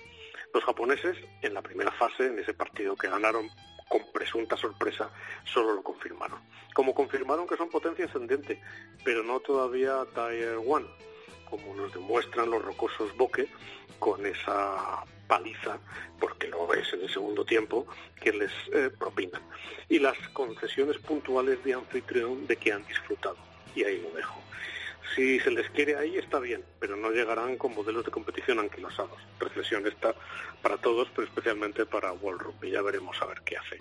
Los 0.52 0.62
japoneses, 0.62 1.16
en 1.42 1.52
la 1.52 1.62
primera 1.62 1.90
fase, 1.90 2.26
en 2.28 2.38
ese 2.38 2.54
partido 2.54 2.94
que 2.94 3.08
ganaron 3.08 3.50
con 3.88 4.02
presunta 4.12 4.56
sorpresa, 4.56 5.10
solo 5.42 5.74
lo 5.74 5.82
confirmaron. 5.82 6.38
Como 6.74 6.94
confirmaron 6.94 7.48
que 7.48 7.56
son 7.56 7.70
potencia 7.70 8.04
ascendente, 8.04 8.62
pero 9.04 9.24
no 9.24 9.40
todavía 9.40 10.06
Tier 10.14 10.58
1, 10.58 10.88
como 11.50 11.74
nos 11.74 11.92
demuestran 11.92 12.50
los 12.50 12.64
rocosos 12.64 13.16
Boque 13.16 13.48
con 13.98 14.24
esa 14.26 15.02
paliza, 15.26 15.80
porque 16.20 16.46
lo 16.46 16.68
ves 16.68 16.92
en 16.92 17.00
el 17.00 17.10
segundo 17.10 17.44
tiempo, 17.44 17.84
que 18.22 18.32
les 18.32 18.52
eh, 18.72 18.90
propinan. 18.96 19.42
Y 19.88 19.98
las 19.98 20.16
concesiones 20.28 20.98
puntuales 20.98 21.64
de 21.64 21.74
anfitrión 21.74 22.46
de 22.46 22.54
que 22.54 22.72
han 22.72 22.86
disfrutado. 22.86 23.53
Y 23.74 23.84
ahí 23.84 24.00
lo 24.00 24.10
dejo. 24.10 24.40
Si 25.14 25.38
se 25.40 25.50
les 25.50 25.68
quiere 25.70 25.96
ahí 25.96 26.16
está 26.16 26.40
bien, 26.40 26.64
pero 26.80 26.96
no 26.96 27.10
llegarán 27.10 27.56
con 27.56 27.74
modelos 27.74 28.04
de 28.04 28.10
competición 28.10 28.58
anquilosados. 28.58 29.20
Reflexión 29.38 29.86
está 29.86 30.14
para 30.60 30.76
todos, 30.78 31.08
pero 31.14 31.26
especialmente 31.26 31.86
para 31.86 32.12
World 32.12 32.40
Rugby. 32.40 32.70
Ya 32.70 32.82
veremos 32.82 33.20
a 33.22 33.26
ver 33.26 33.42
qué 33.44 33.56
hace. 33.56 33.78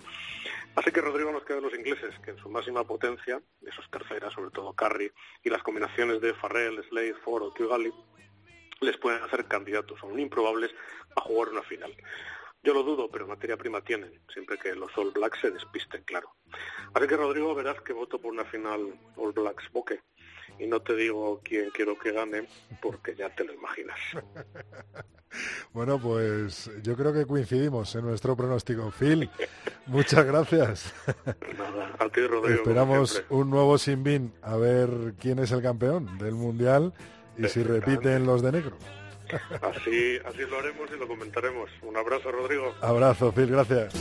Así 0.76 0.90
que 0.90 1.00
Rodrigo 1.00 1.32
nos 1.32 1.44
quedan 1.44 1.62
los 1.62 1.74
ingleses, 1.74 2.14
que 2.24 2.32
en 2.32 2.38
su 2.38 2.48
máxima 2.48 2.84
potencia, 2.84 3.40
esos 3.66 3.88
terceras, 3.90 4.32
sobre 4.32 4.50
todo 4.50 4.72
Carry, 4.74 5.10
y 5.42 5.50
las 5.50 5.62
combinaciones 5.62 6.20
de 6.20 6.34
Farrell, 6.34 6.84
Slade, 6.88 7.14
Ford 7.24 7.44
o 7.44 7.52
Tugali, 7.52 7.92
les 8.80 8.96
pueden 8.98 9.22
hacer 9.22 9.46
candidatos 9.46 10.00
aún 10.02 10.20
improbables 10.20 10.70
a 11.16 11.20
jugar 11.20 11.48
una 11.48 11.62
final. 11.62 11.94
Yo 12.64 12.72
lo 12.72 12.82
dudo, 12.82 13.10
pero 13.10 13.26
materia 13.26 13.58
prima 13.58 13.82
tienen, 13.82 14.10
siempre 14.32 14.56
que 14.56 14.74
los 14.74 14.96
All 14.96 15.10
Blacks 15.10 15.38
se 15.40 15.50
despisten, 15.50 16.02
claro. 16.04 16.30
Así 16.94 17.06
que 17.06 17.16
Rodrigo, 17.16 17.54
verás 17.54 17.78
que 17.82 17.92
voto 17.92 18.18
por 18.18 18.32
una 18.32 18.44
final 18.46 18.98
All 19.16 19.32
Blacks 19.32 19.70
Boque 19.70 20.00
y 20.58 20.66
no 20.66 20.80
te 20.80 20.94
digo 20.94 21.42
quién 21.44 21.68
quiero 21.70 21.98
que 21.98 22.12
gane 22.12 22.48
porque 22.80 23.14
ya 23.14 23.28
te 23.34 23.44
lo 23.44 23.52
imaginas. 23.52 23.98
bueno, 25.74 26.00
pues 26.00 26.70
yo 26.82 26.96
creo 26.96 27.12
que 27.12 27.26
coincidimos 27.26 27.94
en 27.96 28.06
nuestro 28.06 28.34
pronóstico. 28.34 28.90
Phil, 28.90 29.28
muchas 29.84 30.24
gracias. 30.24 30.94
Nada, 31.58 31.94
a 31.98 32.08
ti, 32.08 32.26
Rodrigo. 32.26 32.60
Esperamos 32.60 33.22
un 33.28 33.50
nuevo 33.50 33.76
Sinbin 33.76 34.32
a 34.40 34.56
ver 34.56 34.88
quién 35.20 35.38
es 35.38 35.52
el 35.52 35.60
campeón 35.60 36.16
del 36.16 36.32
Mundial 36.32 36.94
y 37.36 37.46
si 37.48 37.62
repiten 37.62 38.24
los 38.24 38.40
de 38.40 38.52
negro. 38.52 38.78
Así, 39.62 40.18
así 40.24 40.38
lo 40.50 40.58
haremos 40.58 40.88
y 40.94 40.98
lo 40.98 41.08
comentaremos. 41.08 41.70
Un 41.82 41.96
abrazo, 41.96 42.30
Rodrigo. 42.30 42.74
Abrazo, 42.80 43.32
Phil, 43.32 43.46
gracias. 43.46 43.94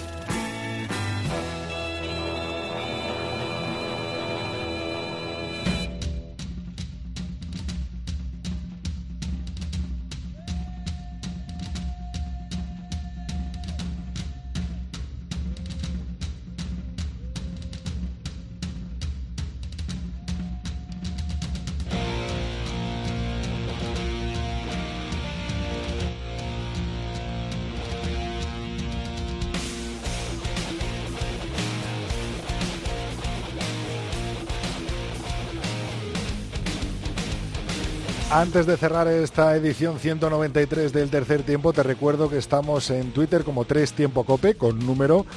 Antes 38.33 38.65
de 38.65 38.77
cerrar 38.77 39.07
esta 39.07 39.55
edición 39.55 39.99
193 39.99 40.91
del 40.91 41.11
tercer 41.11 41.43
tiempo, 41.43 41.71
te 41.71 41.83
recuerdo 41.83 42.31
que 42.31 42.39
estamos 42.39 42.89
en 42.89 43.11
Twitter 43.11 43.43
como 43.43 43.65
Tres 43.65 43.93
Tiempo 43.93 44.23
Cope 44.23 44.55
con 44.55 44.79
número 44.79 45.27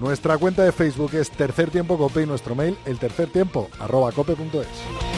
Nuestra 0.00 0.38
cuenta 0.38 0.62
de 0.62 0.72
Facebook 0.72 1.14
es 1.16 1.30
Tercer 1.30 1.70
Tiempo 1.70 1.98
Cope 1.98 2.22
y 2.22 2.26
nuestro 2.26 2.54
mail 2.54 2.78
el 2.86 2.98
tercer 2.98 3.28
tiempo 3.28 3.68
arroba 3.78 4.10
cope.es. 4.10 5.15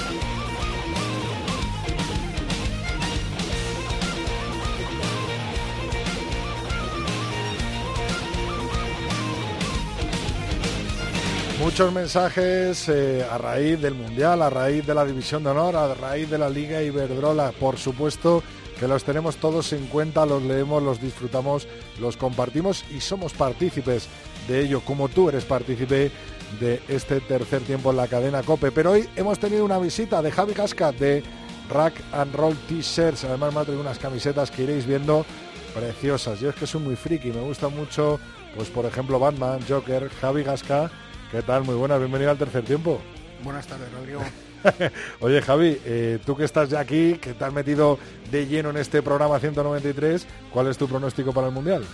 Muchos 11.68 11.92
mensajes 11.92 12.88
eh, 12.88 13.26
a 13.30 13.36
raíz 13.36 13.78
del 13.78 13.92
Mundial, 13.92 14.40
a 14.40 14.48
raíz 14.48 14.86
de 14.86 14.94
la 14.94 15.04
División 15.04 15.44
de 15.44 15.50
Honor, 15.50 15.76
a 15.76 15.92
raíz 15.92 16.30
de 16.30 16.38
la 16.38 16.48
Liga 16.48 16.82
Iberdrola. 16.82 17.52
Por 17.52 17.76
supuesto 17.76 18.42
que 18.80 18.88
los 18.88 19.04
tenemos 19.04 19.36
todos 19.36 19.74
en 19.74 19.86
cuenta, 19.88 20.24
los 20.24 20.42
leemos, 20.42 20.82
los 20.82 20.98
disfrutamos, 20.98 21.68
los 22.00 22.16
compartimos 22.16 22.86
y 22.90 23.00
somos 23.00 23.34
partícipes 23.34 24.08
de 24.48 24.62
ello, 24.62 24.80
como 24.80 25.10
tú 25.10 25.28
eres 25.28 25.44
partícipe 25.44 26.10
de 26.58 26.80
este 26.88 27.20
tercer 27.20 27.60
tiempo 27.60 27.90
en 27.90 27.98
la 27.98 28.08
cadena 28.08 28.42
Cope. 28.42 28.72
Pero 28.72 28.92
hoy 28.92 29.06
hemos 29.14 29.38
tenido 29.38 29.62
una 29.62 29.78
visita 29.78 30.22
de 30.22 30.32
Javi 30.32 30.54
Casca 30.54 30.90
de 30.90 31.22
Rack 31.68 32.02
and 32.12 32.34
Roll 32.34 32.56
T-shirts. 32.66 33.24
Además 33.24 33.52
me 33.52 33.60
ha 33.60 33.78
unas 33.78 33.98
camisetas 33.98 34.50
que 34.50 34.62
iréis 34.62 34.86
viendo 34.86 35.26
preciosas. 35.74 36.40
Yo 36.40 36.48
es 36.48 36.56
que 36.56 36.66
soy 36.66 36.80
muy 36.80 36.96
friki, 36.96 37.30
me 37.30 37.42
gusta 37.42 37.68
mucho, 37.68 38.18
pues 38.56 38.70
por 38.70 38.86
ejemplo 38.86 39.18
Batman, 39.18 39.60
Joker, 39.68 40.08
Javi 40.08 40.44
Gasca 40.44 40.90
¿Qué 41.30 41.42
tal? 41.42 41.64
Muy 41.64 41.74
buena, 41.74 41.98
bienvenido 41.98 42.30
al 42.30 42.38
tercer 42.38 42.64
tiempo. 42.64 43.00
Buenas 43.44 43.66
tardes, 43.66 43.92
Rodrigo. 43.92 44.22
Oye, 45.20 45.42
Javi, 45.42 45.78
eh, 45.84 46.18
tú 46.24 46.34
que 46.34 46.44
estás 46.44 46.70
ya 46.70 46.80
aquí, 46.80 47.18
que 47.18 47.34
te 47.34 47.44
has 47.44 47.52
metido 47.52 47.98
de 48.30 48.46
lleno 48.46 48.70
en 48.70 48.78
este 48.78 49.02
programa 49.02 49.38
193, 49.38 50.26
¿cuál 50.52 50.68
es 50.68 50.78
tu 50.78 50.88
pronóstico 50.88 51.32
para 51.34 51.48
el 51.48 51.52
Mundial? 51.52 51.84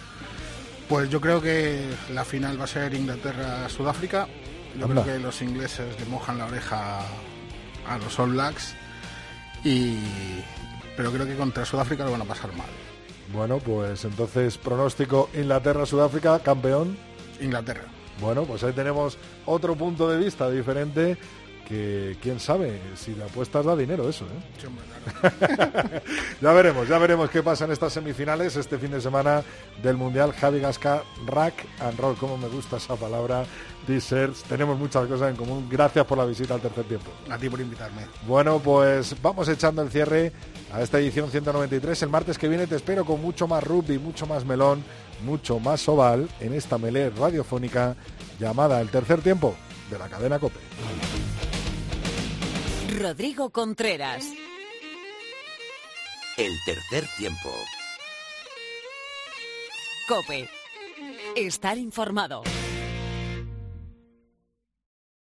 Pues 0.88 1.10
yo 1.10 1.20
creo 1.20 1.42
que 1.42 1.84
la 2.12 2.24
final 2.24 2.60
va 2.60 2.64
a 2.64 2.68
ser 2.68 2.94
Inglaterra-Sudáfrica. 2.94 4.28
Yo 4.78 4.88
creo 4.88 5.04
que 5.04 5.18
los 5.18 5.42
ingleses 5.42 5.98
le 5.98 6.06
mojan 6.06 6.38
la 6.38 6.46
oreja 6.46 7.00
a 7.88 7.98
los 7.98 8.18
All 8.18 8.32
Blacks. 8.32 8.74
Y... 9.64 9.98
Pero 10.96 11.10
creo 11.10 11.26
que 11.26 11.34
contra 11.34 11.64
Sudáfrica 11.64 12.04
lo 12.04 12.12
van 12.12 12.22
a 12.22 12.24
pasar 12.24 12.52
mal. 12.52 12.68
Bueno, 13.32 13.58
pues 13.58 14.04
entonces 14.04 14.58
pronóstico 14.58 15.28
Inglaterra-Sudáfrica, 15.34 16.38
campeón. 16.40 16.96
Inglaterra. 17.40 17.93
Bueno, 18.20 18.44
pues 18.44 18.62
ahí 18.64 18.72
tenemos 18.72 19.18
otro 19.46 19.74
punto 19.74 20.08
de 20.08 20.18
vista 20.18 20.50
diferente 20.50 21.16
que 21.64 22.16
quién 22.22 22.38
sabe 22.38 22.80
si 22.94 23.14
la 23.14 23.24
apuestas 23.24 23.64
da 23.64 23.74
dinero 23.74 24.08
eso, 24.08 24.24
¿eh? 24.26 26.00
ya 26.40 26.52
veremos, 26.52 26.88
ya 26.88 26.98
veremos 26.98 27.30
qué 27.30 27.42
pasa 27.42 27.64
en 27.64 27.72
estas 27.72 27.92
semifinales 27.92 28.56
este 28.56 28.78
fin 28.78 28.90
de 28.90 29.00
semana 29.00 29.42
del 29.82 29.96
Mundial 29.96 30.32
Javi 30.32 30.60
Gasca 30.60 31.02
Rack 31.26 31.54
and 31.80 31.98
Roll, 31.98 32.16
como 32.16 32.36
me 32.36 32.48
gusta 32.48 32.76
esa 32.76 32.96
palabra, 32.96 33.44
desserts, 33.86 34.42
tenemos 34.44 34.78
muchas 34.78 35.06
cosas 35.06 35.30
en 35.30 35.36
común. 35.36 35.66
Gracias 35.70 36.04
por 36.06 36.18
la 36.18 36.24
visita 36.24 36.54
al 36.54 36.60
tercer 36.60 36.84
tiempo. 36.84 37.10
A 37.30 37.38
ti 37.38 37.48
por 37.48 37.60
invitarme. 37.60 38.02
Bueno, 38.26 38.58
pues 38.58 39.14
vamos 39.22 39.48
echando 39.48 39.82
el 39.82 39.90
cierre 39.90 40.32
a 40.72 40.82
esta 40.82 40.98
edición 40.98 41.30
193. 41.30 42.02
El 42.02 42.08
martes 42.08 42.38
que 42.38 42.48
viene 42.48 42.66
te 42.66 42.76
espero 42.76 43.04
con 43.04 43.20
mucho 43.20 43.46
más 43.46 43.62
rugby, 43.62 43.98
mucho 43.98 44.26
más 44.26 44.44
melón 44.44 44.82
mucho 45.22 45.58
más 45.58 45.88
oval 45.88 46.28
en 46.40 46.54
esta 46.54 46.78
melé 46.78 47.10
radiofónica 47.10 47.96
llamada 48.38 48.80
El 48.80 48.88
Tercer 48.90 49.22
Tiempo 49.22 49.54
de 49.90 49.98
la 49.98 50.08
cadena 50.08 50.38
Cope. 50.38 50.58
Rodrigo 52.98 53.50
Contreras. 53.50 54.24
El 56.36 56.52
Tercer 56.64 57.08
Tiempo. 57.16 57.50
Cope. 60.08 60.48
Estar 61.36 61.78
informado. 61.78 62.42